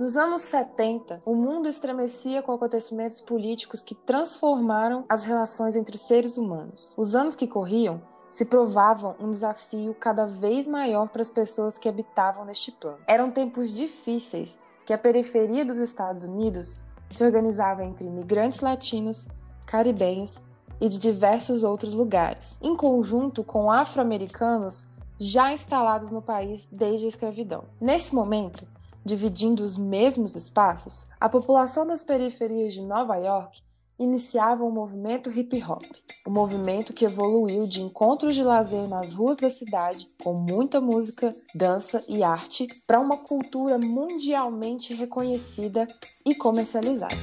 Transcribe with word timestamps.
Nos 0.00 0.16
anos 0.16 0.40
70, 0.40 1.20
o 1.26 1.34
mundo 1.34 1.68
estremecia 1.68 2.40
com 2.40 2.52
acontecimentos 2.52 3.20
políticos 3.20 3.82
que 3.82 3.94
transformaram 3.94 5.04
as 5.06 5.24
relações 5.24 5.76
entre 5.76 5.94
os 5.94 6.00
seres 6.00 6.38
humanos. 6.38 6.94
Os 6.96 7.14
anos 7.14 7.34
que 7.34 7.46
corriam 7.46 8.00
se 8.30 8.46
provavam 8.46 9.14
um 9.20 9.30
desafio 9.30 9.94
cada 9.94 10.24
vez 10.24 10.66
maior 10.66 11.06
para 11.10 11.20
as 11.20 11.30
pessoas 11.30 11.76
que 11.76 11.86
habitavam 11.86 12.46
neste 12.46 12.72
plano. 12.72 12.96
Eram 13.06 13.30
tempos 13.30 13.76
difíceis 13.76 14.58
que 14.86 14.94
a 14.94 14.96
periferia 14.96 15.66
dos 15.66 15.76
Estados 15.76 16.24
Unidos 16.24 16.80
se 17.10 17.22
organizava 17.22 17.84
entre 17.84 18.06
imigrantes 18.06 18.60
latinos, 18.60 19.28
caribenhos 19.66 20.46
e 20.80 20.88
de 20.88 20.98
diversos 20.98 21.62
outros 21.62 21.94
lugares, 21.94 22.58
em 22.62 22.74
conjunto 22.74 23.44
com 23.44 23.70
afro-americanos 23.70 24.88
já 25.18 25.52
instalados 25.52 26.10
no 26.10 26.22
país 26.22 26.66
desde 26.72 27.04
a 27.04 27.08
escravidão. 27.10 27.64
Nesse 27.78 28.14
momento, 28.14 28.66
dividindo 29.04 29.62
os 29.62 29.76
mesmos 29.76 30.36
espaços, 30.36 31.08
a 31.20 31.28
população 31.28 31.86
das 31.86 32.02
periferias 32.02 32.74
de 32.74 32.82
Nova 32.82 33.16
York 33.16 33.62
iniciava 34.00 34.64
o 34.64 34.70
movimento 34.70 35.30
hip 35.30 35.62
hop, 35.62 35.84
um 36.26 36.30
movimento 36.30 36.94
que 36.94 37.04
evoluiu 37.04 37.66
de 37.66 37.82
encontros 37.82 38.34
de 38.34 38.42
lazer 38.42 38.88
nas 38.88 39.12
ruas 39.12 39.36
da 39.36 39.50
cidade, 39.50 40.08
com 40.22 40.32
muita 40.32 40.80
música, 40.80 41.36
dança 41.54 42.02
e 42.08 42.22
arte, 42.22 42.66
para 42.86 42.98
uma 42.98 43.18
cultura 43.18 43.76
mundialmente 43.78 44.94
reconhecida 44.94 45.86
e 46.24 46.34
comercializada. 46.34 47.14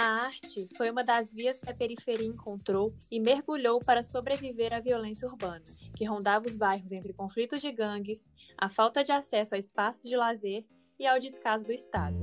A 0.00 0.26
arte 0.26 0.68
foi 0.76 0.88
uma 0.92 1.02
das 1.02 1.32
vias 1.32 1.58
que 1.58 1.68
a 1.68 1.74
periferia 1.74 2.24
encontrou 2.24 2.94
e 3.10 3.18
mergulhou 3.18 3.80
para 3.80 4.04
sobreviver 4.04 4.72
à 4.72 4.78
violência 4.78 5.26
urbana, 5.26 5.64
que 5.96 6.04
rondava 6.04 6.46
os 6.46 6.54
bairros 6.54 6.92
entre 6.92 7.12
conflitos 7.12 7.60
de 7.60 7.72
gangues, 7.72 8.30
a 8.56 8.68
falta 8.68 9.02
de 9.02 9.10
acesso 9.10 9.56
a 9.56 9.58
espaços 9.58 10.08
de 10.08 10.16
lazer 10.16 10.64
e 11.00 11.04
ao 11.04 11.18
descaso 11.18 11.64
do 11.64 11.72
Estado. 11.72 12.16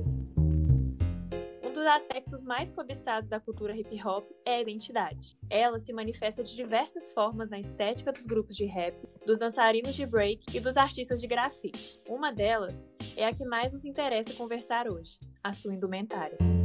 Um 1.62 1.70
dos 1.70 1.84
aspectos 1.84 2.42
mais 2.42 2.72
cobiçados 2.72 3.28
da 3.28 3.38
cultura 3.38 3.76
hip 3.76 4.02
hop 4.02 4.24
é 4.46 4.54
a 4.54 4.62
identidade. 4.62 5.36
Ela 5.50 5.78
se 5.78 5.92
manifesta 5.92 6.42
de 6.42 6.56
diversas 6.56 7.12
formas 7.12 7.50
na 7.50 7.58
estética 7.60 8.10
dos 8.10 8.24
grupos 8.24 8.56
de 8.56 8.64
rap, 8.64 8.96
dos 9.26 9.38
dançarinos 9.38 9.94
de 9.94 10.06
break 10.06 10.56
e 10.56 10.60
dos 10.60 10.78
artistas 10.78 11.20
de 11.20 11.26
grafite. 11.26 12.00
Uma 12.08 12.32
delas 12.32 12.88
é 13.14 13.26
a 13.26 13.34
que 13.34 13.44
mais 13.44 13.70
nos 13.70 13.84
interessa 13.84 14.32
conversar 14.32 14.90
hoje, 14.90 15.18
a 15.44 15.52
sua 15.52 15.74
indumentária. 15.74 16.55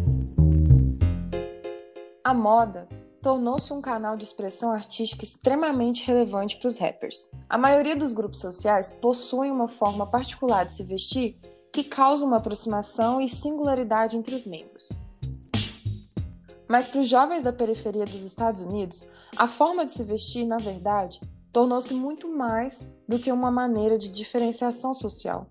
A 2.23 2.36
moda 2.36 2.88
tornou-se 3.19 3.73
um 3.73 3.81
canal 3.81 4.16
de 4.16 4.23
expressão 4.23 4.72
artística 4.72 5.23
extremamente 5.23 6.05
relevante 6.05 6.58
para 6.58 6.67
os 6.67 6.77
rappers. 6.77 7.31
A 7.50 7.58
maioria 7.58 7.95
dos 7.95 8.14
grupos 8.14 8.39
sociais 8.39 8.91
possuem 9.02 9.52
uma 9.52 9.67
forma 9.67 10.05
particular 10.05 10.64
de 10.66 10.73
se 10.73 10.83
vestir 10.83 11.39
que 11.73 11.83
causa 11.83 12.23
uma 12.23 12.38
aproximação 12.38 13.19
e 13.19 13.27
singularidade 13.27 14.16
entre 14.16 14.36
os 14.36 14.45
membros. 14.45 14.89
Mas 16.69 16.88
para 16.88 17.02
os 17.02 17.09
jovens 17.09 17.42
da 17.42 17.52
periferia 17.52 18.05
dos 18.05 18.22
Estados 18.22 18.61
Unidos, 18.61 19.03
a 19.36 19.47
forma 19.47 19.83
de 19.83 19.92
se 19.92 20.03
vestir, 20.03 20.45
na 20.45 20.58
verdade, 20.58 21.19
tornou-se 21.52 21.94
muito 21.94 22.27
mais 22.27 22.81
do 23.08 23.17
que 23.17 23.31
uma 23.31 23.49
maneira 23.49 23.97
de 23.97 24.09
diferenciação 24.09 24.94
social. 24.94 25.47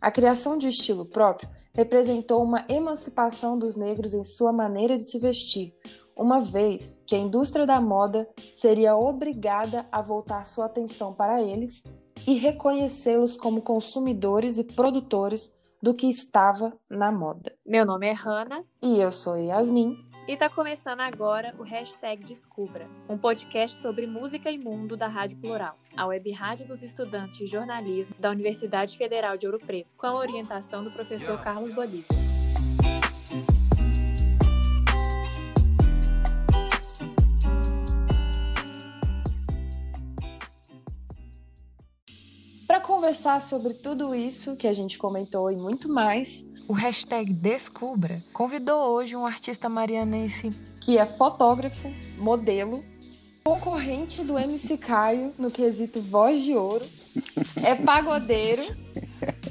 A 0.00 0.10
criação 0.10 0.58
de 0.58 0.66
estilo 0.66 1.04
próprio 1.04 1.48
representou 1.72 2.42
uma 2.42 2.64
emancipação 2.68 3.58
dos 3.58 3.76
negros 3.76 4.14
em 4.14 4.24
sua 4.24 4.52
maneira 4.52 4.96
de 4.96 5.04
se 5.04 5.18
vestir, 5.18 5.74
uma 6.16 6.40
vez 6.40 7.02
que 7.06 7.14
a 7.14 7.18
indústria 7.18 7.66
da 7.66 7.80
moda 7.80 8.28
seria 8.52 8.96
obrigada 8.96 9.86
a 9.90 10.02
voltar 10.02 10.44
sua 10.46 10.66
atenção 10.66 11.14
para 11.14 11.42
eles 11.42 11.82
e 12.26 12.34
reconhecê-los 12.34 13.36
como 13.36 13.62
consumidores 13.62 14.58
e 14.58 14.64
produtores 14.64 15.58
do 15.82 15.94
que 15.94 16.08
estava 16.08 16.72
na 16.88 17.10
moda. 17.10 17.52
Meu 17.66 17.86
nome 17.86 18.06
é 18.06 18.12
Hanna. 18.12 18.64
E 18.82 18.98
eu 18.98 19.10
sou 19.10 19.36
Yasmin. 19.36 20.09
E 20.30 20.34
está 20.34 20.48
começando 20.48 21.00
agora 21.00 21.52
o 21.58 21.64
Hashtag 21.64 22.22
Descubra, 22.22 22.88
um 23.08 23.18
podcast 23.18 23.76
sobre 23.78 24.06
música 24.06 24.48
e 24.48 24.56
mundo 24.56 24.96
da 24.96 25.08
Rádio 25.08 25.36
Plural, 25.38 25.76
a 25.96 26.06
web 26.06 26.30
rádio 26.30 26.68
dos 26.68 26.84
estudantes 26.84 27.36
de 27.36 27.48
jornalismo 27.48 28.14
da 28.16 28.30
Universidade 28.30 28.96
Federal 28.96 29.36
de 29.36 29.46
Ouro 29.46 29.58
Preto, 29.58 29.90
com 29.96 30.06
a 30.06 30.14
orientação 30.14 30.84
do 30.84 30.92
professor 30.92 31.42
Carlos 31.42 31.74
Bolívar. 31.74 32.30
conversar 43.10 43.40
sobre 43.40 43.74
tudo 43.74 44.14
isso 44.14 44.56
que 44.56 44.68
a 44.68 44.72
gente 44.72 44.98
comentou 44.98 45.50
e 45.50 45.56
muito 45.56 45.88
mais, 45.88 46.44
o 46.70 46.72
hashtag 46.72 47.32
Descubra 47.32 48.22
convidou 48.32 48.92
hoje 48.92 49.16
um 49.16 49.26
artista 49.26 49.68
marianense 49.68 50.50
que 50.80 50.98
é 50.98 51.04
fotógrafo, 51.04 51.92
modelo, 52.16 52.84
concorrente 53.42 54.22
do 54.22 54.38
MC 54.38 54.78
Caio 54.78 55.34
no 55.36 55.50
quesito 55.50 56.00
Voz 56.00 56.42
de 56.42 56.54
Ouro, 56.54 56.86
é 57.60 57.74
pagodeiro. 57.74 58.62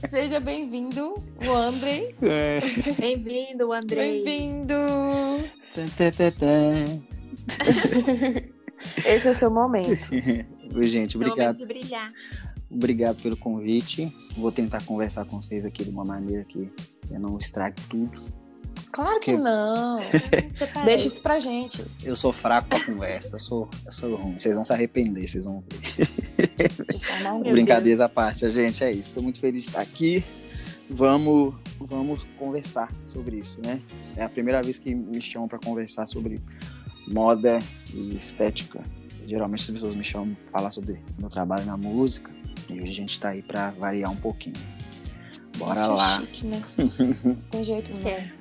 Seja 0.10 0.40
bem-vindo, 0.40 1.22
o 1.46 1.52
Andrei. 1.52 2.16
É. 2.22 2.62
Bem-vindo, 2.98 3.74
Andrei. 3.74 4.24
Bem-vindo. 4.24 4.74
Esse 9.06 9.28
é 9.28 9.32
o 9.32 9.36
seu 9.36 9.52
momento. 9.52 10.08
Oi, 10.74 10.88
gente, 10.88 11.18
obrigado. 11.18 11.62
É 11.62 11.66
momento. 11.66 12.14
Obrigado 12.72 13.22
pelo 13.22 13.36
convite. 13.36 14.16
Vou 14.38 14.54
tentar 14.54 14.86
conversar 14.86 15.26
com 15.26 15.42
vocês 15.42 15.66
aqui 15.66 15.84
de 15.84 15.90
uma 15.90 16.06
maneira 16.06 16.46
que 16.46 16.72
eu 17.12 17.20
não 17.20 17.38
estrague 17.38 17.82
tudo. 17.90 18.22
Claro 18.92 19.20
que 19.20 19.34
não. 19.34 20.00
Deixa 20.86 21.08
isso 21.08 21.22
pra 21.22 21.38
gente. 21.40 21.86
Eu 22.04 22.16
sou 22.16 22.34
fraco 22.34 22.70
pra 22.70 22.84
conversa, 22.84 23.36
eu 23.36 23.40
sou, 23.40 23.70
eu 23.86 23.92
sou 23.92 24.16
ruim. 24.16 24.40
Vocês 24.40 24.56
vão 24.56 24.66
se 24.66 24.74
arrepender, 24.74 25.28
vocês 25.28 25.46
vão 25.46 25.64
ver. 25.70 26.72
Brincadeiras 27.52 28.00
à 28.00 28.10
parte, 28.10 28.46
a 28.46 28.50
gente 28.50 28.84
é 28.84 28.92
isso. 28.92 29.10
Estou 29.10 29.22
muito 29.22 29.40
feliz 29.40 29.64
de 29.64 29.70
estar 29.70 29.82
aqui. 29.82 30.24
Vamos, 30.90 31.54
vamos 31.80 32.24
conversar 32.38 32.92
sobre 33.06 33.38
isso, 33.38 33.60
né? 33.64 33.82
É 34.16 34.24
a 34.24 34.30
primeira 34.30 34.64
vez 34.64 34.80
que 34.80 34.94
me 34.94 35.22
chamam 35.22 35.48
para 35.48 35.60
conversar 35.60 36.08
sobre 36.08 36.42
moda 37.08 37.60
e 37.94 38.16
estética. 38.16 38.84
Geralmente 39.28 39.62
as 39.62 39.70
pessoas 39.70 39.94
me 39.94 40.04
chamam 40.04 40.34
para 40.34 40.52
falar 40.52 40.72
sobre 40.72 40.98
meu 41.20 41.30
trabalho 41.30 41.64
na 41.66 41.78
música. 41.78 42.32
E 42.68 42.82
hoje 42.82 42.92
a 42.92 42.96
gente 42.96 43.20
tá 43.20 43.30
aí 43.30 43.44
pra 43.44 43.70
variar 43.72 44.12
um 44.12 44.16
pouquinho. 44.16 44.56
Bora 45.60 45.82
Acho 45.82 45.94
lá. 45.94 46.22
Chique, 46.22 46.48
né? 46.48 46.64
Com 47.52 47.64
jeito 47.64 47.94
não. 47.94 48.10
É. 48.10 48.34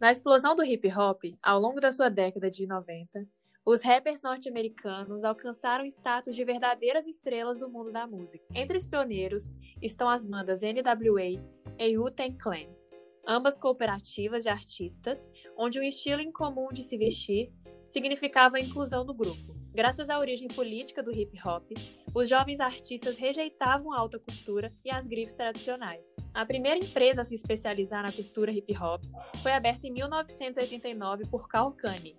Na 0.00 0.10
explosão 0.10 0.56
do 0.56 0.64
hip 0.64 0.86
hop, 0.92 1.22
ao 1.42 1.58
longo 1.58 1.80
da 1.80 1.90
sua 1.92 2.10
década 2.10 2.50
de 2.50 2.66
90, 2.66 3.26
os 3.64 3.80
rappers 3.80 4.20
norte-americanos 4.20 5.24
alcançaram 5.24 5.86
status 5.86 6.34
de 6.34 6.44
verdadeiras 6.44 7.06
estrelas 7.06 7.58
do 7.58 7.70
mundo 7.70 7.90
da 7.90 8.06
música. 8.06 8.44
Entre 8.54 8.76
os 8.76 8.84
pioneiros 8.84 9.54
estão 9.80 10.10
as 10.10 10.24
bandas 10.24 10.60
NWA 10.60 11.40
e 11.78 11.96
Wu-Tang 11.96 12.36
Clan, 12.36 12.66
ambas 13.26 13.56
cooperativas 13.56 14.42
de 14.42 14.50
artistas, 14.50 15.26
onde 15.56 15.80
um 15.80 15.84
estilo 15.84 16.20
incomum 16.20 16.68
de 16.70 16.82
se 16.82 16.98
vestir 16.98 17.50
significava 17.86 18.58
a 18.58 18.60
inclusão 18.60 19.06
do 19.06 19.14
grupo. 19.14 19.53
Graças 19.74 20.08
à 20.08 20.20
origem 20.20 20.46
política 20.46 21.02
do 21.02 21.10
hip 21.10 21.36
hop, 21.44 21.72
os 22.14 22.28
jovens 22.28 22.60
artistas 22.60 23.16
rejeitavam 23.16 23.92
a 23.92 23.98
alta 23.98 24.20
costura 24.20 24.72
e 24.84 24.90
as 24.90 25.04
grifes 25.04 25.34
tradicionais. 25.34 26.14
A 26.32 26.46
primeira 26.46 26.78
empresa 26.78 27.22
a 27.22 27.24
se 27.24 27.34
especializar 27.34 28.04
na 28.04 28.12
costura 28.12 28.52
hip 28.52 28.72
hop 28.78 29.02
foi 29.42 29.50
aberta 29.50 29.84
em 29.88 29.90
1989 29.90 31.26
por 31.28 31.48
Carl 31.48 31.72
Kane. 31.72 32.14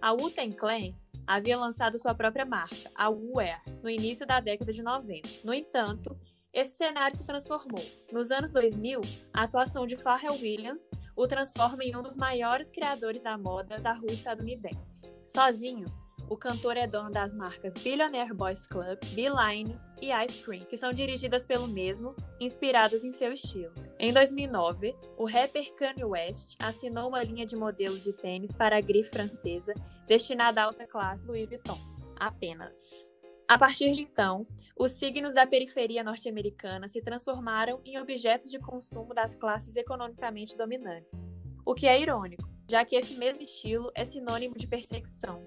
A 0.00 0.12
Wu-Tang 0.12 0.56
Clan 0.56 0.94
havia 1.26 1.58
lançado 1.58 1.98
sua 1.98 2.14
própria 2.14 2.46
marca, 2.46 2.90
a 2.94 3.10
Wu-Wear, 3.10 3.62
no 3.82 3.90
início 3.90 4.26
da 4.26 4.40
década 4.40 4.72
de 4.72 4.82
90. 4.82 5.28
No 5.44 5.52
entanto, 5.52 6.18
esse 6.50 6.78
cenário 6.78 7.14
se 7.14 7.26
transformou. 7.26 7.84
Nos 8.10 8.30
anos 8.30 8.52
2000, 8.52 9.02
a 9.34 9.42
atuação 9.42 9.86
de 9.86 9.98
Pharrell 9.98 10.32
Williams 10.32 10.88
o 11.14 11.28
transforma 11.28 11.84
em 11.84 11.94
um 11.94 12.02
dos 12.02 12.16
maiores 12.16 12.70
criadores 12.70 13.22
da 13.22 13.36
moda 13.36 13.76
da 13.76 13.92
rua 13.92 14.10
estadunidense. 14.10 15.02
Sozinho, 15.28 15.84
o 16.30 16.36
cantor 16.36 16.76
é 16.76 16.86
dono 16.86 17.10
das 17.10 17.34
marcas 17.34 17.74
Billionaire 17.74 18.32
Boys 18.32 18.64
Club, 18.64 18.98
Beeline 19.14 19.76
e 20.00 20.12
Ice 20.24 20.40
Cream, 20.44 20.60
que 20.60 20.76
são 20.76 20.92
dirigidas 20.92 21.44
pelo 21.44 21.66
mesmo, 21.66 22.14
inspiradas 22.38 23.04
em 23.04 23.12
seu 23.12 23.32
estilo. 23.32 23.74
Em 23.98 24.12
2009, 24.12 24.94
o 25.18 25.26
rapper 25.26 25.74
Kanye 25.74 26.04
West 26.04 26.54
assinou 26.60 27.08
uma 27.08 27.24
linha 27.24 27.44
de 27.44 27.56
modelos 27.56 28.04
de 28.04 28.12
tênis 28.12 28.52
para 28.52 28.78
a 28.78 28.80
grife 28.80 29.10
francesa 29.10 29.74
destinada 30.06 30.62
à 30.62 30.64
alta 30.66 30.86
classe 30.86 31.26
Louis 31.26 31.48
Vuitton. 31.48 31.78
Apenas. 32.16 32.78
A 33.48 33.58
partir 33.58 33.90
de 33.90 34.02
então, 34.02 34.46
os 34.78 34.92
signos 34.92 35.34
da 35.34 35.48
periferia 35.48 36.04
norte-americana 36.04 36.86
se 36.86 37.02
transformaram 37.02 37.80
em 37.84 37.98
objetos 37.98 38.52
de 38.52 38.60
consumo 38.60 39.12
das 39.12 39.34
classes 39.34 39.74
economicamente 39.74 40.56
dominantes. 40.56 41.26
O 41.66 41.74
que 41.74 41.88
é 41.88 42.00
irônico, 42.00 42.48
já 42.70 42.84
que 42.84 42.94
esse 42.94 43.14
mesmo 43.14 43.42
estilo 43.42 43.90
é 43.96 44.04
sinônimo 44.04 44.54
de 44.56 44.68
perseguição. 44.68 45.44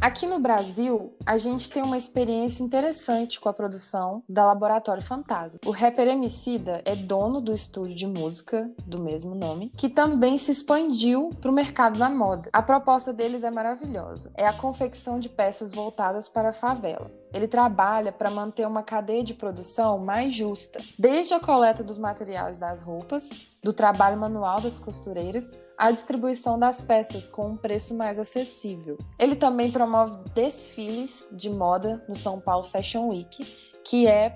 Aqui 0.00 0.26
no 0.26 0.40
Brasil, 0.40 1.14
a 1.26 1.36
gente 1.36 1.68
tem 1.68 1.82
uma 1.82 1.98
experiência 1.98 2.62
interessante 2.62 3.38
com 3.38 3.50
a 3.50 3.52
produção 3.52 4.22
da 4.26 4.46
Laboratório 4.46 5.02
Fantasma. 5.02 5.60
O 5.66 5.70
rapper 5.70 6.08
Emicida 6.08 6.80
é 6.86 6.96
dono 6.96 7.38
do 7.38 7.52
estúdio 7.52 7.94
de 7.94 8.06
música 8.06 8.70
do 8.86 8.98
mesmo 8.98 9.34
nome, 9.34 9.70
que 9.76 9.90
também 9.90 10.38
se 10.38 10.52
expandiu 10.52 11.28
para 11.38 11.50
o 11.50 11.54
mercado 11.54 11.98
da 11.98 12.08
moda. 12.08 12.48
A 12.50 12.62
proposta 12.62 13.12
deles 13.12 13.44
é 13.44 13.50
maravilhosa. 13.50 14.32
É 14.34 14.46
a 14.46 14.54
confecção 14.54 15.20
de 15.20 15.28
peças 15.28 15.70
voltadas 15.70 16.30
para 16.30 16.48
a 16.48 16.54
favela. 16.54 17.10
Ele 17.32 17.46
trabalha 17.46 18.12
para 18.12 18.30
manter 18.30 18.66
uma 18.66 18.82
cadeia 18.82 19.22
de 19.22 19.34
produção 19.34 19.98
mais 19.98 20.34
justa, 20.34 20.80
desde 20.98 21.34
a 21.34 21.40
coleta 21.40 21.82
dos 21.82 21.98
materiais 21.98 22.58
das 22.58 22.82
roupas, 22.82 23.28
do 23.62 23.72
trabalho 23.72 24.18
manual 24.18 24.60
das 24.60 24.78
costureiras, 24.78 25.52
à 25.78 25.90
distribuição 25.90 26.58
das 26.58 26.82
peças 26.82 27.28
com 27.28 27.48
um 27.48 27.56
preço 27.56 27.94
mais 27.96 28.18
acessível. 28.18 28.98
Ele 29.18 29.36
também 29.36 29.70
promove 29.70 30.18
desfiles 30.34 31.28
de 31.32 31.48
moda 31.48 32.04
no 32.08 32.16
São 32.16 32.40
Paulo 32.40 32.64
Fashion 32.64 33.08
Week, 33.08 33.44
que 33.84 34.06
é 34.06 34.34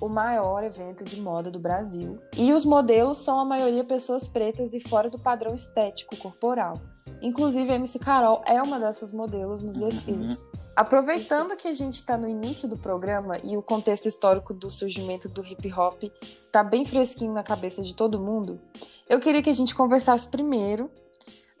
o 0.00 0.08
maior 0.08 0.64
evento 0.64 1.04
de 1.04 1.20
moda 1.20 1.50
do 1.50 1.58
Brasil. 1.58 2.20
E 2.36 2.52
os 2.52 2.64
modelos 2.64 3.18
são 3.18 3.38
a 3.38 3.44
maioria 3.44 3.84
pessoas 3.84 4.28
pretas 4.28 4.74
e 4.74 4.80
fora 4.80 5.08
do 5.08 5.18
padrão 5.18 5.54
estético 5.54 6.16
corporal. 6.16 6.74
Inclusive, 7.20 7.70
a 7.70 7.76
MC 7.76 7.98
Carol 7.98 8.42
é 8.44 8.60
uma 8.60 8.78
dessas 8.80 9.12
modelos 9.12 9.62
nos 9.62 9.76
desfiles. 9.76 10.42
Uhum. 10.42 10.61
Aproveitando 10.74 11.54
que 11.54 11.68
a 11.68 11.72
gente 11.72 11.96
está 11.96 12.16
no 12.16 12.26
início 12.26 12.66
do 12.66 12.78
programa 12.78 13.36
e 13.44 13.58
o 13.58 13.62
contexto 13.62 14.08
histórico 14.08 14.54
do 14.54 14.70
surgimento 14.70 15.28
do 15.28 15.44
hip 15.44 15.70
hop 15.70 16.04
está 16.46 16.64
bem 16.64 16.86
fresquinho 16.86 17.32
na 17.32 17.42
cabeça 17.42 17.82
de 17.82 17.94
todo 17.94 18.18
mundo, 18.18 18.58
eu 19.06 19.20
queria 19.20 19.42
que 19.42 19.50
a 19.50 19.54
gente 19.54 19.74
conversasse 19.74 20.26
primeiro, 20.28 20.90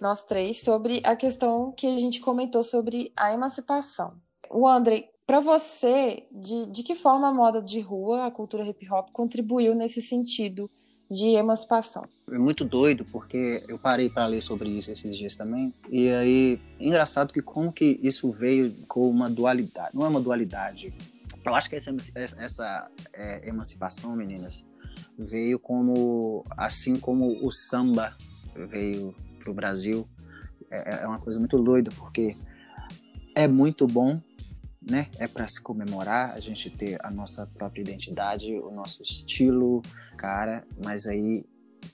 nós 0.00 0.24
três, 0.24 0.62
sobre 0.62 1.02
a 1.04 1.14
questão 1.14 1.72
que 1.72 1.86
a 1.86 1.96
gente 1.98 2.20
comentou 2.20 2.64
sobre 2.64 3.12
a 3.14 3.34
emancipação. 3.34 4.14
O 4.50 4.66
André, 4.66 5.10
para 5.26 5.40
você, 5.40 6.26
de, 6.32 6.66
de 6.66 6.82
que 6.82 6.94
forma 6.94 7.28
a 7.28 7.34
moda 7.34 7.60
de 7.60 7.80
rua, 7.80 8.26
a 8.26 8.30
cultura 8.30 8.64
hip 8.64 8.90
hop, 8.90 9.10
contribuiu 9.12 9.74
nesse 9.74 10.00
sentido 10.00 10.70
de 11.12 11.34
emancipação. 11.36 12.04
É 12.30 12.38
muito 12.38 12.64
doido 12.64 13.04
porque 13.04 13.62
eu 13.68 13.78
parei 13.78 14.08
para 14.08 14.26
ler 14.26 14.40
sobre 14.40 14.70
isso 14.70 14.90
esses 14.90 15.16
dias 15.16 15.36
também 15.36 15.72
e 15.90 16.08
aí 16.08 16.60
engraçado 16.80 17.32
que 17.32 17.42
como 17.42 17.72
que 17.72 18.00
isso 18.02 18.30
veio 18.32 18.74
com 18.88 19.02
uma 19.02 19.28
dualidade. 19.28 19.90
Não 19.94 20.06
é 20.06 20.08
uma 20.08 20.20
dualidade. 20.20 20.92
Eu 21.44 21.54
acho 21.54 21.68
que 21.68 21.76
essa, 21.76 21.94
essa 22.14 22.90
é, 23.12 23.48
emancipação, 23.48 24.16
meninas, 24.16 24.64
veio 25.18 25.58
como 25.58 26.44
assim 26.56 26.96
como 26.96 27.46
o 27.46 27.52
samba 27.52 28.16
veio 28.70 29.14
para 29.38 29.50
o 29.50 29.54
Brasil. 29.54 30.08
É, 30.70 31.02
é 31.02 31.06
uma 31.06 31.18
coisa 31.18 31.38
muito 31.38 31.58
doida 31.62 31.90
porque 31.96 32.36
é 33.34 33.46
muito 33.46 33.86
bom 33.86 34.20
né? 34.88 35.08
É 35.18 35.26
para 35.26 35.46
se 35.48 35.60
comemorar, 35.60 36.32
a 36.34 36.40
gente 36.40 36.70
ter 36.70 36.98
a 37.04 37.10
nossa 37.10 37.46
própria 37.46 37.82
identidade, 37.82 38.52
o 38.54 38.70
nosso 38.70 39.02
estilo, 39.02 39.82
cara, 40.16 40.66
mas 40.82 41.06
aí 41.06 41.44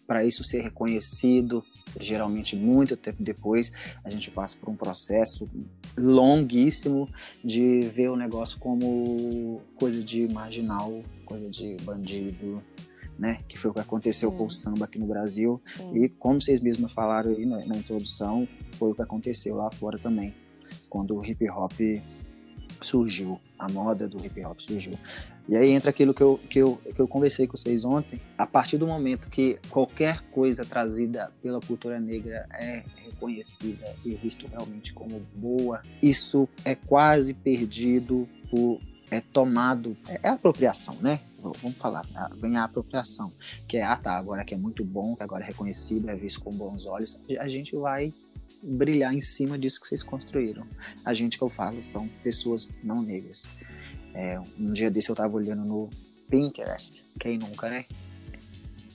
para 0.06 0.24
isso 0.24 0.44
ser 0.44 0.62
reconhecido, 0.62 1.64
geralmente 1.98 2.56
muito 2.56 2.96
tempo 2.96 3.22
depois, 3.22 3.72
a 4.04 4.10
gente 4.10 4.30
passa 4.30 4.56
por 4.56 4.68
um 4.68 4.76
processo 4.76 5.48
longuíssimo 5.96 7.08
de 7.44 7.80
ver 7.94 8.10
o 8.10 8.16
negócio 8.16 8.58
como 8.58 9.60
coisa 9.76 10.02
de 10.02 10.28
marginal, 10.28 11.02
coisa 11.24 11.48
de 11.48 11.76
bandido, 11.82 12.62
né? 13.18 13.42
Que 13.48 13.58
foi 13.58 13.70
o 13.70 13.74
que 13.74 13.80
aconteceu 13.80 14.30
Sim. 14.30 14.36
com 14.36 14.46
o 14.46 14.50
samba 14.50 14.84
aqui 14.84 14.98
no 14.98 15.06
Brasil. 15.06 15.60
Sim. 15.64 15.96
E 15.96 16.08
como 16.08 16.40
vocês 16.40 16.60
mesmos 16.60 16.92
falaram 16.92 17.30
aí 17.30 17.44
na, 17.44 17.64
na 17.66 17.76
introdução, 17.76 18.46
foi 18.78 18.90
o 18.90 18.94
que 18.94 19.02
aconteceu 19.02 19.56
lá 19.56 19.70
fora 19.70 19.98
também, 19.98 20.34
quando 20.88 21.16
o 21.16 21.24
hip 21.24 21.48
hop 21.50 21.72
surgiu, 22.80 23.40
a 23.58 23.68
moda 23.68 24.08
do 24.08 24.24
hip 24.24 24.44
hop 24.44 24.60
surgiu. 24.60 24.94
E 25.48 25.56
aí 25.56 25.70
entra 25.70 25.90
aquilo 25.90 26.12
que 26.12 26.22
eu, 26.22 26.38
que, 26.50 26.58
eu, 26.58 26.80
que 26.94 27.00
eu 27.00 27.08
conversei 27.08 27.46
com 27.46 27.56
vocês 27.56 27.84
ontem. 27.84 28.20
A 28.36 28.46
partir 28.46 28.76
do 28.76 28.86
momento 28.86 29.30
que 29.30 29.58
qualquer 29.70 30.20
coisa 30.30 30.64
trazida 30.64 31.32
pela 31.42 31.60
cultura 31.60 31.98
negra 31.98 32.46
é 32.52 32.84
reconhecida 33.04 33.94
e 34.04 34.14
visto 34.14 34.46
realmente 34.46 34.92
como 34.92 35.20
boa, 35.34 35.82
isso 36.02 36.46
é 36.64 36.74
quase 36.74 37.32
perdido 37.32 38.28
por 38.50 38.78
é 39.10 39.20
tomado, 39.20 39.96
é, 40.06 40.20
é 40.22 40.28
apropriação, 40.28 40.96
né? 41.00 41.20
Vamos 41.40 41.78
falar, 41.78 42.04
ganhar 42.40 42.64
apropriação, 42.64 43.32
que 43.66 43.76
é, 43.76 43.82
ah 43.84 43.96
tá, 43.96 44.18
agora 44.18 44.44
que 44.44 44.54
é 44.54 44.56
muito 44.58 44.84
bom, 44.84 45.14
que 45.14 45.22
agora 45.22 45.44
é 45.44 45.46
reconhecido, 45.46 46.10
é 46.10 46.16
visto 46.16 46.40
com 46.40 46.50
bons 46.50 46.84
olhos, 46.84 47.18
a 47.38 47.46
gente 47.46 47.76
vai 47.76 48.12
brilhar 48.62 49.14
em 49.14 49.20
cima 49.20 49.58
disso 49.58 49.80
que 49.80 49.88
vocês 49.88 50.02
construíram. 50.02 50.66
A 51.04 51.12
gente 51.14 51.38
que 51.38 51.44
eu 51.44 51.48
falo 51.48 51.82
são 51.84 52.08
pessoas 52.22 52.70
não 52.82 53.02
negras. 53.02 53.48
É, 54.14 54.40
um 54.58 54.72
dia 54.72 54.90
desse 54.90 55.10
eu 55.10 55.16
tava 55.16 55.36
olhando 55.36 55.64
no 55.64 55.88
Pinterest. 56.28 57.04
Quem 57.18 57.38
nunca, 57.38 57.68
né? 57.68 57.84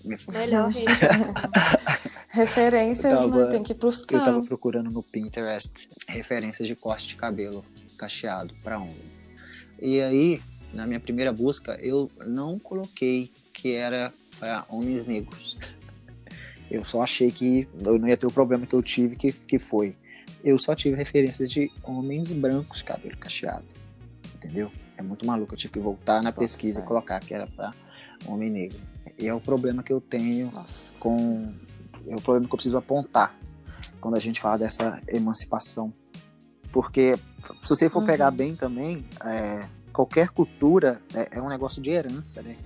Melhor 0.03 0.69
Referências, 2.27 3.13
tava, 3.13 3.45
né? 3.45 3.51
Tem 3.51 3.63
que 3.63 3.73
buscar. 3.73 4.17
Eu 4.17 4.23
tava 4.23 4.41
procurando 4.41 4.89
no 4.89 5.01
Pinterest 5.01 5.87
referências 6.07 6.67
de 6.67 6.75
corte 6.75 7.07
de 7.07 7.15
cabelo 7.15 7.63
cacheado 7.97 8.53
para 8.61 8.79
homem. 8.79 9.13
E 9.79 10.01
aí, 10.01 10.41
na 10.73 10.85
minha 10.85 10.99
primeira 10.99 11.31
busca, 11.31 11.77
eu 11.79 12.11
não 12.25 12.59
coloquei 12.59 13.31
que 13.53 13.73
era 13.73 14.13
para 14.39 14.65
homens 14.67 15.05
negros. 15.05 15.57
Eu 16.69 16.83
só 16.83 17.01
achei 17.01 17.31
que 17.31 17.67
eu 17.85 17.99
não 17.99 18.07
ia 18.07 18.17
ter 18.17 18.25
o 18.25 18.31
problema 18.31 18.65
que 18.65 18.73
eu 18.73 18.81
tive, 18.81 19.15
que, 19.15 19.31
que 19.31 19.59
foi. 19.59 19.95
Eu 20.43 20.57
só 20.57 20.75
tive 20.75 20.95
referências 20.95 21.49
de 21.49 21.71
homens 21.83 22.31
brancos, 22.31 22.81
cabelo 22.81 23.17
cacheado. 23.17 23.65
Entendeu? 24.35 24.71
É 24.97 25.01
muito 25.01 25.25
maluco. 25.25 25.53
Eu 25.53 25.57
tive 25.57 25.73
que 25.73 25.79
voltar 25.79 26.21
na 26.21 26.31
pesquisa 26.31 26.81
e 26.81 26.83
colocar 26.83 27.19
que 27.19 27.33
era 27.33 27.47
para 27.47 27.71
homem 28.25 28.49
negro. 28.49 28.79
E 29.17 29.27
é 29.27 29.33
o 29.33 29.39
problema 29.39 29.83
que 29.83 29.93
eu 29.93 30.01
tenho 30.01 30.51
Nossa. 30.51 30.93
com. 30.99 31.53
É 32.07 32.15
o 32.15 32.21
problema 32.21 32.47
que 32.47 32.53
eu 32.53 32.57
preciso 32.57 32.77
apontar 32.77 33.35
quando 34.01 34.15
a 34.15 34.19
gente 34.19 34.41
fala 34.41 34.57
dessa 34.57 35.01
emancipação. 35.07 35.93
Porque 36.71 37.15
se 37.61 37.69
você 37.69 37.89
for 37.89 37.99
uhum. 37.99 38.05
pegar 38.05 38.31
bem 38.31 38.55
também, 38.55 39.05
é, 39.23 39.67
qualquer 39.93 40.29
cultura 40.29 40.99
é, 41.13 41.37
é, 41.37 41.41
um 41.41 41.47
negócio 41.47 41.81
de 41.81 41.91
herança, 41.91 42.41
né? 42.41 42.57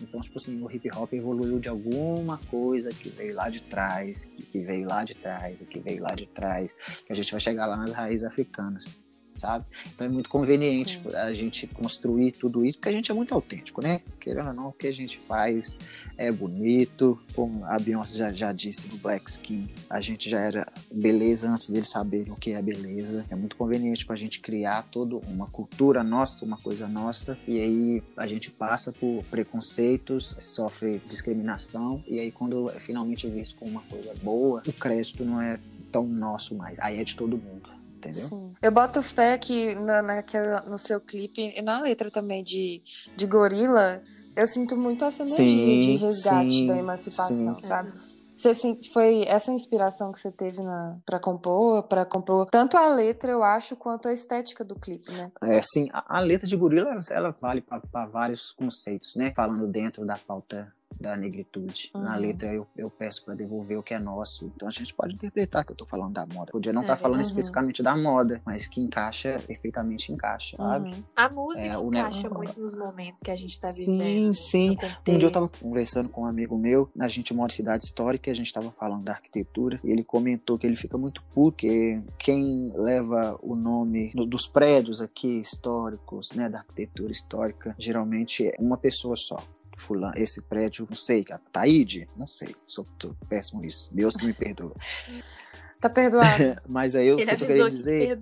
Então, 0.00 0.20
tipo 0.20 0.38
assim, 0.38 0.62
o 0.62 0.70
hip 0.70 0.88
hop 0.96 1.12
evoluiu 1.12 1.58
de 1.58 1.68
alguma 1.68 2.38
coisa 2.48 2.90
que 2.90 3.08
veio 3.08 3.34
lá 3.34 3.48
de 3.48 3.60
trás, 3.60 4.24
que 4.24 4.60
veio 4.60 4.86
lá 4.86 5.02
de 5.04 5.14
trás, 5.14 5.60
que 5.68 5.80
veio 5.80 6.02
lá 6.02 6.14
de 6.14 6.26
trás, 6.26 6.74
que 7.04 7.12
a 7.12 7.16
gente 7.16 7.30
vai 7.32 7.40
chegar 7.40 7.66
lá 7.66 7.76
nas 7.76 7.92
raízes 7.92 8.24
africanas 8.24 9.02
sabe? 9.38 9.64
Então 9.94 10.06
é 10.06 10.10
muito 10.10 10.28
conveniente 10.28 11.00
Sim. 11.02 11.14
a 11.14 11.32
gente 11.32 11.66
construir 11.66 12.32
tudo 12.32 12.64
isso, 12.64 12.78
porque 12.78 12.88
a 12.88 12.92
gente 12.92 13.10
é 13.10 13.14
muito 13.14 13.32
autêntico, 13.34 13.82
né? 13.82 14.00
Querendo 14.20 14.48
ou 14.48 14.54
não, 14.54 14.68
o 14.68 14.72
que 14.72 14.86
a 14.86 14.92
gente 14.92 15.18
faz 15.20 15.76
é 16.16 16.30
bonito, 16.30 17.18
como 17.34 17.64
a 17.64 17.78
Beyoncé 17.78 18.18
já, 18.18 18.32
já 18.32 18.52
disse 18.52 18.88
no 18.88 18.96
Black 18.96 19.30
Skin, 19.30 19.68
a 19.88 20.00
gente 20.00 20.28
já 20.28 20.40
era 20.40 20.66
beleza 20.90 21.48
antes 21.48 21.70
deles 21.70 21.90
saberem 21.90 22.32
o 22.32 22.36
que 22.36 22.52
é 22.52 22.62
beleza. 22.62 23.24
É 23.30 23.36
muito 23.36 23.56
conveniente 23.56 24.04
para 24.04 24.14
a 24.14 24.18
gente 24.18 24.40
criar 24.40 24.82
toda 24.90 25.16
uma 25.28 25.46
cultura 25.46 26.02
nossa, 26.02 26.44
uma 26.44 26.56
coisa 26.56 26.88
nossa, 26.88 27.38
e 27.46 27.60
aí 27.60 28.02
a 28.16 28.26
gente 28.26 28.50
passa 28.50 28.92
por 28.92 29.22
preconceitos, 29.24 30.36
sofre 30.40 31.00
discriminação, 31.06 32.02
e 32.06 32.18
aí 32.18 32.30
quando 32.30 32.70
é 32.70 32.80
finalmente 32.80 33.28
visto 33.28 33.56
como 33.56 33.70
uma 33.70 33.82
coisa 33.82 34.12
boa, 34.22 34.62
o 34.66 34.72
crédito 34.72 35.24
não 35.24 35.40
é 35.40 35.58
tão 35.90 36.06
nosso 36.06 36.54
mais, 36.54 36.78
aí 36.80 37.00
é 37.00 37.04
de 37.04 37.16
todo 37.16 37.38
mundo 37.38 37.77
entendeu? 37.98 38.26
Sim. 38.26 38.54
Eu 38.62 38.72
boto 38.72 39.02
fé 39.02 39.36
que 39.36 39.74
na, 39.74 40.00
naquela, 40.02 40.62
no 40.62 40.78
seu 40.78 41.00
clipe 41.00 41.52
e 41.56 41.60
na 41.60 41.80
letra 41.80 42.10
também 42.10 42.42
de, 42.42 42.82
de 43.16 43.26
Gorila, 43.26 44.02
eu 44.34 44.46
sinto 44.46 44.76
muito 44.76 45.04
essa 45.04 45.22
energia 45.22 45.44
sim, 45.44 45.80
de 45.80 45.96
resgate 45.96 46.52
sim, 46.52 46.66
da 46.66 46.76
emancipação, 46.76 47.56
sim. 47.60 47.66
sabe? 47.66 47.92
Você 48.34 48.54
foi 48.92 49.24
essa 49.26 49.50
inspiração 49.50 50.12
que 50.12 50.18
você 50.20 50.30
teve 50.30 50.62
para 51.04 51.18
compor, 51.18 51.82
para 51.82 52.04
compor 52.04 52.46
tanto 52.46 52.76
a 52.76 52.86
letra, 52.94 53.32
eu 53.32 53.42
acho, 53.42 53.74
quanto 53.74 54.06
a 54.06 54.12
estética 54.12 54.64
do 54.64 54.76
clipe, 54.76 55.10
né? 55.10 55.32
É, 55.42 55.60
sim, 55.60 55.88
a, 55.92 56.18
a 56.18 56.20
letra 56.20 56.46
de 56.46 56.56
Gorila, 56.56 57.00
ela 57.10 57.34
vale 57.40 57.60
para 57.60 58.06
vários 58.06 58.52
conceitos, 58.52 59.16
né? 59.16 59.32
Falando 59.34 59.66
dentro 59.66 60.06
da 60.06 60.16
pauta 60.16 60.72
da 61.00 61.16
negritude. 61.16 61.90
Uhum. 61.94 62.02
Na 62.02 62.16
letra 62.16 62.52
eu, 62.52 62.66
eu 62.76 62.90
peço 62.90 63.24
para 63.24 63.34
devolver 63.34 63.78
o 63.78 63.82
que 63.82 63.94
é 63.94 63.98
nosso. 63.98 64.50
Então 64.54 64.68
a 64.68 64.70
gente 64.70 64.94
pode 64.94 65.14
interpretar 65.14 65.64
que 65.64 65.72
eu 65.72 65.76
tô 65.76 65.86
falando 65.86 66.12
da 66.12 66.26
moda. 66.26 66.52
Podia 66.52 66.72
não 66.72 66.82
estar 66.82 66.94
tá 66.94 66.98
é, 66.98 67.02
falando 67.02 67.16
uhum. 67.16 67.22
especificamente 67.22 67.82
da 67.82 67.96
moda, 67.96 68.40
mas 68.44 68.66
que 68.66 68.80
encaixa, 68.80 69.40
perfeitamente 69.46 70.12
encaixa, 70.12 70.56
uhum. 70.60 70.68
sabe? 70.68 71.04
A 71.14 71.28
música 71.28 71.66
é, 71.66 71.74
encaixa 71.74 72.30
muito 72.30 72.60
nos 72.60 72.74
momentos 72.74 73.20
que 73.20 73.30
a 73.30 73.36
gente 73.36 73.58
tá 73.60 73.70
vivendo. 73.70 74.32
Sim, 74.34 74.76
sim. 74.76 74.78
Um 75.06 75.18
dia 75.18 75.28
eu 75.28 75.32
tava 75.32 75.48
conversando 75.48 76.08
com 76.08 76.22
um 76.22 76.26
amigo 76.26 76.56
meu, 76.56 76.90
a 76.98 77.08
gente 77.08 77.32
mora 77.34 77.52
em 77.52 77.54
cidade 77.56 77.84
histórica, 77.84 78.30
a 78.30 78.34
gente 78.34 78.52
tava 78.52 78.70
falando 78.72 79.04
da 79.04 79.12
arquitetura, 79.12 79.80
e 79.84 79.90
ele 79.90 80.04
comentou 80.04 80.58
que 80.58 80.66
ele 80.66 80.76
fica 80.76 80.96
muito 80.96 81.22
puto, 81.34 81.48
porque 81.48 82.02
quem 82.18 82.72
leva 82.76 83.38
o 83.42 83.56
nome 83.56 84.12
dos 84.28 84.46
prédios 84.46 85.00
aqui 85.00 85.40
históricos, 85.40 86.30
né, 86.32 86.48
da 86.48 86.58
arquitetura 86.58 87.10
histórica, 87.10 87.74
geralmente 87.78 88.46
é 88.46 88.56
uma 88.58 88.76
pessoa 88.76 89.16
só 89.16 89.38
fulano, 89.78 90.14
esse 90.16 90.42
prédio, 90.42 90.86
não 90.88 90.96
sei, 90.96 91.24
Taíde, 91.52 92.08
não 92.16 92.26
sei, 92.26 92.54
sou, 92.66 92.86
péssimo 93.28 93.62
nisso, 93.62 93.94
Deus 93.94 94.16
que 94.16 94.26
me 94.26 94.32
perdoa. 94.32 94.74
Tá 95.80 95.88
perdoado. 95.88 96.60
Mas 96.66 96.96
aí 96.96 97.06
eu, 97.06 97.20
Ele 97.20 97.30
eu 97.30 97.36
querendo 97.36 97.70
dizer... 97.70 98.18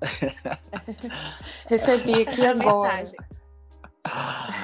Recebi 1.68 2.22
aqui 2.22 2.40
agora. 2.46 2.96
Mensagem. 2.96 3.18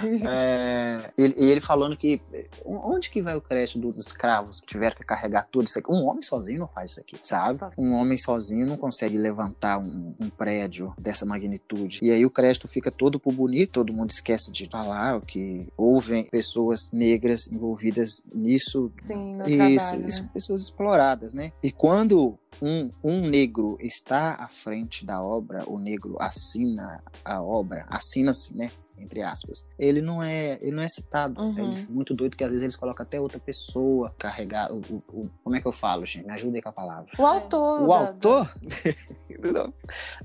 É, 0.02 1.11
ele, 1.16 1.35
ele 1.37 1.61
falando 1.61 1.97
que 1.97 2.20
onde 2.64 3.11
que 3.11 3.20
vai 3.23 3.37
o 3.37 3.40
crédito 3.40 3.78
dos 3.78 3.99
escravos 3.99 4.61
que 4.61 4.66
tiveram 4.66 4.97
que 4.97 5.04
carregar 5.04 5.47
tudo 5.50 5.66
isso 5.66 5.78
aqui? 5.78 5.90
Um 5.90 6.06
homem 6.06 6.23
sozinho 6.23 6.61
não 6.61 6.68
faz 6.68 6.92
isso 6.92 7.00
aqui, 7.00 7.16
sabe? 7.23 7.61
Um 7.78 7.92
homem 7.94 8.16
sozinho 8.16 8.66
não 8.66 8.76
consegue 8.76 9.16
levantar 9.16 9.78
um, 9.78 10.14
um 10.18 10.30
prédio 10.30 10.94
dessa 10.99 11.25
magnitude. 11.26 12.00
E 12.02 12.11
aí 12.11 12.25
o 12.25 12.30
crédito 12.30 12.68
fica 12.68 12.90
todo 12.90 13.18
por 13.18 13.32
bonito, 13.32 13.73
todo 13.73 13.92
mundo 13.92 14.11
esquece 14.11 14.50
de 14.50 14.68
falar 14.68 15.20
que 15.23 15.66
houve 15.76 16.25
pessoas 16.25 16.90
negras 16.92 17.47
envolvidas 17.50 18.23
nisso. 18.35 18.92
Sim, 19.00 19.37
no 19.37 19.49
isso, 19.49 19.87
trabalho, 19.87 20.09
isso, 20.09 20.23
né? 20.23 20.30
pessoas 20.32 20.62
exploradas, 20.62 21.35
né? 21.35 21.52
E 21.62 21.70
quando 21.70 22.38
um, 22.61 22.90
um 23.02 23.20
negro 23.20 23.76
está 23.80 24.35
à 24.35 24.49
frente 24.49 25.04
da 25.04 25.23
obra, 25.23 25.62
o 25.66 25.78
negro 25.78 26.16
assina 26.18 27.02
a 27.25 27.42
obra, 27.42 27.87
assina-se, 27.88 28.56
né? 28.56 28.70
Entre 29.00 29.23
aspas, 29.23 29.66
ele 29.78 30.00
não 30.00 30.23
é, 30.23 30.59
ele 30.61 30.73
não 30.73 30.83
é 30.83 30.88
citado. 30.88 31.40
Uhum. 31.40 31.59
Eles, 31.59 31.88
muito 31.88 32.14
doido 32.14 32.37
que 32.37 32.45
às 32.45 32.52
vezes 32.52 32.62
eles 32.62 32.76
colocam 32.76 33.04
até 33.04 33.21
outra 33.21 33.38
pessoa 33.38 34.14
carregar. 34.19 34.73
O, 34.73 34.78
o, 34.78 35.02
o, 35.09 35.30
como 35.42 35.57
é 35.57 35.61
que 35.61 35.66
eu 35.66 35.73
falo, 35.73 36.04
gente? 36.04 36.26
Me 36.26 36.33
ajuda 36.33 36.59
aí 36.59 36.62
com 36.62 36.69
a 36.69 36.73
palavra. 36.73 37.11
O 37.19 37.26
autor. 37.26 37.83
O 37.83 37.88
da, 37.88 37.99
autor? 37.99 38.54
não, 39.52 39.75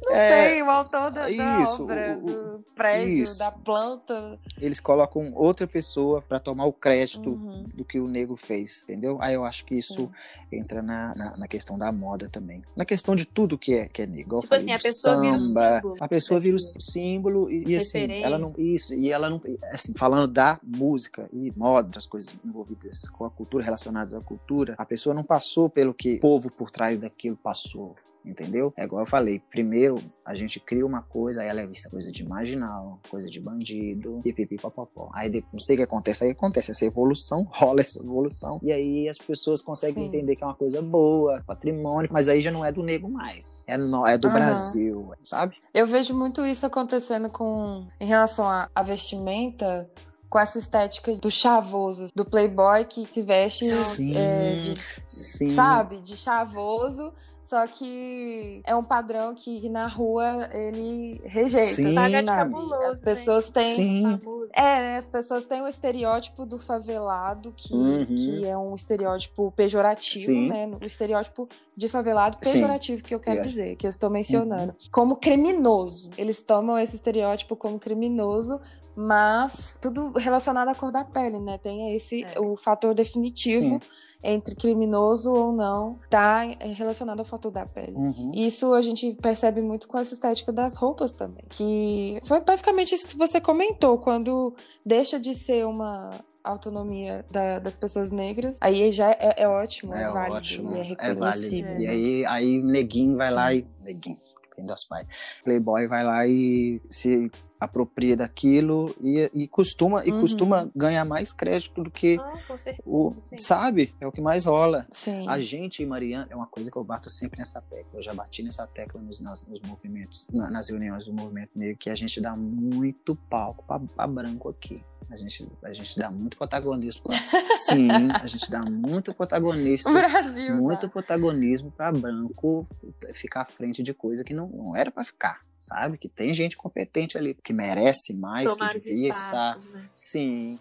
não 0.03 0.15
é, 0.15 0.49
sei, 0.49 0.61
o 0.61 0.69
autor 0.69 1.11
da, 1.11 1.29
isso, 1.29 1.83
obra, 1.83 2.19
o, 2.21 2.25
do 2.25 2.65
prédio, 2.75 3.23
isso. 3.23 3.39
da 3.39 3.51
planta. 3.51 4.39
Eles 4.59 4.79
colocam 4.79 5.33
outra 5.33 5.65
pessoa 5.67 6.21
para 6.21 6.39
tomar 6.39 6.65
o 6.65 6.73
crédito 6.73 7.29
uhum. 7.29 7.65
do 7.73 7.85
que 7.85 7.99
o 7.99 8.07
negro 8.07 8.35
fez, 8.35 8.83
entendeu? 8.83 9.17
Aí 9.21 9.33
eu 9.33 9.43
acho 9.43 9.65
que 9.65 9.75
isso 9.75 10.11
Sim. 10.49 10.57
entra 10.59 10.81
na, 10.81 11.13
na, 11.15 11.37
na, 11.37 11.47
questão 11.47 11.77
da 11.77 11.91
moda 11.91 12.29
também. 12.29 12.61
Na 12.75 12.85
questão 12.85 13.15
de 13.15 13.25
tudo 13.25 13.57
que 13.57 13.73
é, 13.73 13.87
que 13.87 14.01
é 14.01 14.07
negro. 14.07 14.41
Tipo 14.41 14.55
assim, 14.55 14.71
a 14.71 14.77
pessoa 14.77 15.15
samba, 15.15 15.21
vira 15.21 15.37
o 15.37 15.41
símbolo. 15.41 15.95
A 15.99 16.07
pessoa 16.07 16.39
vira 16.39 16.55
o 16.55 16.59
símbolo 16.59 17.51
e, 17.51 17.63
e 17.69 17.77
assim, 17.77 18.11
ela 18.21 18.37
não 18.37 18.53
isso, 18.73 18.93
e 18.93 19.11
ela 19.11 19.29
não, 19.29 19.41
assim, 19.71 19.93
falando 19.93 20.31
da 20.31 20.59
música 20.63 21.29
e 21.31 21.51
moda, 21.55 21.89
das 21.89 22.07
coisas 22.07 22.35
envolvidas 22.43 23.07
com 23.09 23.25
a 23.25 23.29
cultura, 23.29 23.63
relacionadas 23.63 24.13
à 24.13 24.21
cultura, 24.21 24.75
a 24.77 24.85
pessoa 24.85 25.13
não 25.13 25.23
passou 25.23 25.69
pelo 25.69 25.93
que 25.93 26.15
o 26.15 26.19
povo 26.19 26.49
por 26.49 26.71
trás 26.71 26.97
daquilo 26.97 27.37
passou 27.37 27.95
entendeu? 28.25 28.73
É 28.77 28.83
igual 28.83 29.01
eu 29.03 29.05
falei, 29.05 29.39
primeiro 29.49 29.97
a 30.25 30.33
gente 30.33 30.59
cria 30.59 30.85
uma 30.85 31.01
coisa, 31.01 31.41
aí 31.41 31.47
ela 31.47 31.61
é 31.61 31.67
vista 31.67 31.89
coisa 31.89 32.11
de 32.11 32.27
marginal, 32.27 32.99
coisa 33.09 33.29
de 33.29 33.39
bandido, 33.39 34.19
pipipi 34.23 34.57
papapó. 34.57 35.09
Aí 35.13 35.29
depois, 35.29 35.53
não 35.53 35.59
sei 35.59 35.75
o 35.75 35.79
que 35.79 35.83
acontece, 35.83 36.25
aí 36.25 36.31
acontece 36.31 36.71
essa 36.71 36.85
evolução, 36.85 37.47
rola 37.53 37.81
essa 37.81 37.99
evolução, 37.99 38.59
e 38.63 38.71
aí 38.71 39.07
as 39.07 39.17
pessoas 39.17 39.61
conseguem 39.61 40.03
Sim. 40.03 40.09
entender 40.09 40.35
que 40.35 40.43
é 40.43 40.47
uma 40.47 40.55
coisa 40.55 40.81
boa, 40.81 41.43
patrimônio, 41.45 42.09
mas 42.11 42.27
aí 42.27 42.41
já 42.41 42.51
não 42.51 42.65
é 42.65 42.71
do 42.71 42.81
nego 42.81 43.09
mais, 43.09 43.63
é, 43.67 43.77
no, 43.77 44.05
é 44.07 44.17
do 44.17 44.27
uhum. 44.27 44.33
Brasil, 44.33 45.13
sabe? 45.21 45.57
Eu 45.73 45.85
vejo 45.85 46.13
muito 46.17 46.45
isso 46.45 46.65
acontecendo 46.65 47.29
com, 47.29 47.87
em 47.99 48.07
relação 48.07 48.45
à 48.47 48.83
vestimenta, 48.83 49.89
com 50.29 50.39
essa 50.39 50.57
estética 50.57 51.15
do 51.15 51.31
chavoso, 51.31 52.07
do 52.13 52.25
playboy 52.25 52.85
que 52.85 53.05
se 53.05 53.21
veste 53.21 53.65
sim, 53.65 54.17
é, 54.17 54.55
de, 54.55 54.73
sim. 55.07 55.55
sabe, 55.55 56.01
de 56.01 56.17
chavoso, 56.17 57.13
só 57.45 57.67
que 57.67 58.59
é 58.65 58.75
um 58.75 58.83
padrão 58.83 59.35
que 59.35 59.69
na 59.69 59.87
rua 59.87 60.49
ele 60.51 61.21
rejeita. 61.23 61.75
Sim, 61.75 61.93
Paga 61.93 62.19
de 62.19 62.25
cabuloso, 62.25 62.83
as 62.85 63.01
pessoas 63.01 63.49
têm. 63.51 63.63
Sim. 63.63 64.19
É, 64.51 64.97
as 64.97 65.07
pessoas 65.07 65.45
têm 65.45 65.61
o 65.61 65.67
estereótipo 65.67 66.43
do 66.43 66.57
favelado, 66.57 67.53
que, 67.55 67.73
uhum. 67.73 68.05
que 68.07 68.45
é 68.47 68.57
um 68.57 68.73
estereótipo 68.73 69.51
pejorativo, 69.55 70.25
Sim. 70.25 70.49
né? 70.49 70.71
O 70.81 70.83
estereótipo 70.83 71.47
de 71.77 71.87
favelado 71.87 72.37
pejorativo 72.37 73.03
que 73.03 73.13
eu 73.13 73.19
quero 73.19 73.37
Yes. 73.37 73.47
dizer, 73.47 73.75
que 73.75 73.85
eu 73.85 73.89
estou 73.89 74.09
mencionando. 74.09 74.71
Uhum. 74.71 74.89
Como 74.91 75.15
criminoso. 75.15 76.09
Eles 76.17 76.41
tomam 76.41 76.79
esse 76.79 76.95
estereótipo 76.95 77.55
como 77.55 77.77
criminoso, 77.79 78.59
mas 78.95 79.77
tudo 79.79 80.13
relacionado 80.17 80.69
à 80.69 80.73
cor 80.73 80.91
da 80.91 81.03
pele, 81.03 81.37
né? 81.37 81.59
Tem 81.59 81.93
esse 81.95 82.23
É. 82.23 82.39
o 82.39 82.55
fator 82.55 82.95
definitivo 82.95 83.75
Sim. 83.75 83.81
Entre 84.27 84.55
criminoso 84.55 85.31
ou 85.31 85.51
não, 85.53 85.99
tá 86.09 86.41
relacionado 86.59 87.19
ao 87.19 87.25
fator 87.25 87.51
da 87.51 87.65
pele. 87.65 87.93
Uhum. 87.95 88.31
Isso 88.33 88.73
a 88.73 88.81
gente 88.81 89.13
percebe 89.21 89.61
muito 89.61 89.87
com 89.87 89.97
essa 89.97 90.13
estética 90.13 90.51
das 90.51 90.75
roupas 90.75 91.13
também. 91.13 91.43
Que 91.49 92.19
foi 92.25 92.39
basicamente 92.41 92.93
isso 92.95 93.07
que 93.07 93.17
você 93.17 93.39
comentou, 93.39 93.97
quando 93.99 94.53
deixa 94.85 95.19
de 95.19 95.33
ser 95.35 95.65
uma 95.65 96.09
autonomia 96.43 97.25
da- 97.31 97.59
das 97.59 97.75
pessoas 97.77 98.11
negras, 98.11 98.57
aí 98.61 98.91
já 98.91 99.11
é, 99.11 99.33
é 99.43 99.47
ótimo, 99.47 99.93
é, 99.95 100.03
É 100.03 100.09
válido 100.11 100.35
ótimo, 100.35 100.71
e 100.75 100.77
é 100.77 100.79
é 100.79 100.83
reconhecível. 100.83 101.71
válido. 101.71 101.81
E 101.81 101.87
aí, 101.87 102.25
aí 102.27 102.61
neguinho 102.61 103.17
vai 103.17 103.31
lá 103.31 103.53
e. 103.53 103.65
Neguinho, 103.83 104.17
das 104.59 104.85
pais. 104.85 105.05
Playboy 105.43 105.87
vai 105.87 106.03
lá 106.03 106.25
e 106.27 106.81
se 106.89 107.29
apropria 107.65 108.15
daquilo 108.15 108.95
e, 109.01 109.29
e 109.33 109.47
costuma 109.47 110.05
e 110.05 110.11
Uhum. 110.11 110.21
costuma 110.21 110.69
ganhar 110.75 111.03
mais 111.05 111.33
crédito 111.33 111.83
do 111.83 111.91
que 111.91 112.17
Ah, 112.19 112.39
com 112.47 112.57
certeza, 112.57 112.87
o 112.87 113.11
sim. 113.19 113.37
sabe 113.37 113.93
é 113.99 114.07
o 114.07 114.11
que 114.11 114.21
mais 114.21 114.45
rola 114.45 114.87
Sim. 114.91 115.27
a 115.27 115.39
gente 115.39 115.83
e 115.83 115.85
Mariana 115.85 116.27
é 116.29 116.35
uma 116.35 116.47
coisa 116.47 116.71
que 116.71 116.77
eu 116.77 116.83
bato 116.83 117.09
sempre 117.09 117.39
nessa 117.39 117.61
tecla 117.61 117.91
eu 117.99 118.01
já 118.01 118.13
bati 118.13 118.41
nessa 118.43 118.65
tecla 118.67 119.01
nos, 119.01 119.19
nas- 119.19 119.45
nos 119.47 119.59
movimentos 119.61 120.27
na- 120.31 120.49
nas 120.49 120.69
reuniões 120.69 121.05
do 121.05 121.13
movimento 121.13 121.51
negro 121.55 121.77
que 121.77 121.89
a 121.89 121.95
gente 121.95 122.21
dá 122.21 122.35
muito 122.35 123.15
palco 123.29 123.63
pra, 123.65 123.79
pra 123.79 124.07
branco 124.07 124.49
aqui 124.49 124.81
a 125.09 125.15
gente, 125.17 125.47
a 125.63 125.71
gente 125.71 125.97
dá 125.99 126.09
muito 126.09 126.35
protagonismo 126.35 127.03
sim 127.67 127.87
a 128.11 128.25
gente 128.25 128.49
dá 128.49 128.61
muito 128.63 129.13
protagonista 129.13 129.89
O 129.89 129.93
Brasil. 129.93 130.55
muito 130.55 130.81
tá? 130.81 130.89
protagonismo 130.89 131.71
para 131.71 131.91
branco 131.91 132.67
ficar 133.13 133.41
à 133.41 133.45
frente 133.45 133.83
de 133.83 133.93
coisa 133.93 134.23
que 134.23 134.33
não, 134.33 134.47
não 134.47 134.75
era 134.75 134.89
para 134.89 135.03
ficar, 135.03 135.41
sabe? 135.65 135.97
Que 135.97 136.07
tem 136.09 136.33
gente 136.33 136.55
competente 136.57 137.17
ali, 137.17 137.33
que 137.33 137.53
merece 137.53 138.13
mais, 138.13 138.53
Tomar 138.53 138.73
que 138.73 138.79
devia 138.79 139.09
estar. 139.09 139.57
né? 139.73 139.89
Sim, 139.95 140.59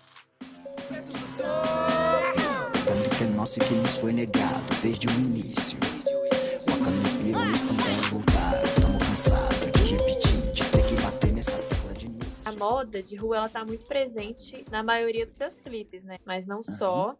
Tanto 2.84 3.10
que 3.16 3.24
é 3.24 3.26
nosso 3.28 3.60
que 3.60 3.74
nos 3.74 3.96
foi 3.96 4.12
negado 4.12 4.64
desde 4.82 5.06
o 5.08 5.10
início. 5.12 5.78
Wakanda 6.66 6.96
inspirou 6.98 7.44
nos 7.44 7.60
panteras 7.60 8.06
voltar. 8.10 8.62
Tamo 8.80 8.98
cansado 8.98 9.70
de 9.72 9.94
repetir, 9.94 10.52
de 10.52 10.64
ter 10.70 10.86
que 10.86 11.02
bater 11.02 11.32
nessa 11.32 11.56
tecla 11.58 11.92
de 11.94 12.08
novo. 12.08 12.24
A 12.44 12.52
moda 12.52 13.02
de 13.02 13.16
rua, 13.16 13.36
ela 13.36 13.48
tá 13.48 13.64
muito 13.64 13.86
presente 13.86 14.64
na 14.70 14.82
maioria 14.82 15.24
dos 15.24 15.34
seus 15.34 15.58
clipes, 15.60 16.04
né? 16.04 16.18
Mas 16.24 16.46
não 16.46 16.62
só, 16.62 17.16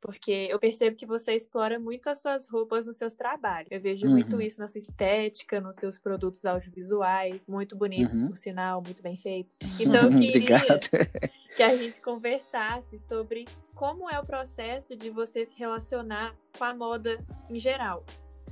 porque 0.00 0.46
eu 0.50 0.58
percebo 0.58 0.96
que 0.96 1.04
você 1.06 1.32
explora 1.34 1.78
muito 1.78 2.08
as 2.08 2.20
suas 2.20 2.48
roupas 2.48 2.86
nos 2.86 2.96
seus 2.96 3.14
trabalhos. 3.14 3.68
Eu 3.70 3.80
vejo 3.80 4.06
muito 4.08 4.34
Uhum. 4.36 4.40
isso 4.42 4.60
na 4.60 4.68
sua 4.68 4.78
estética, 4.78 5.60
nos 5.60 5.76
seus 5.76 5.98
produtos 5.98 6.44
audiovisuais, 6.44 7.48
muito 7.48 7.76
bonitos, 7.76 8.14
Uhum. 8.14 8.28
por 8.28 8.36
sinal, 8.36 8.80
muito 8.82 9.02
bem 9.02 9.16
feitos. 9.16 9.58
Então 9.80 9.94
eu 9.94 10.10
queria 10.20 10.56
Obrigado. 10.56 10.88
que 11.56 11.62
a 11.62 11.76
gente 11.76 12.00
conversasse 12.00 12.98
sobre 12.98 13.44
como 13.74 14.08
é 14.08 14.18
o 14.20 14.24
processo 14.26 14.94
de 14.96 15.10
você 15.10 15.44
se 15.44 15.56
relacionar 15.56 16.34
com 16.56 16.64
a 16.64 16.74
moda 16.74 17.18
em 17.50 17.58
geral. 17.58 18.04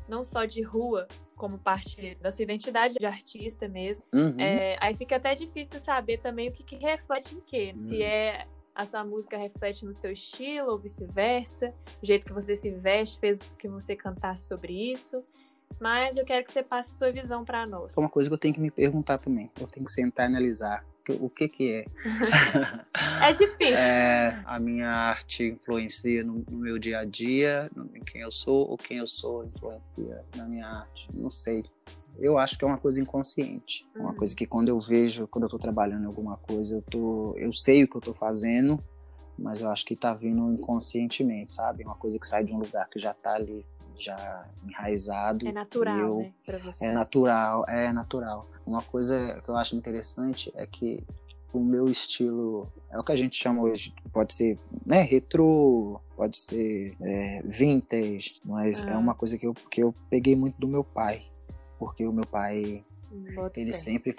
Não 0.09 0.23
só 0.25 0.45
de 0.45 0.63
rua, 0.63 1.07
como 1.37 1.59
parte 1.59 2.15
da 2.17 2.33
sua 2.33 2.45
identidade 2.45 2.95
de 2.95 3.05
artista 3.05 3.69
mesmo, 3.69 4.07
Uhum. 4.15 4.41
é, 4.41 4.77
aí 4.81 4.95
fica 4.97 5.17
até 5.17 5.35
difícil 5.35 5.79
saber 5.81 6.19
também 6.19 6.49
o 6.49 6.53
que, 6.53 6.63
que 6.65 6.77
reflete 6.77 7.35
em 7.37 7.41
quê. 7.41 7.75
Se 7.77 7.97
Hum. 7.99 8.03
é 8.03 8.47
a 8.77 8.85
sua 8.85 9.03
música 9.03 9.39
reflete 9.39 9.87
no 9.87 9.95
seu 9.95 10.13
estilo 10.13 10.71
ou 10.71 10.79
vice-versa, 10.79 11.73
o 12.03 12.07
jeito 12.07 12.27
que 12.27 12.33
você 12.33 12.55
se 12.55 12.71
veste 12.71 13.19
fez 13.19 13.55
que 13.59 13.67
você 13.67 13.97
cantasse 13.97 14.47
sobre 14.47 14.93
isso. 14.93 15.25
Mas 15.81 16.17
eu 16.17 16.25
quero 16.25 16.45
que 16.45 16.51
você 16.51 16.63
passe 16.63 16.93
a 16.93 16.95
sua 16.95 17.11
visão 17.11 17.45
para 17.45 17.67
nós. 17.67 17.93
É 17.97 18.01
uma 18.01 18.09
coisa 18.09 18.29
que 18.29 18.35
eu 18.35 18.39
tenho 18.39 18.55
que 18.55 18.61
me 18.61 18.71
perguntar 18.71 19.19
também. 19.19 19.51
Eu 19.61 19.67
tenho 19.67 19.85
que 19.85 19.91
sentar 19.91 20.27
e 20.27 20.29
analisar 20.29 20.85
o 21.21 21.29
que 21.29 21.49
que 21.49 21.73
é. 21.73 21.85
É 23.23 23.33
difícil. 23.33 23.77
É, 23.77 24.43
a 24.45 24.59
minha 24.59 24.89
arte 24.89 25.45
influencia 25.45 26.23
no, 26.23 26.45
no 26.51 26.59
meu 26.59 26.79
dia 26.79 27.01
a 27.01 27.05
dia, 27.05 27.71
em 27.95 28.05
quem 28.05 28.21
eu 28.23 28.31
sou, 28.31 28.69
ou 28.69 28.77
quem 28.77 28.99
eu 28.99 29.07
sou 29.07 29.45
influencia 29.45 30.25
na 30.35 30.45
minha 30.45 30.67
arte. 30.67 31.09
Não 31.13 31.31
sei. 31.31 31.65
Eu 32.19 32.39
acho 32.39 32.57
que 32.59 32.65
é 32.65 32.69
uma 32.69 32.79
coisa 32.79 33.01
inconsciente. 33.01 33.87
É 33.95 33.99
Uma 34.01 34.11
Uhum. 34.11 34.17
coisa 34.17 34.35
que 34.35 34.47
quando 34.47 34.69
eu 34.69 34.81
vejo, 34.81 35.27
quando 35.29 35.45
eu 35.45 35.51
tô 35.51 35.59
trabalhando 35.59 36.03
em 36.05 36.07
alguma 36.07 36.37
coisa, 36.37 36.77
eu 36.77 36.83
tô, 36.83 37.35
eu 37.37 37.53
sei 37.53 37.85
o 37.85 37.89
que 37.89 37.97
eu 37.97 38.01
tô 38.01 38.15
fazendo, 38.15 38.83
mas 39.39 39.61
eu 39.61 39.71
acho 39.71 39.85
que 39.85 39.95
tá 39.97 40.15
vindo 40.15 40.53
inconscientemente, 40.53 41.53
sabe? 41.53 41.83
É 41.83 41.87
uma 41.87 41.95
coisa 41.97 42.19
que 42.19 42.27
sai 42.27 42.45
de 42.45 42.55
um 42.55 42.59
lugar 42.59 42.89
que 42.89 42.99
já 42.99 43.13
tá 43.13 43.35
ali, 43.35 43.65
já 43.97 44.49
enraizado. 44.67 45.47
É 45.49 45.53
natural, 45.53 45.99
eu, 45.99 46.17
né, 46.19 46.33
pra 46.45 46.59
você. 46.59 46.87
é 46.87 46.93
natural, 46.93 47.65
é 47.69 47.93
natural. 47.93 48.47
Uma 48.67 48.83
coisa 48.83 49.41
que 49.45 49.51
eu 49.51 49.57
acho 49.57 49.77
interessante 49.77 50.51
é 50.57 50.67
que 50.67 51.03
o 51.53 51.61
meu 51.61 51.87
estilo 51.87 52.69
é 52.91 52.99
o 52.99 53.05
que 53.05 53.13
a 53.13 53.17
gente 53.17 53.37
chama 53.37 53.63
hoje, 53.63 53.95
pode 54.13 54.35
ser 54.35 54.59
né, 54.85 55.01
retrô, 55.03 56.01
pode 56.17 56.37
ser 56.39 56.95
é, 57.01 57.43
vintage, 57.45 58.41
mas 58.45 58.83
é 58.89 58.93
Ah. 58.95 58.99
uma 58.99 59.15
coisa 59.15 59.39
que 59.39 59.47
eu, 59.47 59.55
que 59.71 59.83
eu 59.83 59.95
peguei 60.11 60.35
muito 60.37 60.59
do 60.59 60.69
meu 60.69 60.83
pai, 60.85 61.23
porque 61.79 62.05
o 62.07 62.13
meu 62.13 62.27
pai 62.27 62.85
Bota 63.35 63.61
Ele 63.61 63.73
sempre, 63.73 64.17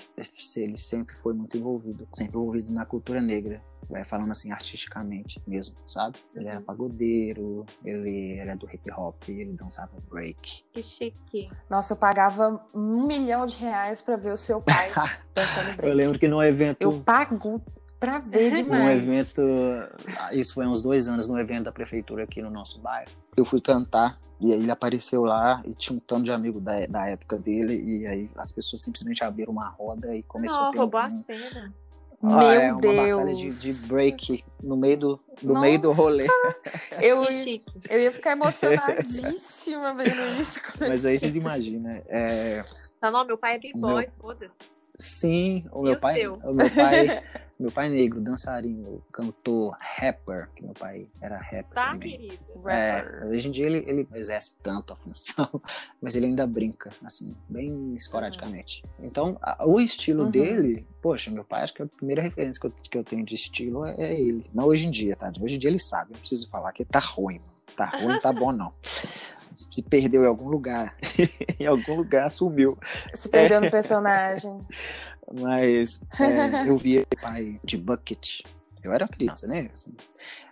ele 0.55 0.77
sempre 0.77 1.13
foi 1.15 1.33
muito 1.33 1.57
envolvido, 1.57 2.07
sempre 2.13 2.37
envolvido 2.37 2.71
na 2.71 2.85
cultura 2.85 3.21
negra, 3.21 3.61
vai 3.89 4.05
falando 4.05 4.31
assim 4.31 4.51
artisticamente 4.51 5.41
mesmo, 5.45 5.75
sabe? 5.87 6.17
Ele 6.33 6.47
era 6.47 6.59
Uhum. 6.59 6.65
pagodeiro, 6.65 7.65
ele 7.83 8.37
era 8.37 8.55
do 8.55 8.65
hip 8.73 8.89
hop, 8.91 9.21
ele 9.27 9.53
dançava 9.53 9.91
break. 10.09 10.63
Que 10.71 10.81
chique. 10.81 11.47
Nossa, 11.69 11.93
eu 11.93 11.97
pagava 11.97 12.65
um 12.73 13.05
milhão 13.05 13.45
de 13.45 13.57
reais 13.57 14.01
pra 14.01 14.15
ver 14.15 14.31
o 14.33 14.37
seu 14.37 14.61
pai 14.61 14.89
dançando 15.35 15.75
break. 15.75 15.87
Eu 15.89 15.93
lembro 15.93 16.19
que 16.19 16.27
num 16.27 16.41
evento, 16.41 16.81
Eu 16.81 17.01
pago 17.01 17.61
pra 17.99 18.19
ver 18.25 18.51
demais. 18.53 19.01
evento, 19.03 19.41
ah, 20.19 20.33
isso 20.33 20.53
foi 20.53 20.65
uns 20.67 20.81
dois 20.81 21.07
anos, 21.07 21.27
num 21.27 21.37
evento 21.37 21.65
da 21.65 21.71
prefeitura 21.71 22.23
aqui 22.23 22.41
no 22.41 22.49
nosso 22.49 22.79
bairro. 22.79 23.11
Eu 23.35 23.45
fui 23.45 23.61
cantar 23.61 24.17
e 24.39 24.53
aí 24.53 24.59
ele 24.61 24.71
apareceu 24.71 25.23
lá 25.23 25.61
e 25.65 25.73
tinha 25.73 25.95
um 25.95 25.99
tanto 25.99 26.23
de 26.25 26.31
amigo 26.31 26.59
da, 26.59 26.85
da 26.87 27.07
época 27.09 27.37
dele 27.37 27.81
e 27.83 28.05
aí 28.07 28.29
as 28.35 28.51
pessoas 28.51 28.81
simplesmente 28.83 29.23
abriram 29.23 29.51
uma 29.51 29.67
roda 29.69 30.15
e 30.15 30.23
começou 30.23 30.59
Não, 30.59 30.69
a 30.69 30.71
ter 30.71 30.77
roubou 30.77 30.99
a 30.99 31.05
um, 31.07 31.23
cena. 31.23 31.73
Meu 32.21 32.37
Ah, 32.39 32.53
é, 32.55 32.71
uma 32.71 32.81
Deus. 32.81 32.95
batalha 32.95 33.33
de, 33.35 33.59
de 33.59 33.73
break 33.85 34.43
no 34.63 34.75
meio 34.75 34.97
do, 34.97 35.19
no 35.43 35.59
meio 35.61 35.79
do 35.79 35.91
rolê. 35.91 36.25
Eu, 36.99 37.23
eu 37.89 37.99
ia 37.99 38.11
ficar 38.11 38.31
emocionadíssima 38.31 39.93
vendo 39.93 40.41
isso. 40.41 40.59
Mas 40.79 41.05
aí 41.05 41.19
vocês 41.19 41.35
imaginam? 41.35 42.01
É, 42.07 42.63
Não, 43.01 43.11
não, 43.11 43.25
meu 43.25 43.37
pai 43.37 43.55
é 43.55 43.59
b-boy, 43.59 44.01
Meu- 44.03 44.11
foda-se. 44.19 44.76
Sim, 44.97 45.65
o 45.71 45.81
E 45.81 45.83
meu 45.83 45.93
o 45.93 45.99
pai, 45.99 46.15
seu? 46.15 46.33
o 46.43 46.53
meu 46.53 46.69
pai, 46.69 47.07
meu 47.59 47.71
pai 47.71 47.89
negro, 47.89 48.19
dançarino, 48.21 49.01
cantor, 49.11 49.75
rapper, 49.79 50.49
que 50.55 50.63
meu 50.63 50.73
pai 50.73 51.07
era 51.21 51.37
rapper 51.37 51.73
Tá, 51.73 51.91
também. 51.91 52.11
querido? 52.17 52.37
É, 52.69 53.25
hoje 53.25 53.47
em 53.47 53.51
dia 53.51 53.65
ele, 53.65 53.77
ele 53.87 54.07
não 54.09 54.17
exerce 54.17 54.55
tanto 54.61 54.91
a 54.93 54.95
função, 54.95 55.47
mas 56.01 56.15
ele 56.15 56.25
ainda 56.25 56.45
brinca, 56.45 56.89
assim, 57.03 57.35
bem 57.47 57.93
esporadicamente. 57.95 58.83
Então, 58.99 59.37
a- 59.41 59.65
o 59.65 59.79
estilo 59.79 60.23
Uhum. 60.23 60.31
dele, 60.31 60.85
poxa, 61.01 61.31
meu 61.31 61.43
pai, 61.45 61.63
acho 61.63 61.73
que 61.73 61.81
a 61.83 61.87
primeira 61.87 62.21
referência 62.21 62.59
que 62.59 62.67
eu, 62.67 62.71
que 62.91 62.97
eu 62.97 63.03
tenho 63.03 63.23
de 63.23 63.35
estilo 63.35 63.85
é, 63.85 63.95
é 63.99 64.19
ele. 64.19 64.49
Não 64.53 64.65
hoje 64.65 64.85
em 64.85 64.91
dia, 64.91 65.15
tá? 65.15 65.31
Hoje 65.39 65.55
em 65.55 65.59
dia 65.59 65.69
ele 65.69 65.79
sabe, 65.79 66.11
não 66.11 66.19
preciso 66.19 66.49
falar 66.49 66.71
que 66.73 66.83
tá 66.83 66.99
ruim. 66.99 67.39
Tá 67.75 67.85
ruim, 67.85 68.13
não 68.13 68.19
tá 68.19 68.31
bom 68.33 68.51
não. 68.51 68.73
Se 69.57 69.81
perdeu 69.81 70.23
em 70.23 70.27
algum 70.27 70.47
lugar. 70.47 70.95
em 71.59 71.65
algum 71.65 71.95
lugar 71.95 72.29
sumiu. 72.29 72.77
Se 73.13 73.27
perdeu 73.27 73.59
no 73.59 73.71
personagem. 73.71 74.55
Mas 75.41 75.99
é, 76.19 76.69
eu 76.69 76.77
via 76.77 76.99
meu 76.99 77.21
pai 77.21 77.59
de 77.63 77.77
bucket. 77.77 78.41
Eu 78.83 78.93
era 78.93 79.07
criança, 79.07 79.47
né? 79.47 79.69
Assim, 79.73 79.93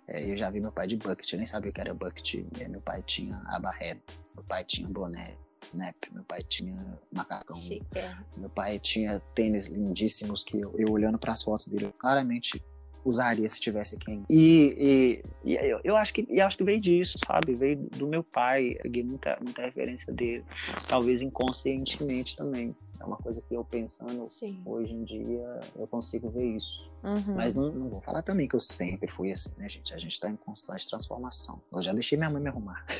é, 0.07 0.31
eu 0.31 0.35
já 0.35 0.49
vi 0.49 0.59
meu 0.59 0.71
pai 0.71 0.87
de 0.87 0.97
bucket, 0.97 1.31
eu 1.31 1.37
nem 1.37 1.45
sabia 1.45 1.69
o 1.69 1.73
que 1.73 1.79
era 1.79 1.93
bucket. 1.93 2.43
É, 2.59 2.67
meu 2.67 2.81
pai 2.81 3.01
tinha 3.03 3.41
aba 3.45 3.71
reta, 3.71 4.13
meu 4.33 4.43
pai 4.43 4.65
tinha 4.65 4.87
boné, 4.87 5.35
snap, 5.69 5.95
meu 6.11 6.23
pai 6.23 6.43
tinha 6.43 6.99
macacão. 7.11 7.55
Chique. 7.55 7.85
é. 7.95 8.15
Meu 8.35 8.49
pai 8.49 8.79
tinha 8.79 9.21
tênis 9.33 9.67
lindíssimos 9.67 10.43
que 10.43 10.59
eu, 10.59 10.73
eu 10.77 10.91
olhando 10.91 11.17
para 11.17 11.31
as 11.31 11.43
fotos 11.43 11.67
dele, 11.67 11.85
eu 11.85 11.93
claramente 11.93 12.61
usaria 13.05 13.47
se 13.47 13.59
tivesse 13.61 13.97
ainda. 14.07 14.25
E, 14.29 15.21
e, 15.45 15.51
e 15.51 15.55
eu, 15.55 15.79
eu 15.83 15.95
acho 15.95 16.13
que 16.13 16.25
eu 16.29 16.45
acho 16.45 16.57
que 16.57 16.63
veio 16.63 16.81
disso, 16.81 17.17
sabe? 17.25 17.53
Veio 17.53 17.77
do 17.77 18.07
meu 18.07 18.23
pai, 18.23 18.75
peguei 18.81 19.03
muita, 19.03 19.37
muita 19.41 19.61
referência 19.61 20.11
dele, 20.11 20.43
talvez 20.87 21.21
inconscientemente 21.21 22.35
também. 22.35 22.75
É 22.99 23.03
uma 23.05 23.17
coisa 23.17 23.41
que 23.41 23.53
eu 23.53 23.63
pensando 23.63 24.29
Sim. 24.31 24.61
hoje 24.65 24.93
em 24.93 25.03
dia 25.03 25.59
eu 25.75 25.85
consigo 25.87 26.29
ver 26.29 26.55
isso. 26.55 26.89
Uhum. 27.03 27.35
Mas 27.35 27.53
não, 27.53 27.71
não 27.71 27.89
vou 27.89 28.01
falar 28.01 28.23
também 28.23 28.47
que 28.47 28.55
eu 28.55 28.59
sempre 28.59 29.07
fui 29.11 29.31
assim, 29.31 29.51
né, 29.57 29.69
gente? 29.69 29.93
A 29.93 29.97
gente 29.97 30.19
tá 30.19 30.27
em 30.29 30.35
constante 30.35 30.87
transformação. 30.89 31.61
Eu 31.71 31.81
já 31.81 31.93
deixei 31.93 32.17
minha 32.17 32.29
mãe 32.29 32.41
me 32.41 32.49
arrumar. 32.49 32.83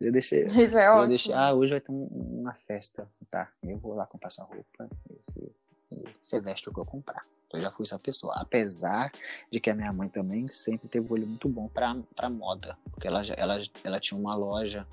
Já 0.00 0.10
deixei. 0.10 0.44
Isso 0.44 0.76
é 0.76 0.90
ótimo. 0.90 1.08
deixei, 1.08 1.32
ah, 1.34 1.54
hoje 1.54 1.70
vai 1.72 1.80
ter 1.80 1.90
um- 1.92 2.06
uma 2.40 2.52
festa. 2.66 3.08
Tá, 3.30 3.50
eu 3.62 3.78
vou 3.78 3.94
lá 3.94 4.06
comprar 4.06 4.28
sua 4.30 4.44
roupa. 4.44 4.88
Você, 5.24 5.50
e 5.90 6.04
você 6.22 6.40
veste 6.40 6.68
o 6.68 6.72
que 6.72 6.80
eu 6.80 6.84
comprar. 6.84 7.24
Eu 7.52 7.60
já 7.60 7.70
fui 7.70 7.84
essa 7.84 7.98
pessoa. 7.98 8.34
Apesar 8.36 9.10
de 9.50 9.60
que 9.60 9.70
a 9.70 9.74
minha 9.74 9.92
mãe 9.92 10.08
também 10.08 10.48
sempre 10.48 10.88
teve 10.88 11.08
um 11.08 11.12
olho 11.12 11.26
muito 11.26 11.48
bom 11.48 11.68
pra, 11.68 11.96
pra 12.14 12.28
moda. 12.28 12.76
Porque 12.90 13.06
ela, 13.06 13.22
ela, 13.36 13.60
ela 13.84 14.00
tinha 14.00 14.18
uma 14.18 14.34
loja, 14.34 14.86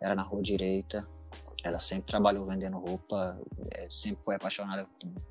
era 0.00 0.14
na 0.14 0.22
rua 0.22 0.42
direita. 0.42 1.06
Ela 1.64 1.80
sempre 1.80 2.06
trabalhou 2.06 2.46
vendendo 2.46 2.78
roupa, 2.78 3.38
eh, 3.72 3.88
sempre 3.90 4.22
foi 4.22 4.36
apaixonada 4.36 4.86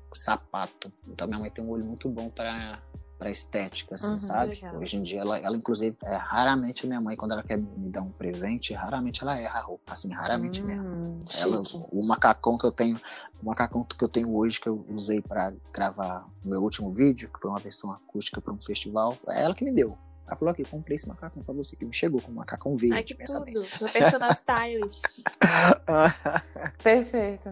por 0.08 0.16
sapato. 0.16 0.92
Então 1.06 1.26
minha 1.26 1.38
mãe 1.38 1.50
tem 1.50 1.64
um 1.64 1.70
olho 1.70 1.84
muito 1.84 2.08
bom 2.08 2.28
pra 2.28 2.82
para 3.18 3.30
estética, 3.30 3.94
assim, 3.94 4.12
Uhum. 4.12 4.20
sabe? 4.20 4.54
Legal. 4.54 4.76
Hoje 4.76 4.96
em 4.96 5.02
dia, 5.02 5.20
ela, 5.20 5.38
ela 5.38 5.56
inclusive, 5.56 5.96
é, 6.04 6.16
raramente 6.16 6.86
minha 6.86 7.00
mãe, 7.00 7.16
quando 7.16 7.32
ela 7.32 7.42
quer 7.42 7.56
me 7.56 7.88
dar 7.90 8.02
um 8.02 8.10
presente, 8.10 8.74
raramente 8.74 9.22
ela 9.22 9.38
erra 9.38 9.58
a 9.60 9.62
roupa, 9.62 9.92
assim, 9.92 10.12
raramente 10.12 10.62
mesmo. 10.62 10.84
Hum, 10.86 11.18
Ela, 11.40 11.64
chique. 11.64 11.82
o 11.90 12.06
macacão 12.06 12.58
que 12.58 12.66
eu 12.66 12.72
tenho, 12.72 13.00
o 13.42 13.46
macacão 13.46 13.82
que 13.84 14.04
eu 14.04 14.08
tenho 14.08 14.34
hoje 14.36 14.60
que 14.60 14.68
eu 14.68 14.84
usei 14.90 15.22
para 15.22 15.52
gravar 15.72 16.26
o 16.44 16.48
meu 16.48 16.62
último 16.62 16.92
vídeo, 16.92 17.30
que 17.32 17.40
foi 17.40 17.50
uma 17.50 17.58
versão 17.60 17.90
acústica 17.90 18.40
para 18.40 18.52
um 18.52 18.58
festival, 18.58 19.16
é 19.28 19.42
ela 19.44 19.54
que 19.54 19.64
me 19.64 19.72
deu. 19.72 19.96
Ela 20.26 20.36
falou 20.36 20.50
aqui, 20.52 20.64
comprei 20.64 20.96
esse 20.96 21.08
macacão 21.08 21.42
para 21.42 21.54
você, 21.54 21.76
que 21.76 21.84
me 21.84 21.94
chegou 21.94 22.20
com 22.20 22.32
um 22.32 22.34
macacão 22.34 22.76
verde, 22.76 22.96
Ai, 22.96 23.02
que 23.04 23.14
pensa 23.14 23.38
bem. 23.40 23.54
tudo. 23.54 23.66
Sou 23.78 23.88
personal 23.88 24.30
stylist. 24.34 25.22
Perfeito. 26.82 27.50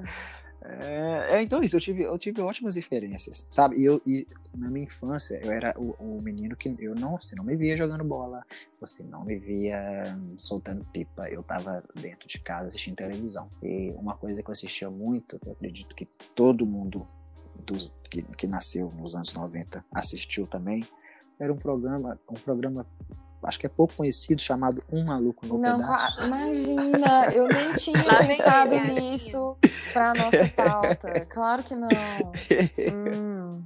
É, 0.65 1.37
é, 1.37 1.43
então 1.43 1.63
isso, 1.63 1.77
eu 1.77 1.81
tive, 1.81 2.03
eu 2.05 2.19
tive 2.19 2.41
ótimas 2.41 2.77
referências, 2.77 3.47
sabe? 3.51 3.77
E, 3.77 3.85
eu, 3.85 4.01
e 4.07 4.27
na 4.57 4.71
minha 4.71 4.87
infância, 4.87 5.39
eu 5.45 5.53
era 5.53 5.75
o, 5.79 5.95
o 5.99 6.23
menino 6.23 6.57
que 6.57 6.75
eu 6.79 6.95
não, 6.95 7.21
você 7.21 7.37
não 7.37 7.45
me 7.45 7.55
via 7.55 7.77
jogando 7.77 8.03
bola, 8.03 8.43
você 8.81 9.03
não 9.03 9.25
me 9.25 9.39
via 9.39 10.17
soltando 10.39 10.83
pipa, 10.87 11.29
eu 11.29 11.43
tava 11.43 11.85
dentro 11.95 12.27
de 12.27 12.39
casa 12.41 12.69
assistindo 12.69 12.97
televisão. 12.97 13.51
E 13.63 13.91
uma 13.99 14.17
coisa 14.17 14.43
que 14.43 14.49
eu 14.49 14.53
assistia 14.53 14.89
muito, 14.89 15.39
eu 15.45 15.53
acredito 15.53 15.95
que 15.95 16.07
todo 16.35 16.65
mundo 16.65 17.07
dos, 17.67 17.95
que, 18.11 18.23
que 18.23 18.47
nasceu 18.47 18.91
nos 18.97 19.15
anos 19.15 19.35
90 19.35 19.85
assistiu 19.93 20.47
também, 20.47 20.87
era 21.39 21.53
um 21.53 21.59
programa, 21.59 22.19
um 22.31 22.35
programa, 22.35 22.87
acho 23.45 23.59
que 23.59 23.67
é 23.67 23.69
pouco 23.69 23.95
conhecido, 23.95 24.41
chamado 24.41 24.83
Um 24.91 25.05
Maluco 25.05 25.47
no 25.47 25.59
Não, 25.59 25.79
Pedaço. 25.79 26.27
imagina, 26.27 27.33
eu 27.33 27.49
nem 27.49 27.73
tinha 27.77 28.03
pensado 28.19 28.75
nisso 28.81 29.57
pra 29.93 30.13
nossa 30.15 30.49
pauta. 30.55 31.27
Claro 31.31 31.63
que 31.63 31.75
não. 31.75 31.91
Hum. 32.93 33.63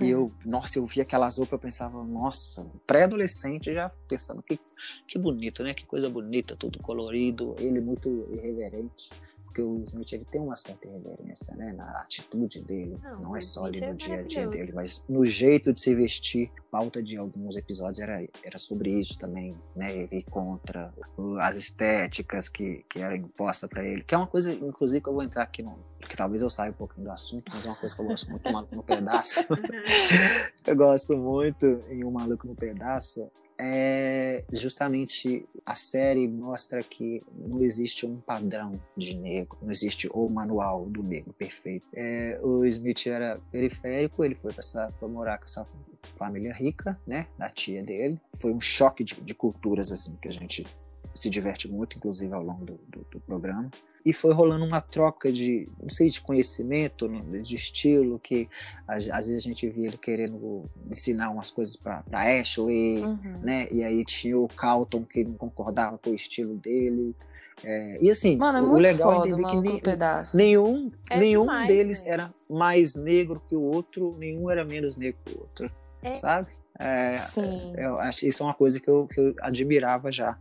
E 0.00 0.08
eu, 0.08 0.32
nossa, 0.44 0.78
eu 0.78 0.86
via 0.86 1.02
aquelas 1.02 1.36
roupas, 1.36 1.52
eu 1.52 1.58
pensava, 1.58 2.02
nossa, 2.02 2.66
pré-adolescente 2.86 3.72
já 3.72 3.90
pensando, 4.08 4.42
que, 4.42 4.58
que 5.06 5.18
bonito, 5.18 5.62
né? 5.62 5.74
Que 5.74 5.84
coisa 5.84 6.08
bonita, 6.08 6.56
tudo 6.56 6.78
colorido, 6.78 7.54
ele 7.58 7.80
muito 7.80 8.26
irreverente. 8.32 9.10
Porque 9.56 9.62
o 9.62 9.80
Smith 9.84 10.12
ele 10.12 10.26
tem 10.26 10.38
uma 10.38 10.54
certa 10.54 10.86
irreverência, 10.86 11.54
né? 11.56 11.72
Na 11.72 12.02
atitude 12.02 12.60
dele. 12.60 12.98
Não, 13.02 13.14
Não, 13.22 13.30
o 13.30 13.36
é 13.38 13.40
só 13.40 13.64
ali 13.64 13.78
Smith 13.78 13.88
no 13.88 13.94
é 13.94 13.96
dia 13.96 14.18
a 14.18 14.22
dia 14.22 14.46
dele, 14.48 14.72
mas 14.74 15.02
no 15.08 15.24
jeito 15.24 15.72
de 15.72 15.80
se 15.80 15.94
vestir. 15.94 16.50
Pauta 16.70 17.02
de 17.02 17.16
alguns 17.16 17.56
episódios 17.56 18.00
era, 18.00 18.22
era 18.44 18.58
sobre 18.58 18.90
isso 18.90 19.16
também, 19.18 19.56
né? 19.74 19.96
Ele 19.96 20.22
contra 20.24 20.92
o- 21.16 21.38
as 21.38 21.56
estéticas 21.56 22.50
que, 22.50 22.84
que 22.90 23.00
eram 23.00 23.16
impostas 23.16 23.66
pra 23.70 23.82
ele. 23.82 24.02
Que 24.02 24.14
é 24.14 24.18
uma 24.18 24.26
coisa, 24.26 24.52
inclusive, 24.52 25.00
que 25.00 25.08
eu 25.08 25.14
vou 25.14 25.22
entrar 25.22 25.44
aqui 25.44 25.62
no. 25.62 25.78
Que 26.00 26.14
talvez 26.14 26.42
eu 26.42 26.50
saia 26.50 26.70
um 26.72 26.74
pouquinho 26.74 27.06
do 27.06 27.12
assunto, 27.12 27.44
mas 27.54 27.64
é 27.64 27.68
uma 27.70 27.76
coisa 27.76 27.94
que 27.94 28.00
eu 28.02 28.06
gosto 28.06 28.30
muito, 28.30 28.52
Maluco 28.52 28.76
no 28.76 28.82
Pedaço. 28.82 29.40
eu 30.66 30.76
gosto 30.76 31.16
muito 31.16 31.64
em 31.88 32.04
Um 32.04 32.10
Maluco 32.10 32.46
no 32.46 32.54
Pedaço. 32.54 33.30
É 33.58 34.44
justamente 34.52 35.46
a 35.64 35.74
série 35.74 36.28
mostra 36.28 36.82
que 36.82 37.22
não 37.34 37.62
existe 37.62 38.04
um 38.04 38.20
padrão 38.20 38.78
de 38.96 39.14
negro, 39.16 39.56
não 39.62 39.70
existe 39.70 40.08
o 40.12 40.28
manual 40.28 40.84
do 40.86 41.02
negro 41.02 41.32
perfeito. 41.32 41.86
É, 41.94 42.38
o 42.42 42.64
Smith 42.66 43.06
era 43.06 43.40
periférico, 43.50 44.22
ele 44.24 44.34
foi 44.34 44.52
para 44.52 45.08
morar 45.08 45.38
com 45.38 45.44
essa 45.44 45.66
família 46.16 46.52
rica, 46.52 46.98
né, 47.06 47.26
da 47.38 47.48
tia 47.48 47.82
dele. 47.82 48.20
Foi 48.40 48.52
um 48.52 48.60
choque 48.60 49.02
de, 49.02 49.14
de 49.14 49.34
culturas 49.34 49.90
assim 49.90 50.16
que 50.20 50.28
a 50.28 50.32
gente 50.32 50.66
se 51.14 51.30
diverte 51.30 51.66
muito, 51.66 51.96
inclusive 51.96 52.32
ao 52.34 52.42
longo 52.42 52.64
do, 52.64 52.74
do- 52.88 53.06
do 53.10 53.20
programa. 53.20 53.70
E 54.06 54.12
foi 54.12 54.32
rolando 54.32 54.64
uma 54.64 54.80
troca 54.80 55.32
de, 55.32 55.68
não 55.82 55.90
sei, 55.90 56.08
de 56.08 56.20
conhecimento, 56.20 57.08
de 57.42 57.56
estilo, 57.56 58.20
que 58.20 58.48
às, 58.86 59.08
às 59.10 59.26
vezes 59.26 59.42
a 59.44 59.48
gente 59.48 59.68
via 59.68 59.88
ele 59.88 59.98
querendo 59.98 60.62
ensinar 60.88 61.28
umas 61.30 61.50
coisas 61.50 61.74
para 61.74 62.04
Ashley, 62.12 63.02
Uhum. 63.04 63.40
né? 63.42 63.66
E 63.72 63.82
aí 63.82 64.04
tinha 64.04 64.38
o 64.38 64.46
Calton 64.46 65.02
que 65.02 65.24
não 65.24 65.34
concordava 65.34 65.98
com 65.98 66.10
o 66.10 66.14
estilo 66.14 66.54
dele. 66.54 67.16
É, 67.64 67.98
e 68.00 68.08
assim, 68.08 68.36
Mano, 68.36 68.58
é 68.58 68.62
o 68.62 68.74
legal 68.78 69.10
é 69.10 69.14
foda 69.16 69.34
o 69.36 69.40
entender 69.40 69.50
que 69.50 69.70
nem- 69.72 69.80
pedaço. 69.80 70.36
nenhum, 70.36 70.92
É 71.10 71.18
nenhum 71.18 71.40
demais, 71.42 71.66
deles 71.66 72.04
né? 72.04 72.10
era 72.10 72.34
mais 72.48 72.94
negro 72.94 73.42
que 73.48 73.56
o 73.56 73.62
outro, 73.62 74.14
nenhum 74.18 74.48
era 74.48 74.64
menos 74.64 74.96
negro 74.96 75.18
que 75.24 75.34
o 75.34 75.40
outro, 75.40 75.68
É. 76.00 76.14
sabe? 76.14 76.46
É, 76.78 77.16
Sim. 77.16 77.72
eu 77.76 77.98
acho 77.98 78.24
isso 78.24 78.42
é 78.44 78.46
uma 78.46 78.54
coisa 78.54 78.78
que 78.78 78.88
eu, 78.88 79.08
que 79.08 79.18
eu 79.18 79.34
admirava 79.40 80.12
já, 80.12 80.38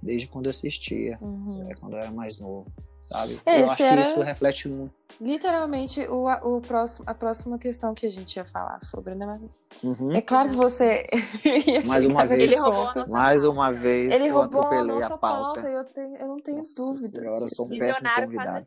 desde 0.00 0.28
quando 0.28 0.48
assistia, 0.48 1.18
Uhum. 1.20 1.68
é, 1.68 1.74
quando 1.74 1.92
eu 1.92 1.98
era 1.98 2.10
mais 2.10 2.38
novo. 2.38 2.72
Sabe? 3.02 3.40
É, 3.44 3.60
Eu 3.60 3.64
esse 3.64 3.72
acho 3.74 3.82
era- 3.82 4.02
que 4.02 4.08
isso 4.08 4.20
reflete 4.20 4.68
muito. 4.68 4.94
Literalmente, 5.20 6.00
o, 6.08 6.26
o 6.26 6.60
próximo, 6.62 7.04
a 7.06 7.12
próxima 7.14 7.58
questão 7.58 7.94
que 7.94 8.06
a 8.06 8.10
gente 8.10 8.34
ia 8.34 8.44
falar 8.46 8.80
sobre, 8.82 9.14
né? 9.14 9.26
Mas 9.26 9.62
Uhum. 9.84 10.10
é 10.12 10.22
claro 10.22 10.48
que 10.50 10.56
você. 10.56 11.06
ia 11.66 11.84
Mais 11.86 12.06
uma 12.06 12.26
vez. 12.26 12.40
Ele 12.40 12.56
roubou 12.60 12.82
a 12.82 12.86
ponto. 12.86 12.98
nossa 13.00 13.12
Mais 13.12 13.42
pauta. 13.42 13.54
uma 13.54 13.72
vez 13.72 14.14
Ele 14.14 14.28
eu 14.28 14.34
roubou 14.34 14.62
a 14.62 14.64
atropelei 14.66 14.94
nossa 15.00 15.14
a 15.14 15.18
pauta. 15.18 15.60
pauta, 15.60 15.68
eu, 15.70 15.84
tenho, 15.84 16.16
eu 16.16 16.26
não 16.28 16.36
tenho 16.38 16.56
Nossa 16.56 16.82
dúvidas. 16.82 17.10
senhora, 17.10 17.44
eu 17.44 17.48
sou 17.50 17.66
um 17.66 17.78
péssimo 17.78 18.08
convidado. 18.16 18.66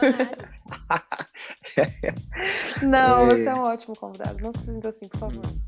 assim. 0.00 0.06
Não, 2.86 3.22
É. 3.22 3.26
você 3.36 3.48
é 3.48 3.52
um 3.54 3.62
ótimo 3.62 3.94
convidado. 3.98 4.38
Não 4.42 4.52
se 4.52 4.64
sinta 4.64 4.88
assim, 4.88 5.08
por 5.08 5.18
favor. 5.20 5.42
Now 5.44 5.67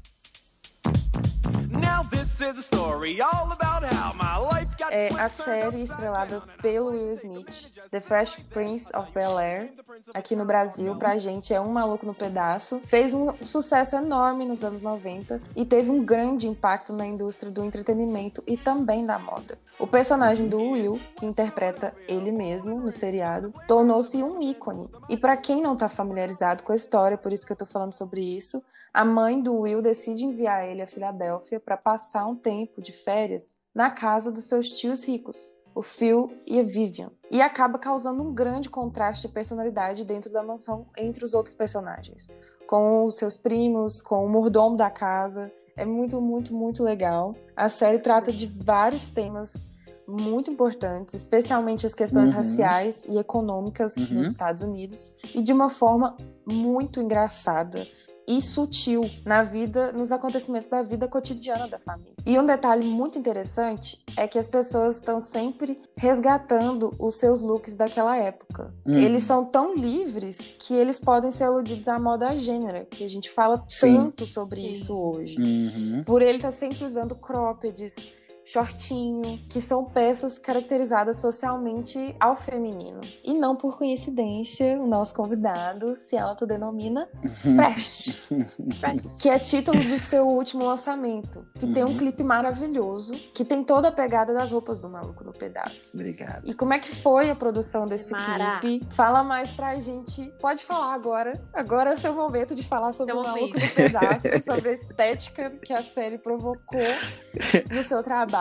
É 4.90 5.08
a 5.20 5.28
série 5.28 5.82
estrelada 5.82 6.42
pelo 6.60 6.90
Will 6.90 7.12
Smith, 7.12 7.70
The 7.90 8.00
Fresh 8.00 8.38
Prince 8.50 8.86
of 8.96 9.12
Bel-Air, 9.12 9.72
aqui 10.14 10.34
no 10.34 10.44
Brasil, 10.44 10.94
pra 10.96 11.18
gente 11.18 11.54
é 11.54 11.60
Um 11.60 11.70
Maluco 11.70 12.06
no 12.06 12.14
Pedaço. 12.14 12.80
Fez 12.86 13.14
um 13.14 13.34
sucesso 13.44 13.96
enorme 13.96 14.44
nos 14.44 14.64
anos 14.64 14.80
90 14.82 15.38
e 15.54 15.64
teve 15.64 15.90
um 15.90 16.04
grande 16.04 16.48
impacto 16.48 16.92
na 16.92 17.06
indústria 17.06 17.52
do 17.52 17.64
entretenimento 17.64 18.42
e 18.46 18.56
também 18.56 19.04
da 19.04 19.18
moda. 19.18 19.58
O 19.78 19.86
personagem 19.86 20.48
do 20.48 20.60
Will, 20.60 21.00
que 21.16 21.26
interpreta 21.26 21.94
ele 22.08 22.32
mesmo 22.32 22.80
no 22.80 22.90
seriado, 22.90 23.52
tornou-se 23.68 24.20
um 24.22 24.40
ícone. 24.42 24.88
E 25.08 25.16
pra 25.16 25.36
quem 25.36 25.62
não 25.62 25.76
tá 25.76 25.88
familiarizado 25.88 26.62
com 26.62 26.72
a 26.72 26.76
história, 26.76 27.18
por 27.18 27.32
isso 27.32 27.46
que 27.46 27.52
eu 27.52 27.56
tô 27.56 27.66
falando 27.66 27.92
sobre 27.92 28.20
isso, 28.22 28.62
a 28.92 29.04
mãe 29.04 29.40
do 29.40 29.54
Will 29.54 29.80
decide 29.82 30.24
enviar 30.24 30.68
ele 30.68 30.82
a 30.82 30.86
Filadélfia 30.86 31.60
para 31.60 31.76
passar 31.76 32.26
um 32.26 32.34
tempo 32.34 32.80
de 32.82 32.92
férias 32.92 33.54
na 33.74 33.90
casa 33.90 34.32
dos 34.32 34.48
seus 34.48 34.70
tios 34.70 35.04
ricos, 35.04 35.56
o 35.74 35.80
Phil 35.82 36.32
e 36.46 36.58
a 36.58 36.62
Vivian, 36.64 37.10
e 37.30 37.40
acaba 37.40 37.78
causando 37.78 38.22
um 38.22 38.34
grande 38.34 38.68
contraste 38.68 39.28
de 39.28 39.32
personalidade 39.32 40.04
dentro 40.04 40.30
da 40.32 40.42
mansão 40.42 40.86
entre 40.98 41.24
os 41.24 41.34
outros 41.34 41.54
personagens, 41.54 42.36
com 42.66 43.04
os 43.04 43.16
seus 43.16 43.36
primos, 43.36 44.02
com 44.02 44.24
o 44.24 44.28
mordomo 44.28 44.76
da 44.76 44.90
casa. 44.90 45.52
É 45.76 45.84
muito, 45.84 46.20
muito, 46.20 46.52
muito 46.52 46.82
legal. 46.82 47.34
A 47.56 47.68
série 47.68 48.00
trata 48.00 48.32
de 48.32 48.46
vários 48.46 49.10
temas 49.12 49.66
muito 50.06 50.50
importantes, 50.50 51.14
especialmente 51.14 51.86
as 51.86 51.94
questões 51.94 52.30
Uhum. 52.30 52.36
raciais 52.38 53.04
e 53.06 53.16
econômicas 53.16 53.96
Uhum. 53.96 54.14
nos 54.18 54.28
Estados 54.28 54.64
Unidos, 54.64 55.14
e 55.32 55.40
de 55.40 55.52
uma 55.52 55.70
forma 55.70 56.16
muito 56.44 57.00
engraçada 57.00 57.86
e 58.26 58.40
sutil 58.40 59.08
na 59.24 59.42
vida, 59.42 59.92
nos 59.92 60.12
acontecimentos 60.12 60.68
da 60.68 60.82
vida 60.82 61.08
cotidiana 61.08 61.66
da 61.66 61.78
família. 61.78 62.12
E 62.24 62.38
um 62.38 62.44
detalhe 62.44 62.86
muito 62.86 63.18
interessante 63.18 64.02
é 64.16 64.26
que 64.26 64.38
as 64.38 64.48
pessoas 64.48 64.96
estão 64.96 65.20
sempre 65.20 65.80
resgatando 65.96 66.90
os 66.98 67.16
seus 67.16 67.42
looks 67.42 67.74
daquela 67.76 68.16
época. 68.16 68.72
Uhum. 68.86 68.96
Eles 68.96 69.22
são 69.22 69.44
tão 69.44 69.74
livres 69.74 70.54
que 70.58 70.74
eles 70.74 71.00
podem 71.00 71.30
ser 71.30 71.44
aludidos 71.44 71.88
à 71.88 71.98
moda 71.98 72.36
gênera, 72.36 72.84
que 72.84 73.04
a 73.04 73.08
gente 73.08 73.30
fala 73.30 73.64
Sim. 73.68 73.96
tanto 73.96 74.26
sobre 74.26 74.60
Sim. 74.60 74.68
isso 74.68 74.96
hoje. 74.96 75.40
Uhum. 75.40 76.04
Por 76.04 76.22
ele 76.22 76.36
estar 76.36 76.50
sempre 76.50 76.84
usando 76.84 77.14
croppeds, 77.14 78.12
shortinho, 78.52 79.38
que 79.48 79.60
são 79.60 79.84
peças 79.84 80.38
caracterizadas 80.38 81.20
socialmente 81.20 82.14
ao 82.18 82.34
feminino. 82.36 83.00
E 83.24 83.32
não 83.34 83.54
por 83.56 83.78
coincidência, 83.78 84.80
o 84.80 84.86
nosso 84.86 85.14
convidado 85.14 85.94
se 85.96 86.16
autodenomina 86.16 87.08
Fresh, 87.54 88.28
Fresh. 88.80 89.16
que 89.20 89.28
é 89.28 89.38
título 89.38 89.82
do 89.82 89.98
seu 89.98 90.26
último 90.26 90.64
lançamento, 90.64 91.46
que 91.58 91.66
tem 91.66 91.84
um 91.84 91.90
Uhum. 91.90 91.98
clipe 91.98 92.22
maravilhoso, 92.22 93.12
que 93.34 93.44
tem 93.44 93.64
toda 93.64 93.88
a 93.88 93.92
pegada 93.92 94.32
das 94.32 94.52
roupas 94.52 94.80
do 94.80 94.88
maluco 94.88 95.24
no 95.24 95.32
pedaço. 95.32 95.90
Obrigado. 95.96 96.48
E 96.48 96.54
como 96.54 96.72
é 96.72 96.78
que 96.78 96.94
foi 96.94 97.30
a 97.30 97.34
produção 97.34 97.84
desse 97.86 98.12
Mara. 98.12 98.60
clipe? 98.60 98.86
Fala 98.94 99.22
mais 99.24 99.50
pra 99.52 99.78
gente. 99.80 100.24
Pode 100.40 100.64
falar 100.64 100.94
agora. 100.94 101.32
Agora 101.52 101.90
é 101.90 101.94
o 101.94 101.96
seu 101.96 102.14
momento 102.14 102.54
de 102.54 102.62
falar 102.62 102.92
sobre 102.92 103.12
Seu 103.12 103.20
o 103.20 103.24
Maluco 103.24 103.46
momento. 103.48 103.68
no 103.68 103.74
Pedaço, 103.74 104.28
sobre 104.44 104.68
a 104.70 104.72
estética 104.72 105.50
que 105.50 105.72
a 105.72 105.82
série 105.82 106.16
provocou 106.18 106.80
no 107.74 107.82
seu 107.82 108.02
trabalho. 108.02 108.39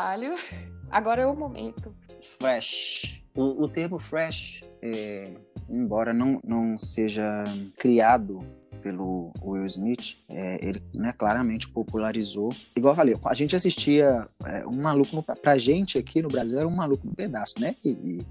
Agora 0.89 1.21
é 1.21 1.25
o 1.25 1.35
momento. 1.35 1.93
Fresh. 2.39 3.21
O, 3.35 3.63
o 3.63 3.67
termo 3.67 3.99
fresh, 3.99 4.61
é, 4.81 5.31
embora 5.69 6.13
não, 6.13 6.39
não 6.43 6.77
seja 6.77 7.43
criado 7.77 8.41
pelo 8.81 9.31
Will 9.41 9.65
Smith, 9.65 10.17
é, 10.29 10.65
ele 10.65 10.81
né, 10.93 11.13
claramente 11.17 11.69
popularizou. 11.69 12.49
Igual 12.75 12.93
eu 12.93 12.95
falei, 12.95 13.15
a 13.23 13.33
gente 13.33 13.55
assistia 13.55 14.27
é, 14.45 14.65
um 14.65 14.81
maluco 14.81 15.15
no, 15.15 15.23
pra 15.23 15.57
gente 15.57 15.97
aqui 15.97 16.21
no 16.21 16.29
Brasil 16.29 16.57
era 16.57 16.67
um 16.67 16.75
maluco 16.75 17.05
no 17.05 17.13
pedaço, 17.13 17.59
né? 17.59 17.75
E, 17.83 17.89
e 17.89 18.25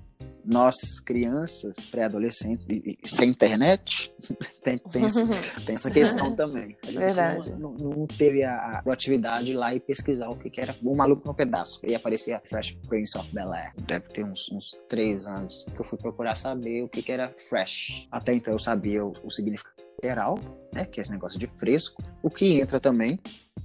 nós, 0.49 0.99
crianças, 1.01 1.77
pré-adolescentes, 1.91 2.67
sem 3.05 3.29
internet, 3.31 4.13
tem, 4.65 4.79
tem, 4.79 5.03
tem 5.67 5.75
essa 5.75 5.91
questão 5.91 6.35
também. 6.35 6.77
A 6.83 6.87
gente 6.87 6.99
Verdade. 6.99 7.51
Não, 7.57 7.75
não- 7.75 8.07
teve 8.07 8.43
a, 8.43 8.57
a 8.57 8.83
proatividade 8.83 9.53
lá 9.53 9.75
e 9.75 9.81
pesquisar 9.81 10.29
o 10.31 10.37
que, 10.37 10.49
que 10.49 10.61
era 10.61 10.75
o 10.83 10.97
maluco 10.97 11.27
no 11.27 11.35
pedaço. 11.35 11.81
E 11.85 11.95
aparecia 11.95 12.41
Fresh 12.45 12.73
Prince 12.89 13.19
of 13.19 13.33
Bel 13.35 13.53
Air. 13.53 13.73
Deve 13.87 14.09
ter 14.09 14.25
uns, 14.25 14.51
uns 14.51 14.79
três 14.89 15.27
anos 15.27 15.67
que 15.75 15.81
eu 15.81 15.85
fui 15.85 15.99
procurar 15.99 16.35
saber 16.35 16.83
o 16.83 16.89
que, 16.89 17.03
que 17.03 17.13
era 17.13 17.29
fresh. 17.49 18.09
Até 18.11 18.33
então 18.33 18.55
eu 18.55 18.59
sabia 18.59 19.05
o, 19.05 19.13
o 19.23 19.31
significado 19.31 19.77
literal, 20.03 20.39
né? 20.73 20.87
Que 20.87 21.01
é 21.01 21.03
esse 21.03 21.11
negócio 21.11 21.39
de 21.39 21.47
fresco. 21.47 22.03
O 22.23 22.31
que 22.31 22.61
entra 22.61 22.81
também 22.81 23.19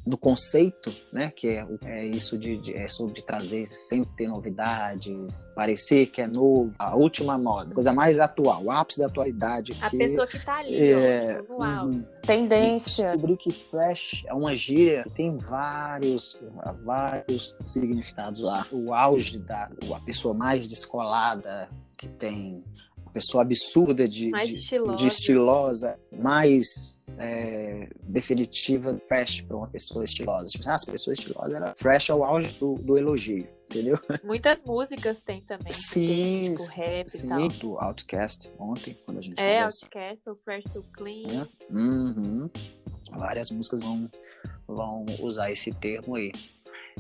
no 0.06 0.18
conceito, 0.18 0.92
né, 1.12 1.32
que 1.36 1.48
é, 1.48 1.66
é 1.86 2.06
isso 2.06 2.38
de, 2.38 2.58
de- 2.58 2.74
é 2.74 2.88
sobre 2.88 3.22
trazer 3.22 3.68
sempre 3.68 4.10
ter 4.16 4.28
novidades, 4.28 5.48
parecer 5.56 6.08
que 6.08 6.22
é 6.22 6.28
novo, 6.28 6.72
a 6.80 6.96
última 6.96 7.38
moda, 7.38 7.74
coisa 7.74 7.94
mais 7.94 8.20
atual, 8.20 8.64
o 8.64 8.72
ápice 8.72 9.00
da 9.00 9.08
atualidade. 9.08 9.74
A 9.82 9.90
que- 9.90 9.98
pessoa 9.98 10.28
que 10.28 10.40
tá 10.44 10.58
ali, 10.58 10.76
é, 10.92 11.42
ó, 11.50 11.54
no 11.58 11.64
auge. 11.64 11.98
uhum. 12.00 12.06
Tendência. 12.26 13.12
Descobri 13.12 13.38
que 13.38 13.52
fresh 13.52 14.24
é 14.28 14.34
uma 14.34 14.56
gíria 14.56 15.04
que 15.04 15.12
tem 15.12 15.38
vários, 15.38 16.38
vários 16.84 17.56
significados 17.66 18.40
lá. 18.40 18.66
O 18.72 18.94
auge 18.94 19.40
da 19.40 19.70
a 19.94 20.00
pessoa 20.00 20.34
mais 20.34 20.68
descolada, 20.68 21.70
que 21.98 22.08
tem 22.08 22.64
pessoa 23.14 23.44
absurda 23.44 24.08
de, 24.08 24.30
Mais 24.30 24.48
de, 24.48 24.56
estilosa. 24.56 24.96
de 24.96 25.08
estilosa, 25.08 26.00
mais 26.12 26.66
é, 27.18 27.88
definitiva, 28.04 29.00
fresh 29.08 29.42
para 29.42 29.56
uma 29.58 29.68
pessoa 29.68 30.04
estilosa. 30.04 30.50
Tipo, 30.50 30.70
ah, 30.70 30.74
essa 30.74 30.92
pessoa 30.92 31.14
estilosa 31.14 31.56
era 31.56 31.74
fresh 31.78 32.10
ao 32.10 32.24
auge 32.24 32.58
do, 32.60 32.74
do 32.76 32.98
elogio, 32.98 33.48
entendeu? 33.70 34.00
Muitas 34.24 34.62
músicas 34.64 35.22
tem 35.22 35.42
também. 35.42 35.72
Sim, 35.72 36.08
tem, 36.08 36.56
tipo, 36.56 36.70
rap 36.72 37.08
sim, 37.10 37.26
e 37.28 37.30
tal. 37.30 37.48
do 37.50 37.78
Outcast 37.80 38.52
ontem, 38.60 38.98
quando 39.06 39.20
a 39.20 39.22
gente 39.22 39.40
É, 39.40 39.56
conversa. 39.58 39.86
Outcast, 39.86 40.30
o 40.30 40.36
Fresh 40.44 40.72
So 40.72 40.84
Clean. 40.94 41.28
É. 41.30 41.74
Uhum. 41.74 42.50
Várias 43.12 43.52
músicas 43.52 43.80
vão, 43.80 44.10
vão 44.68 45.06
usar 45.20 45.52
esse 45.52 45.72
termo 45.72 46.16
aí. 46.16 46.32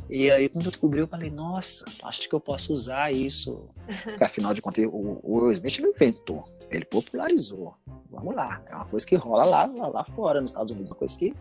E 0.09 0.29
aí, 0.29 0.49
quando 0.49 0.65
eu 0.65 0.71
descobri, 0.71 0.99
eu 0.99 1.07
falei, 1.07 1.29
nossa, 1.31 1.85
acho 2.03 2.27
que 2.27 2.35
eu 2.35 2.39
posso 2.39 2.71
usar 2.71 3.11
isso. 3.11 3.69
Porque, 4.03 4.23
afinal 4.23 4.53
de 4.53 4.61
contas, 4.61 4.85
o, 4.85 5.19
o 5.23 5.37
Will 5.43 5.51
Smith 5.51 5.79
não 5.79 5.89
inventou, 5.91 6.43
ele 6.69 6.85
popularizou. 6.85 7.73
Vamos 8.11 8.35
lá, 8.35 8.61
é 8.67 8.75
uma 8.75 8.85
coisa 8.85 9.05
que 9.05 9.15
rola 9.15 9.43
lá, 9.45 9.65
lá, 9.65 9.87
lá 9.87 10.03
fora, 10.03 10.39
nos 10.41 10.51
Estados 10.51 10.71
Unidos, 10.71 10.91
uma 10.91 10.97
coisa 10.97 11.17
que 11.17 11.33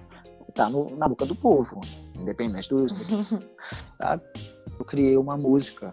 tá 0.54 0.68
no- 0.70 0.94
na 0.96 1.08
boca 1.08 1.24
do 1.26 1.34
povo, 1.34 1.80
independente 2.18 2.68
do 2.68 2.76
Will 2.76 2.86
Smith? 2.86 3.48
Eu 4.78 4.84
criei 4.84 5.16
uma 5.16 5.36
música 5.36 5.92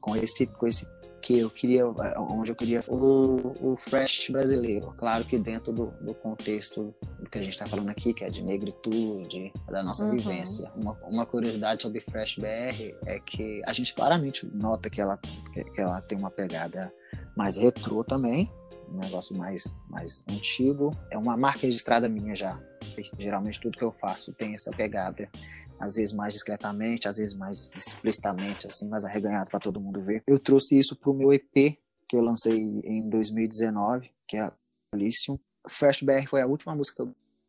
com 0.00 0.16
esse, 0.16 0.46
com 0.46 0.66
esse 0.66 0.86
que 1.22 1.38
eu 1.38 1.48
queria, 1.48 1.86
onde 2.18 2.50
eu 2.50 2.56
queria 2.56 2.80
o, 2.88 3.72
o 3.72 3.76
fresh 3.76 4.28
brasileiro. 4.28 4.92
Claro 4.98 5.24
que 5.24 5.38
dentro 5.38 5.72
do, 5.72 5.86
do 6.00 6.12
contexto 6.12 6.92
do 7.20 7.30
que 7.30 7.38
a 7.38 7.42
gente 7.42 7.54
está 7.54 7.64
falando 7.64 7.88
aqui, 7.88 8.12
que 8.12 8.24
é 8.24 8.28
de 8.28 8.42
negritude, 8.42 9.52
da 9.70 9.82
nossa 9.82 10.04
Uhum. 10.04 10.16
vivência. 10.16 10.70
Uma, 10.74 10.92
uma 11.04 11.24
curiosidade 11.24 11.82
sobre 11.82 12.00
Fresh 12.00 12.36
BR 12.38 12.94
é 13.06 13.20
que 13.20 13.62
a 13.64 13.72
gente 13.72 13.94
claramente 13.94 14.46
nota 14.52 14.90
que 14.90 15.00
ela, 15.00 15.16
que, 15.52 15.62
que 15.64 15.80
ela 15.80 16.00
tem 16.00 16.18
uma 16.18 16.30
pegada 16.30 16.92
mais 17.36 17.56
retrô 17.56 18.02
também, 18.02 18.50
um 18.88 18.98
negócio 18.98 19.36
mais, 19.36 19.78
mais 19.88 20.24
antigo. 20.28 20.90
É 21.10 21.16
uma 21.16 21.36
marca 21.36 21.60
registrada 21.60 22.08
minha 22.08 22.34
já. 22.34 22.58
Geralmente 23.18 23.60
tudo 23.60 23.78
que 23.78 23.84
eu 23.84 23.92
faço 23.92 24.32
tem 24.32 24.52
essa 24.54 24.70
pegada 24.72 25.28
às 25.82 25.96
vezes 25.96 26.14
mais 26.14 26.32
discretamente, 26.32 27.08
às 27.08 27.16
vezes 27.16 27.34
mais 27.34 27.70
explicitamente, 27.76 28.66
assim, 28.66 28.88
mais 28.88 29.04
arreganhado 29.04 29.50
para 29.50 29.58
todo 29.60 29.80
mundo 29.80 30.00
ver. 30.00 30.22
Eu 30.26 30.38
trouxe 30.38 30.78
isso 30.78 30.94
pro 30.94 31.12
meu 31.12 31.32
EP, 31.32 31.52
que 32.08 32.16
eu 32.16 32.20
lancei 32.22 32.56
em 32.84 33.08
2019, 33.08 34.10
que 34.28 34.36
é 34.36 34.42
a 34.42 34.52
Lithium. 34.94 35.38
Fresh 35.68 36.02
BR 36.02 36.26
foi 36.28 36.40
a 36.40 36.46
última 36.46 36.74
música 36.74 37.04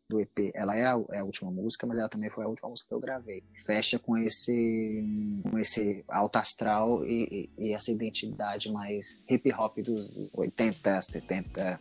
do 0.10 0.19
EP. 0.19 0.52
Ela 0.54 0.76
é 0.76 0.86
a, 0.86 1.00
é 1.12 1.19
a 1.19 1.24
última 1.24 1.50
música, 1.52 1.86
mas 1.88 1.98
ela 1.98 2.10
também 2.10 2.30
foi 2.30 2.43
a 2.43 2.48
última 2.48 2.69
música 2.69 2.88
que 2.89 2.93
eu 2.96 3.00
gravei. 3.00 3.43
Fecha 3.65 3.98
com 4.00 4.17
esse, 4.17 5.41
com 5.50 5.58
esse 5.60 6.04
alto 6.08 6.36
astral 6.38 7.06
e, 7.06 7.50
e- 7.58 7.65
e 7.67 7.74
essa 7.74 7.91
identidade 7.91 8.72
mais 8.72 9.22
hip 9.30 9.52
hop 9.54 9.78
dos 9.80 10.12
80, 10.34 11.02
70. 11.02 11.80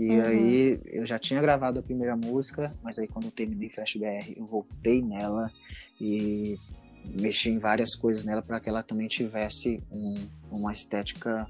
E 0.00 0.18
Uhum. 0.18 0.24
aí 0.24 0.80
eu 0.86 1.04
já 1.04 1.18
tinha 1.18 1.42
gravado 1.42 1.78
a 1.78 1.82
primeira 1.82 2.16
música, 2.16 2.72
mas 2.82 2.98
aí 2.98 3.06
quando 3.06 3.26
eu 3.26 3.30
terminei 3.30 3.68
Flash 3.68 3.96
BR, 3.96 4.32
eu 4.34 4.46
voltei 4.46 5.02
nela 5.02 5.50
e 6.00 6.56
mexi 7.04 7.50
em 7.50 7.58
várias 7.58 7.94
coisas 7.94 8.24
nela 8.24 8.40
para 8.40 8.58
que 8.60 8.68
ela 8.70 8.82
também 8.82 9.06
tivesse 9.08 9.82
um- 9.90 10.26
uma 10.50 10.72
estética 10.72 11.46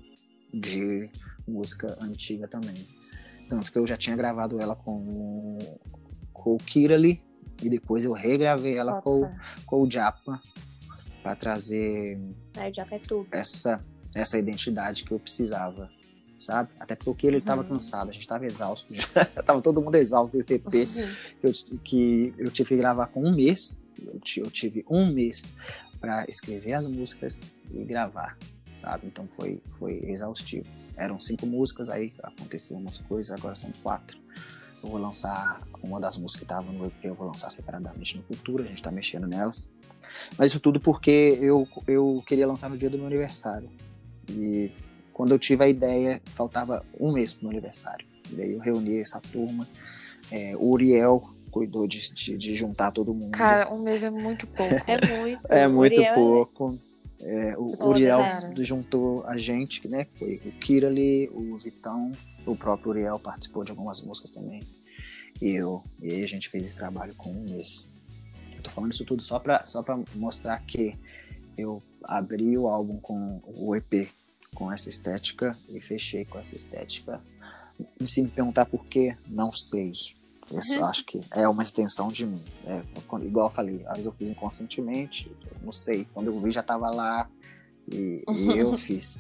de 0.52 1.08
música 1.46 1.96
antiga 2.02 2.48
também. 2.48 2.74
Tanto 3.48 3.70
que 3.70 3.78
eu 3.78 3.86
já 3.86 3.96
tinha 3.96 4.16
gravado 4.16 4.60
ela 4.60 4.74
com, 4.74 5.56
com 6.32 6.54
o 6.54 6.58
Kirali 6.58 7.22
e 7.62 7.70
depois 7.70 8.04
eu 8.04 8.12
regravei 8.12 8.76
ela 8.76 9.00
com, 9.00 9.32
com 9.64 9.82
o 9.82 9.88
Japa 9.90 10.42
para 11.22 11.36
trazer 11.36 12.18
É, 12.56 12.72
Japa 12.74 12.96
é 12.96 13.00
essa, 13.30 13.84
essa 14.12 14.36
identidade 14.36 15.04
que 15.04 15.12
eu 15.12 15.20
precisava, 15.20 15.88
sabe? 16.40 16.70
Até 16.80 16.96
porque 16.96 17.26
Kirali 17.26 17.38
estava 17.38 17.62
Uhum. 17.62 17.68
cansado, 17.68 18.08
a 18.08 18.12
gente 18.12 18.22
estava 18.22 18.46
exausto 18.46 18.92
já. 18.94 19.06
tava 19.46 19.60
todo 19.60 19.80
mundo 19.80 19.94
exausto 19.96 20.36
desse 20.36 20.54
EP 20.54 20.64
que 20.70 21.46
eu, 21.46 21.52
que 21.84 22.34
eu 22.38 22.50
tive 22.50 22.70
que 22.70 22.76
gravar 22.76 23.06
com 23.08 23.22
um 23.22 23.34
mês. 23.34 23.80
Eu, 24.02 24.18
eu 24.44 24.50
tive 24.50 24.84
um 24.88 25.12
mês 25.12 25.44
para 26.00 26.24
escrever 26.28 26.72
as 26.72 26.86
músicas 26.86 27.38
e 27.70 27.84
gravar, 27.84 28.36
sabe? 28.74 29.06
Então 29.06 29.28
foi, 29.36 29.60
foi 29.78 30.00
exaustivo. 30.06 30.66
Eram 30.96 31.20
cinco 31.20 31.46
músicas, 31.46 31.88
aí 31.90 32.12
aconteceu 32.22 32.76
umas 32.76 32.96
coisas, 32.98 33.30
agora 33.30 33.54
são 33.54 33.70
quatro. 33.82 34.18
Eu 34.82 34.88
vou 34.88 34.98
lançar 34.98 35.60
uma 35.82 36.00
das 36.00 36.16
músicas 36.16 36.38
que 36.38 36.44
estavam 36.44 36.72
no 36.72 36.86
EP, 36.86 37.04
eu 37.04 37.14
vou 37.14 37.26
lançar 37.26 37.50
separadamente 37.50 38.16
no 38.16 38.22
futuro, 38.22 38.62
a 38.62 38.66
gente 38.66 38.82
tá 38.82 38.90
mexendo 38.90 39.26
nelas. 39.26 39.70
Mas 40.38 40.50
isso 40.50 40.60
tudo 40.60 40.80
porque 40.80 41.38
eu, 41.40 41.68
eu 41.86 42.22
queria 42.26 42.46
lançar 42.46 42.70
no 42.70 42.78
dia 42.78 42.88
do 42.88 42.96
meu 42.96 43.06
aniversário. 43.06 43.68
E 44.28 44.72
quando 45.20 45.32
eu 45.32 45.38
tive 45.38 45.62
a 45.62 45.68
ideia, 45.68 46.18
faltava 46.24 46.82
um 46.98 47.12
mês 47.12 47.34
pro 47.34 47.42
meu 47.42 47.50
aniversário. 47.50 48.06
E 48.32 48.40
aí 48.40 48.52
eu 48.52 48.58
reuni 48.58 49.00
essa 49.00 49.20
turma. 49.20 49.68
É, 50.30 50.56
o 50.56 50.70
Uriel 50.70 51.20
cuidou 51.50 51.86
de, 51.86 52.14
de, 52.14 52.38
de 52.38 52.54
juntar 52.54 52.90
todo 52.90 53.12
mundo. 53.12 53.32
Cara, 53.32 53.70
um 53.70 53.82
mês 53.82 54.02
é 54.02 54.08
muito 54.08 54.46
pouco. 54.46 54.74
É 54.86 55.18
muito. 55.18 55.52
é 55.52 55.68
muito 55.68 55.98
Uriel 55.98 56.14
pouco. 56.14 56.78
É, 57.20 57.54
o 57.58 57.76
Uriel 57.86 58.20
cara. 58.20 58.54
juntou 58.64 59.22
a 59.26 59.36
gente, 59.36 59.86
né? 59.86 60.06
que 60.06 60.38
Foi 60.38 60.40
o 60.46 60.52
Kirali, 60.52 61.28
o 61.34 61.54
Vitão, 61.58 62.12
o 62.46 62.56
próprio 62.56 62.92
Uriel 62.92 63.18
participou 63.18 63.62
de 63.62 63.72
algumas 63.72 64.00
músicas 64.00 64.30
também. 64.30 64.62
E 65.38 65.50
eu. 65.50 65.84
E 66.00 66.12
aí 66.12 66.24
a 66.24 66.28
gente 66.28 66.48
fez 66.48 66.66
esse 66.66 66.78
trabalho 66.78 67.14
com 67.14 67.30
um 67.30 67.44
mês. 67.44 67.90
Eu 68.56 68.62
tô 68.62 68.70
falando 68.70 68.94
isso 68.94 69.04
tudo 69.04 69.22
só 69.22 69.38
pra, 69.38 69.66
só 69.66 69.82
pra 69.82 70.00
mostrar 70.14 70.58
que 70.60 70.96
eu 71.58 71.82
abri 72.04 72.56
o 72.56 72.68
álbum 72.68 72.98
com 72.98 73.42
o 73.44 73.76
EP 73.76 74.08
com 74.54 74.70
essa 74.72 74.88
estética 74.88 75.56
e 75.68 75.80
fechei 75.80 76.24
com 76.24 76.38
essa 76.38 76.54
estética. 76.54 77.20
Se 78.06 78.20
me 78.22 78.28
perguntar 78.28 78.66
por 78.66 78.84
quê, 78.86 79.16
não 79.26 79.52
sei. 79.54 79.92
Isso 80.52 80.74
eu 80.74 80.84
acho 80.84 81.04
que 81.06 81.20
é 81.32 81.46
uma 81.48 81.62
extensão 81.62 82.08
de 82.08 82.26
mim. 82.26 82.42
É, 82.66 82.82
igual 83.22 83.46
eu 83.46 83.50
falei, 83.50 83.82
às 83.86 83.92
vezes 83.92 84.06
eu 84.06 84.12
fiz 84.12 84.30
inconscientemente, 84.30 85.30
não 85.62 85.72
sei. 85.72 86.06
Quando 86.12 86.26
eu 86.26 86.40
vi 86.40 86.50
já 86.50 86.62
tava 86.62 86.90
lá 86.90 87.28
e, 87.90 88.24
e 88.28 88.48
eu 88.58 88.74
fiz. 88.76 89.18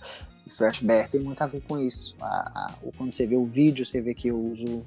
Flashback 0.56 1.12
tem 1.12 1.20
muito 1.20 1.40
a 1.42 1.46
ver 1.46 1.60
com 1.62 1.78
isso. 1.78 2.16
A- 2.20 2.26
a- 2.26 2.74
quando 2.98 3.12
você 3.14 3.26
vê 3.26 3.36
o 3.36 3.44
vídeo, 3.46 3.86
você 3.86 4.00
vê 4.00 4.12
que 4.14 4.28
eu 4.28 4.38
uso 4.38 4.84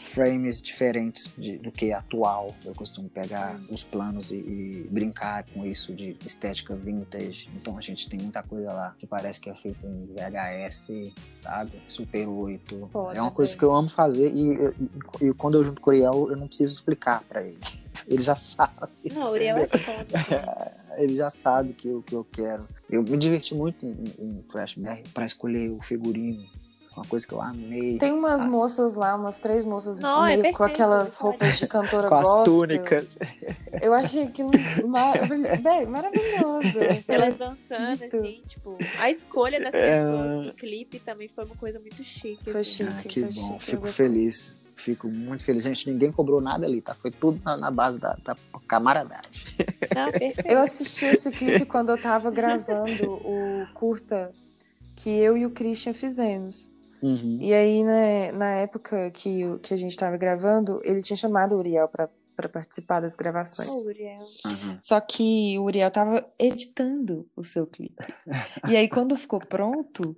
frames 0.00 0.62
diferentes 0.62 1.30
de- 1.36 1.58
do 1.58 1.70
que 1.70 1.92
atual. 1.92 2.54
Eu 2.64 2.74
costumo 2.74 3.08
pegar 3.08 3.60
os 3.70 3.84
planos 3.84 4.32
e, 4.32 4.36
e 4.38 4.88
brincar 4.90 5.44
com 5.52 5.64
isso 5.64 5.94
de 5.94 6.16
estética 6.24 6.74
vintage. 6.74 7.48
Então 7.54 7.76
a 7.76 7.80
gente 7.80 8.08
tem 8.08 8.18
muita 8.18 8.42
coisa 8.42 8.72
lá 8.72 8.94
que 8.98 9.06
parece 9.06 9.40
que 9.40 9.50
é 9.50 9.54
feito 9.54 9.86
em 9.86 10.06
VHS, 10.06 11.12
sabe? 11.36 11.72
Super 11.86 12.26
8. 12.26 12.88
Foda, 12.92 13.16
é 13.18 13.20
uma 13.20 13.30
coisa 13.30 13.50
velho. 13.50 13.58
que 13.58 13.64
eu 13.64 13.74
amo 13.74 13.88
fazer 13.88 14.32
e, 14.34 14.54
e- 15.22 15.28
e 15.28 15.34
quando 15.34 15.56
eu 15.58 15.64
junto 15.64 15.80
com 15.80 15.90
o 15.90 15.92
Uriel, 15.92 16.28
eu 16.30 16.36
não 16.36 16.46
preciso 16.46 16.72
explicar 16.72 17.22
pra 17.28 17.42
ele. 17.42 17.58
Ele 18.08 18.22
já 18.22 18.34
sabe. 18.36 18.88
Não, 19.12 19.28
o 19.28 19.32
Uriel 19.32 19.58
é 19.58 19.66
foda. 19.66 20.80
Ele 20.96 21.16
já 21.16 21.28
sabe 21.30 21.72
que 21.74 21.88
o 21.88 22.02
que 22.02 22.14
eu 22.14 22.24
quero. 22.24 22.66
Eu 22.88 23.02
me 23.02 23.16
diverti 23.16 23.54
muito 23.54 23.84
em, 23.84 24.04
em 24.18 24.44
Flashback 24.50 25.08
pra 25.10 25.24
escolher 25.24 25.70
o 25.70 25.80
figurino. 25.82 26.42
Uma 26.96 27.04
coisa 27.06 27.26
que 27.26 27.32
eu 27.32 27.40
amei. 27.40 27.98
Tem 27.98 28.12
umas 28.12 28.42
Ah. 28.42 28.46
moças 28.46 28.94
lá, 28.96 29.14
umas 29.14 29.38
três 29.38 29.64
moças 29.64 29.98
Não, 30.00 30.24
é 30.26 30.36
meio 30.36 30.52
com 30.52 30.58
perfeito, 30.58 30.82
aquelas 30.82 31.10
pode. 31.16 31.22
roupas 31.22 31.58
de 31.58 31.66
cantora 31.66 32.08
com 32.08 32.14
as 32.16 32.24
gospel. 32.24 32.44
túnicas. 32.44 33.18
Eu 33.80 33.94
achei 33.94 34.24
aquilo 34.24 34.50
mar... 34.86 35.14
bem, 35.62 35.86
maravilhoso. 35.86 36.78
Elas 37.08 37.36
dançando, 37.36 38.04
assim, 38.04 38.42
tipo. 38.48 38.76
A 39.00 39.08
escolha 39.10 39.60
das 39.60 39.72
É. 39.72 40.02
pessoas 40.04 40.46
no 40.46 40.54
clipe 40.54 40.98
também 40.98 41.28
foi 41.28 41.44
uma 41.44 41.54
coisa 41.56 41.78
muito 41.78 42.02
chique. 42.02 42.50
Foi 42.50 42.60
assim. 42.60 42.84
chique. 42.84 42.92
Ah, 42.98 43.02
que 43.02 43.20
foi 43.20 43.22
bom, 43.22 43.52
chique, 43.52 43.64
fico 43.64 43.86
feliz. 43.86 44.60
Fico 44.76 45.08
muito 45.08 45.44
feliz. 45.44 45.62
Gente, 45.62 45.90
ninguém 45.90 46.10
cobrou 46.10 46.40
nada 46.40 46.66
ali, 46.66 46.80
tá? 46.82 46.94
Foi 46.94 47.10
tudo 47.10 47.40
na, 47.44 47.56
na 47.56 47.70
base 47.70 48.00
da, 48.00 48.16
da 48.24 48.34
camaradagem. 48.66 49.30
Não. 49.94 50.08
Eu 50.50 50.58
assisti 50.58 51.04
esse 51.04 51.30
clipe 51.30 51.66
quando 51.66 51.90
eu 51.90 52.00
tava 52.00 52.30
gravando 52.30 53.12
o 53.12 53.66
curta 53.74 54.32
que 54.96 55.08
eu 55.10 55.36
e 55.36 55.44
o 55.46 55.50
Christian 55.50 55.92
fizemos. 55.94 56.70
Uhum. 57.02 57.38
E 57.40 57.52
aí, 57.52 57.82
né, 57.84 58.32
na 58.32 58.50
época 58.56 59.10
que, 59.10 59.44
o- 59.46 59.58
que 59.58 59.72
a 59.72 59.76
gente 59.76 59.96
tava 59.96 60.16
gravando, 60.16 60.80
ele 60.84 61.02
tinha 61.02 61.16
chamado 61.16 61.54
o 61.54 61.58
Uriel 61.58 61.88
pra, 61.88 62.08
pra 62.36 62.48
participar 62.48 63.00
das 63.00 63.16
gravações. 63.16 63.68
Ô, 63.68 63.86
Uriel. 63.86 64.20
Uhum. 64.46 64.78
Só 64.82 65.00
que 65.00 65.58
o 65.58 65.64
Uriel 65.64 65.90
tava 65.90 66.26
editando 66.38 67.28
o 67.36 67.42
seu 67.44 67.66
clipe. 67.66 67.94
E 68.68 68.76
aí, 68.76 68.88
quando 68.88 69.16
ficou 69.16 69.40
pronto, 69.40 70.16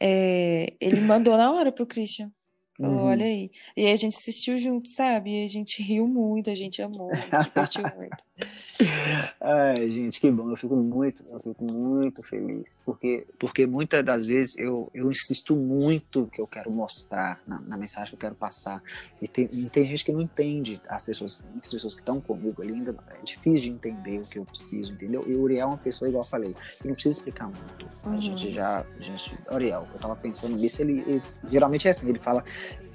é, 0.00 0.74
ele 0.80 1.00
mandou 1.00 1.36
na 1.36 1.52
hora 1.52 1.70
pro 1.70 1.86
Christian. 1.86 2.30
Falou, 2.78 2.96
Uhum. 3.00 3.04
olha 3.04 3.26
aí. 3.26 3.50
E 3.76 3.86
aí 3.86 3.92
a 3.92 3.96
gente 3.96 4.16
assistiu 4.16 4.56
junto, 4.58 4.88
sabe? 4.88 5.30
E 5.30 5.44
a 5.44 5.48
gente 5.48 5.82
riu 5.82 6.06
muito, 6.08 6.48
a 6.50 6.54
gente 6.54 6.80
amou, 6.82 7.12
a 7.12 7.16
gente 7.16 7.36
se 7.38 7.44
divertiu 7.44 7.84
muito. 7.94 8.16
Ai, 9.40 9.90
gente, 9.90 10.20
que 10.20 10.30
bom. 10.30 10.50
Eu 10.50 10.56
fico 10.56 10.74
muito, 10.76 11.24
eu 11.30 11.40
fico 11.40 11.64
muito 11.64 12.22
feliz. 12.22 12.80
Porque, 12.84 13.26
porque 13.38 13.66
muitas 13.66 14.04
das 14.04 14.26
vezes 14.26 14.56
eu, 14.58 14.90
eu 14.94 15.10
insisto 15.10 15.54
muito 15.56 16.28
que 16.32 16.40
eu 16.40 16.46
quero 16.46 16.70
mostrar 16.70 17.40
na, 17.46 17.60
na 17.60 17.76
mensagem 17.76 18.08
que 18.10 18.14
eu 18.14 18.18
quero 18.18 18.34
passar. 18.34 18.82
E 19.20 19.28
tem, 19.28 19.48
e 19.52 19.68
tem 19.70 19.86
gente 19.86 20.04
que 20.04 20.12
não 20.12 20.20
entende. 20.20 20.80
As 20.88 21.04
pessoas, 21.04 21.40
muitas 21.50 21.70
pessoas 21.70 21.94
que 21.94 22.00
estão 22.00 22.20
comigo 22.20 22.62
ali 22.62 22.74
ainda 22.74 22.94
é 23.10 23.22
difícil 23.22 23.60
de 23.60 23.70
entender 23.70 24.18
o 24.20 24.22
que 24.22 24.38
eu 24.38 24.44
preciso, 24.44 24.92
entendeu? 24.92 25.24
E 25.28 25.34
o 25.34 25.42
Uriel 25.42 25.62
é 25.62 25.66
uma 25.66 25.78
pessoa, 25.78 26.08
igual 26.08 26.24
eu 26.24 26.28
falei, 26.28 26.54
que 26.80 26.86
não 26.88 26.94
precisa 26.94 27.18
explicar 27.18 27.46
muito. 27.46 27.86
A 28.04 28.08
Uhum. 28.10 28.18
gente 28.18 28.50
já. 28.50 28.80
A 28.80 29.02
gente, 29.02 29.34
Uriel, 29.50 29.86
eu 29.92 29.98
tava 30.00 30.16
pensando 30.16 30.56
nisso, 30.56 30.82
ele, 30.82 31.00
ele- 31.06 31.22
geralmente 31.48 31.86
é 31.86 31.90
assim, 31.90 32.08
ele 32.08 32.18
fala, 32.18 32.42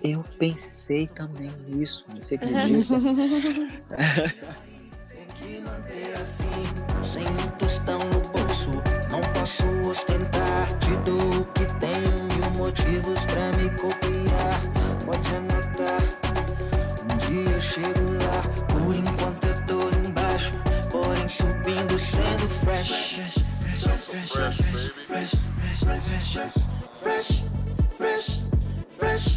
eu 0.03 0.23
pensei 0.37 1.07
também 1.07 1.49
nisso, 1.67 2.03
você 2.21 2.35
acredita? 2.35 2.99
Que 5.47 5.61
manter 5.61 6.13
assim, 6.19 6.43
sem 7.01 7.25
um 7.25 7.49
tostão 7.57 7.99
no 7.99 8.19
bolso. 8.19 8.71
Não 9.09 9.21
posso 9.31 9.63
ostentar, 9.89 10.67
te 10.79 10.89
dou 11.05 11.45
que 11.53 11.65
tenho 11.79 12.11
mil 12.35 12.51
motivos 12.57 13.25
pra 13.27 13.49
me 13.57 13.69
copiar. 13.77 14.59
Pode 15.05 15.35
anotar, 15.37 16.01
um 17.01 17.17
dia 17.17 17.49
eu 17.49 17.61
chego 17.61 18.11
lá. 18.25 18.41
Por 18.67 18.93
enquanto 18.93 19.47
eu 19.47 19.65
tô 19.65 19.89
embaixo, 20.09 20.53
porém 20.91 21.29
subindo 21.29 21.97
sendo 21.97 22.49
fresh. 22.49 23.15
Fresh, 23.15 23.39
fresh, 23.61 24.05
fresh, 24.05 24.27
fresh, 24.27 24.57
fresh, 24.57 24.91
fresh, 25.07 25.31
fresh, 25.47 26.11
fresh, 26.11 26.51
fresh, 26.99 27.43
fresh, 27.97 27.97
fresh, 27.97 28.41
fresh, 28.97 29.31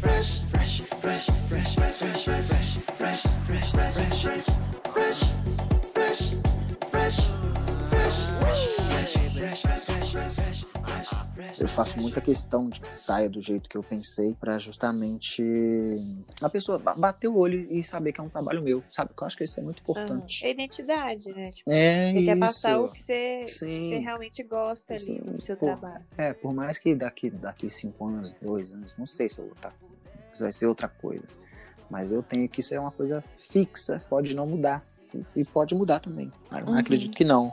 fresh, 0.00 0.40
fresh, 0.48 0.80
fresh, 1.02 1.26
fresh, 1.46 1.74
fresh, 1.74 2.24
fresh, 2.24 2.24
fresh, 2.46 2.78
fresh, 2.96 3.22
Eu 11.60 11.68
faço 11.68 12.00
muita 12.00 12.20
questão 12.20 12.68
de 12.68 12.80
que 12.80 12.88
saia 12.88 13.28
do 13.28 13.40
jeito 13.40 13.68
que 13.68 13.76
eu 13.76 13.82
pensei 13.82 14.34
pra 14.40 14.58
justamente 14.58 15.42
a 16.42 16.48
pessoa 16.48 16.78
ba- 16.78 16.94
bater 16.94 17.28
o 17.28 17.36
olho 17.36 17.66
e 17.70 17.82
saber 17.82 18.12
que 18.12 18.20
é 18.20 18.24
um 18.24 18.28
trabalho 18.28 18.62
meu, 18.62 18.82
sabe? 18.90 19.12
Que 19.14 19.22
eu 19.22 19.26
acho 19.26 19.36
que 19.36 19.44
isso 19.44 19.60
é 19.60 19.62
muito 19.62 19.80
importante. 19.80 20.44
É 20.46 20.50
identidade, 20.50 21.32
né? 21.32 21.50
Tipo, 21.52 21.70
É 21.70 22.12
você 22.12 22.16
isso. 22.18 22.24
quer 22.24 22.38
passar 22.38 22.80
o 22.80 22.88
que 22.90 23.00
você, 23.00 23.44
você 23.46 23.98
realmente 23.98 24.42
gosta 24.42 24.94
ali 24.94 24.98
Sim, 25.02 25.20
no 25.24 25.40
seu 25.40 25.56
pô. 25.56 25.66
trabalho. 25.66 26.04
É, 26.16 26.32
por 26.32 26.52
mais 26.52 26.78
que 26.78 26.94
daqui, 26.94 27.30
daqui 27.30 27.68
cinco 27.68 28.06
anos, 28.06 28.32
dois 28.34 28.72
anos, 28.72 28.96
não 28.96 29.06
sei 29.06 29.28
se 29.28 29.40
eu 29.40 29.46
vou 29.46 29.54
tá, 29.56 29.72
se 30.32 30.42
vai 30.42 30.52
ser 30.52 30.66
outra 30.66 30.88
coisa. 30.88 31.24
Mas 31.90 32.10
eu 32.10 32.22
tenho 32.22 32.48
que 32.48 32.60
isso 32.60 32.74
é 32.74 32.80
uma 32.80 32.90
coisa 32.90 33.22
fixa, 33.38 34.02
pode 34.08 34.34
não 34.34 34.46
mudar. 34.46 34.82
E- 35.36 35.44
pode 35.44 35.74
mudar 35.74 36.00
também. 36.00 36.30
Eu 36.50 36.66
Uhum. 36.66 36.78
acredito 36.78 37.14
que 37.14 37.24
não. 37.24 37.52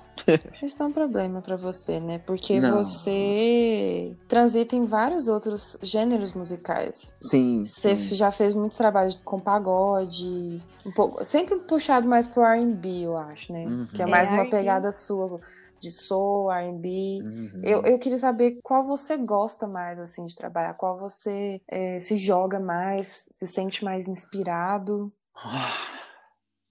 Isso 0.61 0.77
não 0.79 0.87
é 0.87 0.89
um 0.89 0.93
problema 0.93 1.41
pra 1.41 1.55
você, 1.55 1.99
né? 1.99 2.19
Porque 2.19 2.59
Não. 2.59 2.83
você 2.83 4.15
transita 4.27 4.75
em 4.75 4.85
vários 4.85 5.27
outros 5.27 5.77
gêneros 5.81 6.33
musicais. 6.33 7.15
Sim. 7.21 7.63
Você 7.65 7.97
sim. 7.97 8.15
já 8.15 8.31
fez 8.31 8.53
muitos 8.55 8.77
trabalhos 8.77 9.19
com 9.21 9.39
pagode, 9.39 10.61
um 10.85 10.91
pouco, 10.91 11.23
sempre 11.25 11.59
puxado 11.59 12.07
mais 12.07 12.27
pro 12.27 12.43
R&B, 12.43 13.01
eu 13.05 13.17
acho, 13.17 13.51
né? 13.51 13.65
Uhum. 13.65 13.87
Que 13.87 14.01
é 14.01 14.05
É, 14.05 14.07
mais 14.07 14.29
uma 14.29 14.41
R&B. 14.43 14.49
pegada 14.57 14.91
sua 14.91 15.39
de 15.79 15.91
soul, 15.91 16.51
R&B. 16.51 17.21
Uhum. 17.23 17.61
Eu, 17.63 17.81
eu 17.83 17.97
queria 17.99 18.17
saber 18.17 18.59
qual 18.61 18.85
você 18.85 19.15
gosta 19.17 19.65
mais, 19.65 19.97
assim, 19.99 20.25
de 20.25 20.35
trabalhar, 20.35 20.73
qual 20.73 20.97
você 20.99 21.61
eh, 21.69 21.99
se 22.01 22.17
joga 22.17 22.59
mais, 22.59 23.29
se 23.31 23.47
sente 23.47 23.83
mais 23.85 24.07
inspirado. 24.07 25.11
Ah, 25.35 25.71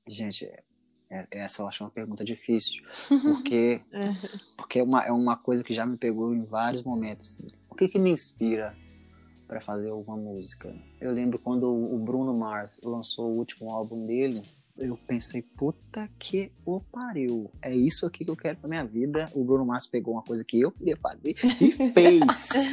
Gente, 0.06 0.44
é- 0.46 0.48
é- 0.48 0.62
essa 1.30 1.62
eu 1.62 1.68
acho 1.68 1.84
uma 1.84 1.90
pergunta 1.90 2.24
difícil, 2.24 2.82
porque, 3.22 3.80
porque 4.56 4.78
é, 4.78 4.82
uma, 4.82 5.04
é 5.04 5.12
uma 5.12 5.36
coisa 5.36 5.64
que 5.64 5.72
já 5.72 5.86
me 5.86 5.96
pegou 5.96 6.34
em 6.34 6.44
vários 6.44 6.82
momentos. 6.82 7.40
que 7.78 7.88
que 7.88 7.98
me 7.98 8.10
inspira 8.10 8.76
para 9.46 9.60
fazer 9.60 9.88
alguma 9.88 10.16
música? 10.16 10.74
Eu 11.00 11.12
lembro 11.12 11.38
quando 11.38 11.68
o 11.68 11.98
Bruno 11.98 12.34
Mars 12.34 12.80
lançou 12.82 13.30
o 13.30 13.36
último 13.38 13.70
álbum 13.70 14.04
dele, 14.04 14.42
eu 14.78 14.96
pensei, 15.06 15.42
puta 15.42 16.08
que 16.18 16.52
o 16.64 16.80
pariu. 16.80 17.50
É 17.62 17.74
isso 17.74 18.06
aqui 18.06 18.24
que 18.24 18.30
eu 18.30 18.36
quero 18.36 18.58
pra 18.58 18.68
minha 18.68 18.84
vida. 18.84 19.28
O 19.34 19.42
Bruno 19.44 19.64
Mars 19.64 19.86
pegou 19.86 20.14
uma 20.14 20.22
coisa 20.22 20.44
que 20.44 20.60
eu 20.60 20.70
queria 20.70 20.96
fazer 20.96 21.34
e 21.60 21.72
fez. 21.92 22.72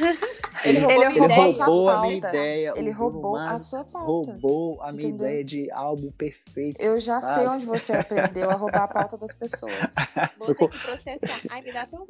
Ele, 0.64 0.78
ele, 0.78 0.86
ele 0.86 1.04
ele 1.04 1.18
roubou, 1.18 1.88
a 1.88 1.92
pauta. 1.94 2.06
minha 2.06 2.18
ideia. 2.18 2.72
Ele 2.76 2.90
o 2.90 2.94
Bruno 2.94 3.10
roubou 3.12 3.36
a 3.36 3.44
Mars 3.46 3.66
sua 3.66 3.84
pauta. 3.84 4.06
roubou 4.32 4.82
a 4.82 4.92
minha 4.92 5.08
Entendeu? 5.08 5.26
ideia 5.28 5.44
de 5.44 5.70
álbum 5.70 6.10
perfeito. 6.12 6.80
Eu 6.80 6.98
já 6.98 7.14
sabe? 7.14 7.34
sei 7.40 7.48
onde 7.48 7.66
você 7.66 7.92
aprendeu 7.92 8.50
a 8.50 8.54
roubar 8.54 8.84
a 8.84 8.88
pauta 8.88 9.16
das 9.16 9.34
pessoas. 9.34 9.72
Vou 10.38 10.48
Eu 10.48 10.54
ter 10.54 10.68
que 10.68 10.78
processar. 10.78 11.40
Ai, 11.50 11.62
me 11.62 11.72
dá 11.72 11.84
tão 11.86 12.06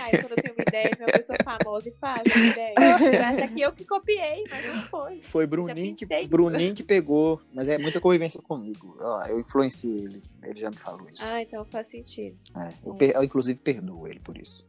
raiva 0.00 0.18
quando 0.28 0.32
eu 0.38 0.42
tenho 0.42 0.54
uma 0.54 0.62
ideia 0.66 0.90
de 0.90 1.02
uma 1.02 1.12
pessoa 1.12 1.38
famosa 1.44 1.88
e 1.88 1.92
faz 1.92 2.20
uma 2.34 2.46
ideia. 2.46 2.74
Você 2.98 3.16
acha 3.16 3.48
que 3.48 3.60
eu 3.60 3.72
que 3.72 3.84
copiei, 3.84 4.44
mas 4.50 4.66
não 4.74 4.82
foi. 4.88 5.20
Foi 5.22 5.46
Bruninho 5.46 5.94
que. 5.94 6.06
Bruninho 6.26 6.74
que 6.74 6.82
pegou, 6.82 7.40
mas 7.52 7.68
é 7.68 7.78
muita 7.78 8.00
convivência 8.00 8.40
comigo. 8.40 8.96
Ó, 9.00 9.22
eu 9.26 9.35
influencio 9.40 9.94
ele, 9.96 10.22
ele 10.42 10.58
já 10.60 10.70
me 10.70 10.76
falou 10.76 11.06
isso. 11.10 11.24
Ah, 11.24 11.42
então 11.42 11.64
faz 11.66 11.88
sentido. 11.88 12.36
É, 12.56 12.72
eu, 12.84 12.94
per- 12.94 13.14
eu, 13.14 13.22
inclusive, 13.24 13.58
perdoo 13.58 14.06
ele 14.06 14.20
por 14.20 14.36
isso. 14.36 14.64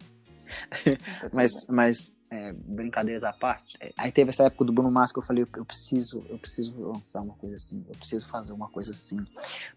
Então, 0.86 0.94
tudo 1.30 1.36
Mas, 1.36 1.66
mas 1.68 2.14
é, 2.30 2.54
brincadeiras 2.54 3.24
à 3.24 3.32
parte, 3.34 3.78
é, 3.80 3.94
aí 3.98 4.12
teve 4.12 4.30
essa 4.30 4.44
época 4.46 4.66
do 4.66 4.74
Bruno 4.74 4.92
Mars 4.92 5.12
que 5.12 5.20
eu 5.20 5.24
falei, 5.24 5.46
eu 5.56 5.66
preciso, 5.66 6.26
eu 6.30 6.38
preciso 6.38 6.74
lançar 6.80 7.22
uma 7.22 7.34
coisa 7.36 7.56
assim, 7.56 7.86
eu 7.88 7.96
preciso 7.96 8.28
fazer 8.28 8.54
uma 8.54 8.70
coisa 8.70 8.92
assim. 8.92 9.26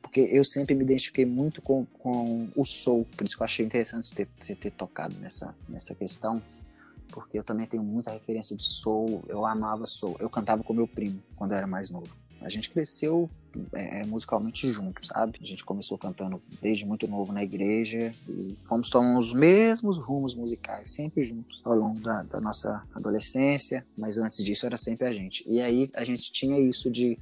Porque 0.03 0.20
eu 0.20 0.44
sempre 0.44 0.74
me 0.74 0.85
identifiquei 0.85 1.24
muito 1.26 1.61
com, 1.62 1.85
com 1.87 2.48
o 2.57 2.64
soul, 2.64 3.07
por 3.16 3.26
isso 3.26 3.37
que 3.37 3.42
eu 3.42 3.44
achei 3.44 3.64
interessante 3.64 4.07
você 4.09 4.14
ter, 4.14 4.29
você 4.38 4.55
ter 4.55 4.70
tocado 4.70 5.16
nessa, 5.18 5.55
nessa 5.68 5.94
questão. 5.94 6.42
Porque 7.12 7.37
eu 7.37 7.42
também 7.42 7.66
tenho 7.66 7.83
muita 7.83 8.12
referência 8.12 8.57
de 8.57 8.64
soul, 8.64 9.24
eu 9.26 9.44
amava 9.44 9.85
soul. 9.85 10.16
Eu 10.20 10.31
cantava 10.31 10.62
com 10.62 10.72
meu 10.72 10.87
primo 10.87 11.20
quando 11.35 11.50
eu 11.50 11.59
era 11.59 11.66
mais 11.66 11.90
novo. 11.90 12.16
A 12.40 12.48
gente 12.48 12.70
cresceu 12.70 13.29
é, 13.72 14.04
musicalmente 14.04 14.70
juntos, 14.72 15.08
sabe? 15.08 15.38
A 15.42 15.46
gente 15.46 15.64
começou 15.64 15.96
cantando 15.98 16.40
desde 16.62 16.84
muito 16.86 17.06
novo 17.08 17.32
na 17.32 17.42
igreja 17.42 18.12
e 18.28 18.56
fomos 18.62 18.90
tomando 18.90 19.18
os 19.18 19.32
mesmos 19.32 19.98
rumos 19.98 20.34
musicais, 20.34 20.92
sempre 20.94 21.24
juntos, 21.24 21.60
ao 21.64 21.74
longo 21.74 22.00
da, 22.00 22.22
da 22.22 22.40
nossa 22.40 22.82
adolescência, 22.94 23.84
mas 23.96 24.18
antes 24.18 24.42
disso 24.44 24.66
era 24.66 24.76
sempre 24.76 25.06
a 25.06 25.12
gente. 25.12 25.44
E 25.46 25.60
aí 25.60 25.84
a 25.94 26.04
gente 26.04 26.30
tinha 26.32 26.58
isso 26.58 26.90
de 26.90 27.18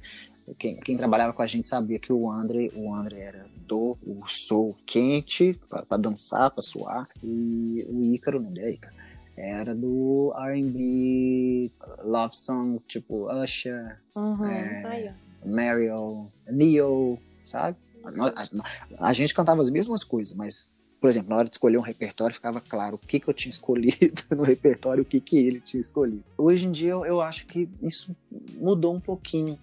quem, 0.57 0.79
quem 0.79 0.97
trabalhava 0.97 1.31
com 1.33 1.41
a 1.41 1.47
gente 1.47 1.67
sabia 1.69 1.99
que 1.99 2.11
o 2.11 2.29
André, 2.31 2.71
o 2.75 2.93
André 2.93 3.19
era 3.19 3.45
do 3.67 3.95
o 4.03 4.23
soul 4.25 4.75
quente 4.85 5.59
para 5.69 5.97
dançar, 5.97 6.49
para 6.49 6.61
suar, 6.63 7.07
e 7.23 7.85
o 7.87 8.03
Ícaro, 8.13 8.39
não 8.39 8.51
é 8.59 8.71
Ícaro, 8.71 8.95
era 9.37 9.75
do 9.75 10.33
R&B, 10.35 11.71
love 12.03 12.35
song, 12.35 12.79
tipo 12.87 13.31
Usher, 13.31 13.99
Uhum. 14.15 14.45
é, 14.45 14.85
Aí, 14.85 15.07
ó. 15.09 15.28
Mariel, 15.45 16.31
Neo, 16.49 17.17
sabe? 17.45 17.77
A, 18.03 18.41
a- 18.41 19.09
a 19.09 19.13
gente 19.13 19.33
cantava 19.33 19.61
as 19.61 19.69
mesmas 19.69 20.03
coisas, 20.03 20.33
mas, 20.35 20.75
por 21.01 21.09
exemplo, 21.09 21.29
na 21.29 21.35
hora 21.37 21.45
de 21.49 21.55
escolher 21.55 21.77
um 21.77 21.81
repertório, 21.81 22.33
ficava 22.33 22.61
claro 22.61 22.95
o 22.95 22.97
que, 23.07 23.19
que 23.19 23.27
eu 23.27 23.33
tinha 23.33 23.49
escolhido 23.51 24.23
no 24.31 24.43
repertório 24.43 25.03
o 25.03 25.05
que, 25.05 25.19
que 25.19 25.37
ele 25.37 25.59
tinha 25.59 25.81
escolhido. 25.81 26.23
Hoje 26.37 26.65
em 26.67 26.71
dia, 26.71 26.91
eu, 26.91 27.05
eu 27.05 27.21
acho 27.21 27.45
que 27.47 27.69
isso 27.81 28.15
mudou 28.57 28.95
um 28.95 28.99
pouquinho. 28.99 29.57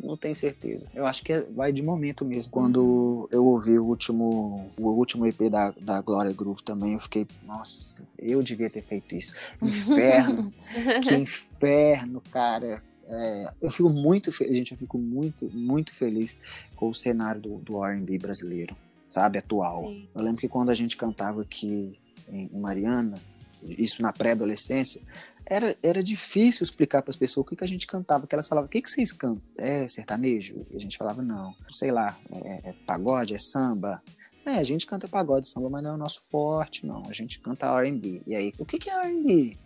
Não 0.00 0.16
tenho 0.16 0.32
certeza. 0.34 0.86
Eu 0.94 1.04
acho 1.06 1.24
que 1.24 1.32
é- 1.32 1.40
vai 1.42 1.72
de 1.72 1.82
momento 1.82 2.24
mesmo. 2.24 2.52
Quando 2.52 3.28
eu 3.32 3.44
ouvi 3.44 3.76
o 3.80 3.84
último, 3.84 4.70
o 4.78 4.90
último 4.90 5.26
EP 5.26 5.50
da, 5.50 5.72
da 5.72 6.00
Glória 6.00 6.32
Groove 6.32 6.62
também, 6.62 6.92
eu 6.94 7.00
fiquei, 7.00 7.26
nossa, 7.44 8.06
eu 8.16 8.40
devia 8.40 8.70
ter 8.70 8.82
feito 8.84 9.16
isso. 9.16 9.34
Inferno, 9.60 10.54
que 11.02 11.14
inferno, 11.16 12.22
cara. 12.30 12.80
É, 13.08 13.52
eu 13.62 13.70
fico 13.70 13.88
muito 13.88 14.30
feliz, 14.30 14.58
gente, 14.58 14.72
eu 14.72 14.78
fico 14.78 14.98
muito, 14.98 15.50
muito 15.52 15.94
feliz 15.94 16.38
com 16.76 16.88
o 16.90 16.94
cenário 16.94 17.40
do, 17.40 17.58
do 17.58 17.84
R&B 17.84 18.18
brasileiro, 18.18 18.76
sabe, 19.08 19.38
atual. 19.38 19.88
Sim. 19.88 20.08
Eu 20.14 20.22
lembro 20.22 20.40
que 20.40 20.48
quando 20.48 20.70
a 20.70 20.74
gente 20.74 20.96
cantava 20.96 21.40
aqui 21.42 21.98
em, 22.28 22.50
em 22.52 22.60
Mariana, 22.60 23.18
isso 23.62 24.02
na 24.02 24.12
pré-adolescência, 24.12 25.00
era, 25.46 25.74
era 25.82 26.02
difícil 26.02 26.62
explicar 26.62 27.00
para 27.00 27.10
as 27.10 27.16
pessoas 27.16 27.46
o 27.46 27.48
que, 27.48 27.56
que 27.56 27.64
a 27.64 27.68
gente 27.68 27.86
cantava, 27.86 28.26
que 28.26 28.34
elas 28.34 28.46
falavam, 28.46 28.66
o 28.66 28.70
que, 28.70 28.82
que 28.82 28.90
vocês 28.90 29.12
cantam? 29.12 29.42
É 29.56 29.88
sertanejo? 29.88 30.66
E 30.70 30.76
a 30.76 30.80
gente 30.80 30.98
falava, 30.98 31.22
não, 31.22 31.54
sei 31.72 31.90
lá, 31.90 32.18
é, 32.30 32.68
é 32.68 32.74
pagode, 32.86 33.34
é 33.34 33.38
samba. 33.38 34.02
É, 34.44 34.52
a 34.52 34.62
gente 34.62 34.86
canta 34.86 35.08
pagode, 35.08 35.48
samba, 35.48 35.70
mas 35.70 35.82
não 35.82 35.92
é 35.92 35.94
o 35.94 35.98
nosso 35.98 36.20
forte, 36.30 36.86
não. 36.86 37.04
A 37.08 37.12
gente 37.12 37.38
canta 37.40 37.66
R&B. 37.66 38.22
E 38.26 38.34
aí, 38.34 38.52
o 38.58 38.66
que, 38.66 38.78
que 38.78 38.90
é 38.90 38.94
R&B? 38.94 39.56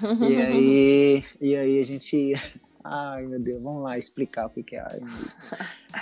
E 0.30 0.36
aí, 0.36 1.24
e 1.40 1.56
aí 1.56 1.80
a 1.80 1.84
gente. 1.84 2.34
Ai, 2.84 3.26
meu 3.26 3.38
Deus, 3.40 3.62
vamos 3.62 3.82
lá 3.82 3.96
explicar 3.98 4.46
o 4.46 4.50
que 4.50 4.62
que 4.62 4.76
é 4.76 4.80
R&B. 4.80 5.06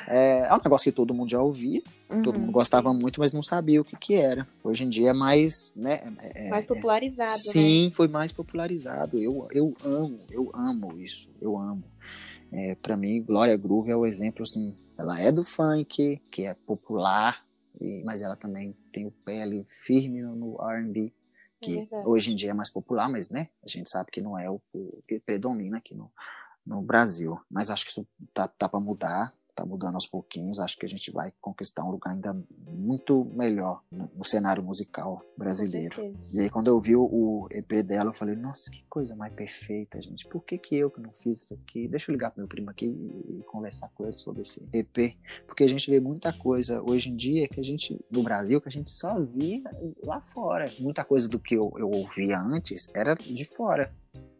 É, 0.09 0.41
é 0.49 0.55
um 0.55 0.61
negócio 0.65 0.91
que 0.91 0.95
todo 0.97 1.13
mundo 1.15 1.31
já 1.31 1.41
ouvia, 1.43 1.83
todo 2.23 2.37
Uhum. 2.37 2.43
mundo 2.43 2.53
gostava 2.53 2.93
muito, 2.95 3.21
mas 3.21 3.33
não 3.33 3.43
sabia 3.43 3.81
o 3.81 3.85
que 3.85 3.97
que 3.97 4.15
era. 4.15 4.47
Hoje 4.63 4.85
em 4.85 4.89
dia 4.89 5.11
é 5.11 5.13
mais, 5.13 5.73
né? 5.77 6.01
é- 6.35 6.49
Mais 6.49 6.65
popularizado, 6.65 7.31
né? 7.33 7.37
Sim, 7.53 7.91
foi 7.93 8.09
mais 8.09 8.33
popularizado. 8.33 9.19
Eu, 9.19 9.47
eu 9.53 9.75
amo, 9.85 10.21
eu 10.31 10.51
amo 10.55 10.99
isso, 10.99 11.31
eu 11.41 11.59
amo. 11.59 11.83
É, 12.53 12.75
para 12.77 12.97
mim, 12.97 13.23
Glória 13.23 13.57
Groove 13.57 13.91
é 13.91 13.97
o 13.97 14.07
exemplo, 14.07 14.43
assim, 14.43 14.77
ela 14.97 15.21
é 15.21 15.31
do 15.31 15.43
funk, 15.43 16.21
que 16.31 16.47
é 16.47 16.55
popular, 16.55 17.45
e- 17.81 18.03
mas 18.05 18.23
ela 18.23 18.37
também 18.37 18.75
tem 18.93 19.07
o 19.07 19.11
pé 19.25 19.43
ali 19.43 19.65
firme 19.69 20.23
no, 20.23 20.57
R&B, 20.63 21.13
É 21.61 21.65
que 21.65 21.75
verdade. 21.81 22.09
hoje 22.09 22.33
em 22.33 22.37
dia 22.37 22.51
é 22.51 22.55
mais 22.55 22.71
popular, 22.73 23.11
mas, 23.11 23.29
né, 23.31 23.49
a 23.63 23.69
gente 23.69 23.91
sabe 23.91 24.11
que 24.11 24.23
não 24.23 24.39
é 24.39 24.49
o, 24.51 24.61
o 24.73 25.03
que 25.07 25.21
predomina 25.21 25.77
aqui 25.77 25.95
no, 25.95 26.11
no 26.69 26.83
Brasil. 26.83 27.41
Mas 27.51 27.71
acho 27.71 27.85
que 27.85 27.91
isso 27.91 28.07
tá, 28.33 28.47
tá 28.47 28.69
para 28.69 28.79
mudar, 28.79 29.33
tá 29.55 29.65
mudando 29.65 29.95
aos 29.95 30.07
pouquinhos. 30.07 30.61
Acho 30.61 30.77
que 30.77 30.87
a 30.87 30.89
gente 30.89 31.11
vai 31.11 31.33
conquistar 31.41 31.83
um 31.83 31.91
lugar 31.91 32.13
ainda 32.13 32.37
muito 32.67 33.25
melhor 33.35 33.83
no, 33.91 34.09
no 34.15 34.25
cenário 34.25 34.63
musical 34.63 35.25
brasileiro. 35.37 36.15
E 36.33 36.41
aí, 36.41 36.51
quando 36.51 36.69
eu 36.69 36.79
vi 36.79 36.95
o, 36.95 37.03
o 37.03 37.49
EP 37.51 37.83
dela, 37.83 38.11
eu 38.11 38.15
falei, 38.15 38.37
nossa, 38.37 38.71
que 38.71 38.85
coisa 38.85 39.17
mais 39.17 39.33
perfeita, 39.33 40.01
gente. 40.01 40.29
Por 40.29 40.45
que, 40.45 40.59
que 40.59 40.77
eu 40.77 40.91
que 40.91 41.01
não 41.01 41.13
fiz 41.13 41.43
isso 41.43 41.55
aqui? 41.55 41.89
Deixa 41.89 42.11
eu 42.11 42.15
ligar 42.15 42.31
pro 42.31 42.41
meu 42.41 42.49
primo 42.49 42.71
aqui 42.71 42.87
e, 42.87 43.39
e 43.39 43.43
conversar 43.45 43.89
com 43.95 44.05
ele 44.05 44.13
sobre 44.13 44.43
esse 44.43 44.69
EP. 44.73 45.17
Porque 45.47 45.65
a 45.65 45.69
gente 45.69 45.91
vê 45.91 45.99
muita 45.99 46.33
coisa 46.33 46.81
hoje 46.83 47.11
em 47.11 47.17
dia 47.17 47.49
que 47.49 47.59
a 47.59 47.65
gente, 47.65 47.99
no 48.11 48.23
Brasil, 48.23 48.61
que 48.61 48.69
a 48.69 48.73
gente 48.73 48.91
só 48.91 49.19
via 49.21 49.63
lá 50.05 50.21
fora. 50.21 50.71
Muita 50.79 51.05
coisa 51.05 51.29
do 51.29 51.39
que 51.39 51.55
eu, 51.55 51.73
eu 51.79 51.91
ouvia 51.91 52.39
antes 52.39 52.89
era 52.95 53.15
de 53.15 53.45
fora. 53.45 53.93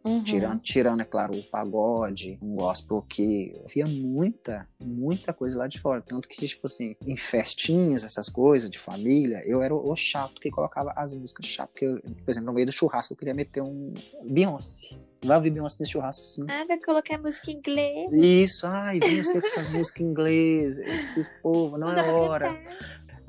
Uhum. 0.09 0.23
Tirando, 0.23 0.59
tirando, 0.59 1.01
é 1.01 1.05
claro, 1.05 1.37
o 1.37 1.43
pagode, 1.43 2.39
um 2.41 2.55
gospel 2.55 3.03
que 3.07 3.53
eu 3.55 3.67
via 3.67 3.85
muita, 3.85 4.67
muita 4.83 5.31
coisa 5.31 5.59
lá 5.59 5.67
de 5.67 5.79
fora. 5.79 6.01
Tanto 6.01 6.27
que, 6.27 6.47
tipo 6.47 6.65
assim, 6.65 6.95
em 7.05 7.15
festinhas, 7.15 8.03
essas 8.03 8.27
coisas 8.27 8.69
de 8.69 8.79
família, 8.79 9.41
eu 9.45 9.61
era 9.61 9.73
o 9.73 9.95
chato 9.95 10.41
que 10.41 10.49
colocava 10.49 10.91
as 10.95 11.13
músicas 11.13 11.45
chatas. 11.45 11.71
Porque, 11.71 11.85
eu, 11.85 12.01
por 12.01 12.29
exemplo, 12.29 12.47
no 12.47 12.53
meio 12.53 12.65
do 12.65 12.71
churrasco 12.71 13.13
eu 13.13 13.17
queria 13.17 13.33
meter 13.35 13.61
um 13.61 13.93
Beyoncé. 14.27 14.97
Vai 15.23 15.37
ouvir 15.37 15.51
Beyoncé 15.51 15.77
nesse 15.79 15.91
churrasco, 15.91 16.25
sim. 16.25 16.45
Nada, 16.45 16.79
coloquei 16.83 17.17
música 17.17 17.51
em 17.51 17.55
inglês. 17.55 18.09
Isso, 18.11 18.65
ai, 18.65 18.99
você 18.99 19.39
com 19.39 19.47
essas 19.47 19.71
músicas 19.71 20.01
em 20.01 20.05
inglês, 20.05 20.77
esse 20.77 21.23
povo, 21.43 21.77
não 21.77 21.91
é 21.91 22.11
hora. 22.11 22.57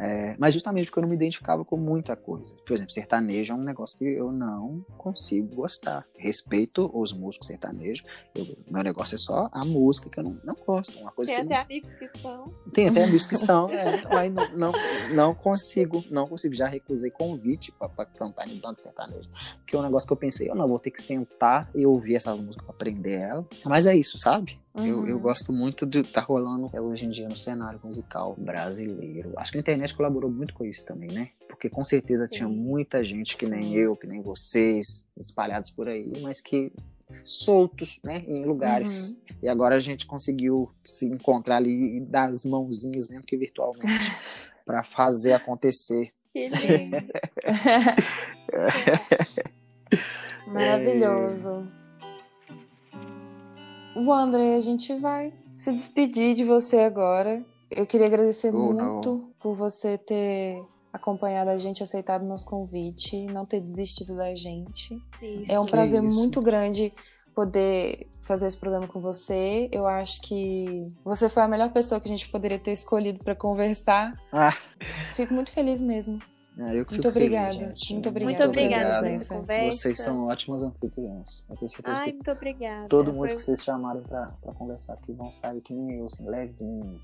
É, 0.00 0.34
mas 0.38 0.54
justamente 0.54 0.86
porque 0.86 0.98
eu 0.98 1.02
não 1.02 1.08
me 1.08 1.14
identificava 1.14 1.64
com 1.64 1.76
muita 1.76 2.16
coisa. 2.16 2.56
Por 2.64 2.72
exemplo, 2.72 2.92
sertanejo 2.92 3.52
é 3.52 3.56
um 3.56 3.62
negócio 3.62 3.98
que 3.98 4.04
eu 4.04 4.32
não 4.32 4.84
consigo 4.96 5.54
gostar. 5.54 6.06
Respeito 6.16 6.90
os 6.94 7.12
músicos 7.12 7.48
sertanejos. 7.48 8.02
Eu, 8.34 8.46
meu 8.70 8.82
negócio 8.82 9.14
é 9.14 9.18
só 9.18 9.50
a 9.52 9.64
música 9.64 10.08
que 10.08 10.18
eu 10.18 10.24
não, 10.24 10.38
não 10.42 10.54
gosto. 10.66 10.98
Uma 10.98 11.12
coisa 11.12 11.32
Tem 11.32 11.40
até 11.42 11.54
eu 11.54 11.60
amigos 11.60 11.94
que 11.94 12.18
são. 12.18 12.36
não, 12.36 12.72
tem 12.72 12.88
até 12.88 13.04
amigos 13.04 13.26
que 13.26 13.36
são. 13.36 13.70
É, 13.80 14.02
mas 14.08 14.32
não, 14.32 14.72
não, 14.72 14.72
não 15.14 15.34
consigo. 15.34 16.04
Não 16.10 16.26
consigo. 16.26 16.54
Já 16.54 16.66
recusei 16.66 17.10
convite 17.10 17.72
para 17.72 18.04
cantar 18.06 18.48
em 18.48 18.56
banda 18.56 18.76
sertaneja. 18.76 19.28
Porque 19.58 19.76
é 19.76 19.78
um 19.78 19.82
negócio 19.82 20.06
que 20.06 20.12
eu 20.12 20.16
pensei, 20.16 20.50
eu 20.50 20.54
não 20.54 20.66
vou 20.66 20.78
ter 20.78 20.90
que 20.90 21.00
sentar 21.00 21.70
e 21.74 21.86
ouvir 21.86 22.16
essas 22.16 22.40
músicas 22.40 22.66
para 22.66 22.74
aprender 22.74 23.20
ela. 23.20 23.46
Mas 23.64 23.86
é 23.86 23.94
isso, 23.94 24.18
sabe? 24.18 24.58
Eu, 24.86 25.06
eu 25.06 25.16
Uhum. 25.16 25.22
gosto 25.22 25.52
muito 25.52 25.86
de 25.86 26.00
estar 26.00 26.22
rolando 26.22 26.70
é, 26.72 26.80
hoje 26.80 27.06
em 27.06 27.10
dia 27.10 27.28
no 27.28 27.36
cenário 27.36 27.80
musical 27.82 28.34
brasileiro. 28.38 29.32
Acho 29.36 29.52
que 29.52 29.58
a 29.58 29.60
internet 29.60 29.94
colaborou 29.94 30.30
muito 30.30 30.54
com 30.54 30.64
isso 30.64 30.84
também, 30.84 31.10
né? 31.10 31.30
Porque 31.48 31.68
com 31.68 31.84
certeza 31.84 32.28
tinha 32.28 32.48
Sim. 32.48 32.54
muita 32.54 33.02
gente 33.04 33.36
que 33.36 33.46
nem 33.46 33.62
Sim. 33.62 33.76
eu, 33.76 33.96
que 33.96 34.06
nem 34.06 34.22
vocês, 34.22 35.08
espalhados 35.16 35.70
por 35.70 35.88
aí, 35.88 36.12
mas 36.22 36.40
que 36.40 36.72
soltos, 37.24 37.98
né, 38.04 38.24
em 38.28 38.44
lugares. 38.44 39.20
E 39.42 39.48
agora 39.48 39.74
a 39.74 39.80
gente 39.80 40.06
conseguiu 40.06 40.70
se 40.84 41.06
encontrar 41.06 41.56
ali 41.56 41.96
e 41.96 42.00
dar 42.00 42.30
as 42.30 42.44
mãozinhas, 42.44 43.08
mesmo 43.08 43.26
que 43.26 43.36
virtualmente, 43.36 43.84
para 44.64 44.84
fazer 44.84 45.32
acontecer. 45.32 46.12
Que 46.32 46.44
lindo. 46.78 47.08
Maravilhoso. 50.46 51.66
O 54.06 54.12
André, 54.12 54.54
a 54.56 54.60
gente 54.60 54.94
vai 54.94 55.32
se 55.56 55.72
despedir 55.72 56.34
de 56.34 56.44
você 56.44 56.80
agora. 56.80 57.44
Eu 57.70 57.86
queria 57.86 58.06
agradecer 58.06 58.52
Oh, 58.54 58.72
muito 58.72 59.30
por 59.40 59.54
você 59.54 59.96
ter 59.98 60.62
acompanhado 60.92 61.50
a 61.50 61.58
gente, 61.58 61.82
aceitado 61.82 62.24
nosso 62.24 62.46
convite, 62.46 63.26
não 63.26 63.44
ter 63.46 63.60
desistido 63.60 64.16
da 64.16 64.34
gente. 64.34 64.94
Isso. 65.22 65.52
É 65.52 65.60
um 65.60 65.64
Que 65.64 65.70
prazer 65.70 66.02
isso. 66.02 66.18
muito 66.18 66.40
grande 66.40 66.92
poder 67.34 68.08
fazer 68.22 68.46
esse 68.46 68.56
programa 68.56 68.88
com 68.88 69.00
você. 69.00 69.68
Eu 69.70 69.86
acho 69.86 70.20
que 70.22 70.88
você 71.04 71.28
foi 71.28 71.42
a 71.44 71.48
melhor 71.48 71.70
pessoa 71.72 72.00
que 72.00 72.08
a 72.08 72.10
gente 72.10 72.28
poderia 72.28 72.58
ter 72.58 72.72
escolhido 72.72 73.22
para 73.22 73.34
conversar. 73.36 74.10
Ah, 74.32 74.52
Fico 75.14 75.32
muito 75.32 75.50
feliz 75.50 75.80
mesmo. 75.80 76.18
É, 76.60 76.78
eu 76.78 76.84
que 76.84 76.92
Muito 76.92 76.94
fico 76.94 77.12
feliz, 77.12 77.14
obrigada. 77.26 77.50
gente. 77.52 77.92
Muito 77.92 78.08
obrigada 78.08 78.44
Muito 78.46 78.48
obrigada 78.48 79.00
pela 79.00 79.40
conversa. 79.40 79.78
Vocês 79.78 79.98
são 79.98 80.26
ótimas 80.26 80.62
anfitriãs. 80.62 81.46
Eu 81.50 81.56
tenho 81.56 81.70
certeza 81.70 81.96
Ai, 81.98 82.12
muito 82.12 82.30
obrigada. 82.30 82.84
todo 82.88 83.06
mundo 83.12 83.18
Foi- 83.28 83.36
que 83.36 83.42
vocês 83.42 83.62
chamarem 83.64 84.02
pra, 84.02 84.26
pra 84.42 84.52
conversar 84.52 84.94
aqui 84.94 85.12
vão 85.12 85.30
sair 85.32 85.60
que 85.60 85.72
nem 85.74 85.98
eu, 85.98 86.06
assim, 86.06 86.26
levinho. 86.28 87.00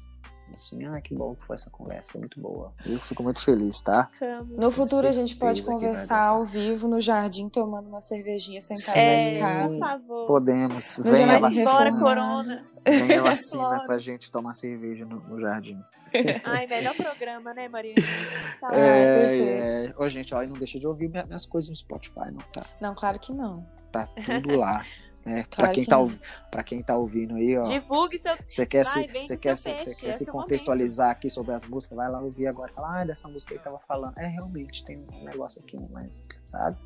Assim, 0.55 0.85
ah, 0.87 1.01
que 1.01 1.13
bom 1.13 1.35
que 1.35 1.45
foi 1.45 1.55
essa 1.55 1.69
conversa, 1.71 2.13
foi 2.13 2.21
muito 2.21 2.41
boa. 2.41 2.73
Eu 2.87 3.01
fico 3.01 3.21
muito 3.21 3.43
feliz, 3.45 3.83
tá? 3.83 4.09
ficamos. 4.13 4.57
No 4.57 4.71
futuro 4.71 5.07
a 5.09 5.11
gente 5.11 5.35
pode 5.35 5.61
conversar 5.65 6.23
ao 6.31 6.45
vivo 6.45 6.87
no 6.87 7.01
jardim, 7.01 7.49
tomando 7.49 7.89
uma 7.89 8.01
cervejinha 8.01 8.61
sentado 8.61 8.97
É, 8.97 9.17
na 9.17 9.23
Sim. 9.23 9.33
escada. 9.35 9.69
por 9.71 9.79
favor. 9.81 10.27
Podemos. 10.29 10.99
No 10.99 11.05
Venha 11.05 11.25
a 11.25 11.39
Jardim 11.39 11.41
Vai 11.41 11.51
embora, 11.65 11.91
vacina. 11.91 11.99
Corona. 12.01 12.65
Venha 12.87 13.21
a 13.21 13.25
vacina 13.25 13.63
Claro. 13.65 13.87
pra 13.87 13.99
gente 13.99 14.31
tomar 14.31 14.55
cerveja 14.55 15.05
no, 15.05 15.17
no 15.19 15.41
jardim. 15.41 15.83
Ai, 16.45 16.67
melhor 16.67 16.95
programa, 16.95 17.53
né, 17.55 17.69
Mariana? 17.69 17.97
Saudade. 18.61 18.81
É, 18.83 19.87
é. 19.87 19.95
Ô, 19.97 20.09
gente, 20.09 20.35
ó, 20.35 20.43
e 20.43 20.47
não 20.47 20.57
deixa 20.59 20.79
de 20.79 20.87
ouvir 20.87 21.09
minha- 21.09 21.25
minhas 21.25 21.47
coisas 21.47 21.69
no 21.71 21.77
Spotify, 21.77 22.31
não, 22.33 22.41
tá? 22.53 22.62
Não, 22.81 22.95
claro 22.95 23.19
que 23.19 23.33
não. 23.33 23.67
Tá 23.93 24.07
tudo 24.25 24.57
lá. 24.57 24.85
Né? 25.25 25.43
pra, 25.51 25.57
Claro 25.57 25.73
quem 25.73 25.85
que 25.85 25.91
tá, 25.91 25.99
não. 25.99 26.62
quem 26.64 26.83
tá 26.83 26.97
ouvindo 26.97 27.35
aí, 27.35 27.57
ó. 27.59 27.64
Divulgue 27.64 28.19
seu. 28.19 28.37
Você 28.47 28.64
quer, 28.64 28.85
Vai, 28.85 29.09
se, 29.09 29.12
você 29.23 29.37
quer, 29.37 29.57
se, 29.57 29.71
peixe, 29.71 29.95
quer 29.97 30.12
se 30.12 30.23
é 30.23 30.31
o 30.31 30.33
momento. 30.33 30.45
contextualizar 30.45 31.11
aqui 31.11 31.29
sobre 31.29 31.53
as 31.53 31.64
músicas, 31.64 31.97
vai 31.97 32.09
lá 32.09 32.21
ouvir 32.21 32.47
agora. 32.47 32.73
Fala, 32.73 33.01
ah, 33.01 33.05
dessa 33.05 33.27
música 33.29 33.55
aí 33.55 33.59
que 33.59 33.64
tava 33.64 33.81
falando. 33.89 34.17
É, 34.19 34.27
realmente, 34.29 34.85
tem 34.85 35.05
um 35.12 35.25
negócio 35.25 35.61
aqui, 35.61 35.77
mas, 35.91 36.23
sabe? 36.45 36.77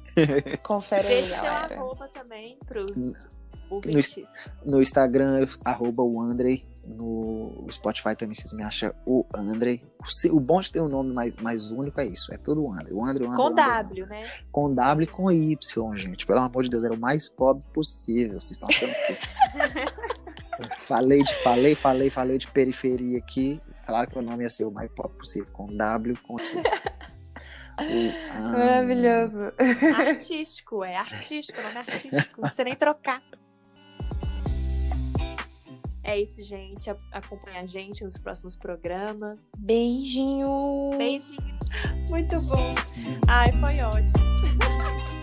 Confere 0.62 1.06
aí, 1.06 1.14
Deixe 1.20 1.34
seu 1.34 1.44
galera. 1.44 1.74
arroba 1.76 2.08
também 2.08 2.58
pros 2.66 2.90
No-. 3.70 4.00
No 4.64 4.80
Instagram, 4.82 5.46
arroba 5.64 6.02
o 6.02 6.20
Andrei. 6.20 6.64
No 6.86 7.66
Spotify 7.70 8.16
também 8.16 8.34
vocês 8.34 8.52
me 8.52 8.64
acham 8.64 8.92
o 9.06 9.24
Andrei. 9.34 9.80
O 10.02 10.10
se- 10.10 10.30
O 10.30 10.40
bom 10.40 10.60
de 10.60 10.72
ter 10.72 10.80
um 10.80 10.88
nome 10.88 11.12
mais, 11.12 11.36
mais 11.36 11.70
único 11.70 12.00
é 12.00 12.06
isso. 12.06 12.32
É 12.34 12.38
tudo 12.38 12.64
o 12.64 12.72
Andrei. 12.72 12.92
O 12.92 13.04
Andrei, 13.04 13.26
o 13.28 13.30
Andrei, 13.30 13.36
Com 13.36 13.46
Andrei. 13.48 13.66
W, 13.66 14.06
né? 14.06 14.22
Com 14.50 14.74
W 14.74 15.04
e 15.04 15.06
com 15.06 15.30
Y, 15.30 15.96
gente. 15.96 16.26
Pelo 16.26 16.40
amor 16.40 16.62
de 16.64 16.70
Deus, 16.70 16.82
era 16.82 16.94
o 16.94 16.98
mais 16.98 17.28
pobre 17.28 17.64
possível. 17.72 18.40
Vocês 18.40 18.52
estão 18.52 18.68
achando 18.68 18.92
que. 18.92 20.70
falei 20.80 21.22
de, 21.22 21.34
falei, 21.42 21.74
falei, 21.74 22.10
falei 22.10 22.38
de 22.38 22.48
periferia 22.48 23.18
aqui. 23.18 23.60
Claro 23.86 24.10
que 24.10 24.18
o 24.18 24.22
nome 24.22 24.42
ia 24.44 24.50
ser 24.50 24.64
o 24.64 24.70
mais 24.72 24.90
pobre 24.90 25.16
possível. 25.18 25.52
Com 25.52 25.66
W, 25.66 26.16
com 26.26 26.36
Y. 26.40 26.62
O 27.78 27.82
Andrei. 27.82 28.12
Maravilhoso. 28.52 29.52
Artístico, 29.96 30.82
é 30.84 30.96
artístico, 30.96 31.60
nome 31.62 31.78
artístico. 31.78 32.40
Não 32.40 32.42
precisa 32.42 32.64
nem 32.64 32.76
trocar. 32.76 33.22
É 36.10 36.20
isso, 36.20 36.42
gente. 36.42 36.90
A- 36.90 36.96
Acompanha 37.12 37.60
a 37.60 37.66
gente 37.66 38.02
nos 38.02 38.18
próximos 38.18 38.56
programas. 38.56 39.48
Beijinho. 39.56 40.90
Beijinho. 40.98 41.38
Muito 42.08 42.40
bom. 42.42 42.70
Ai, 43.28 43.46
foi 43.52 43.80
ótimo. 43.80 44.10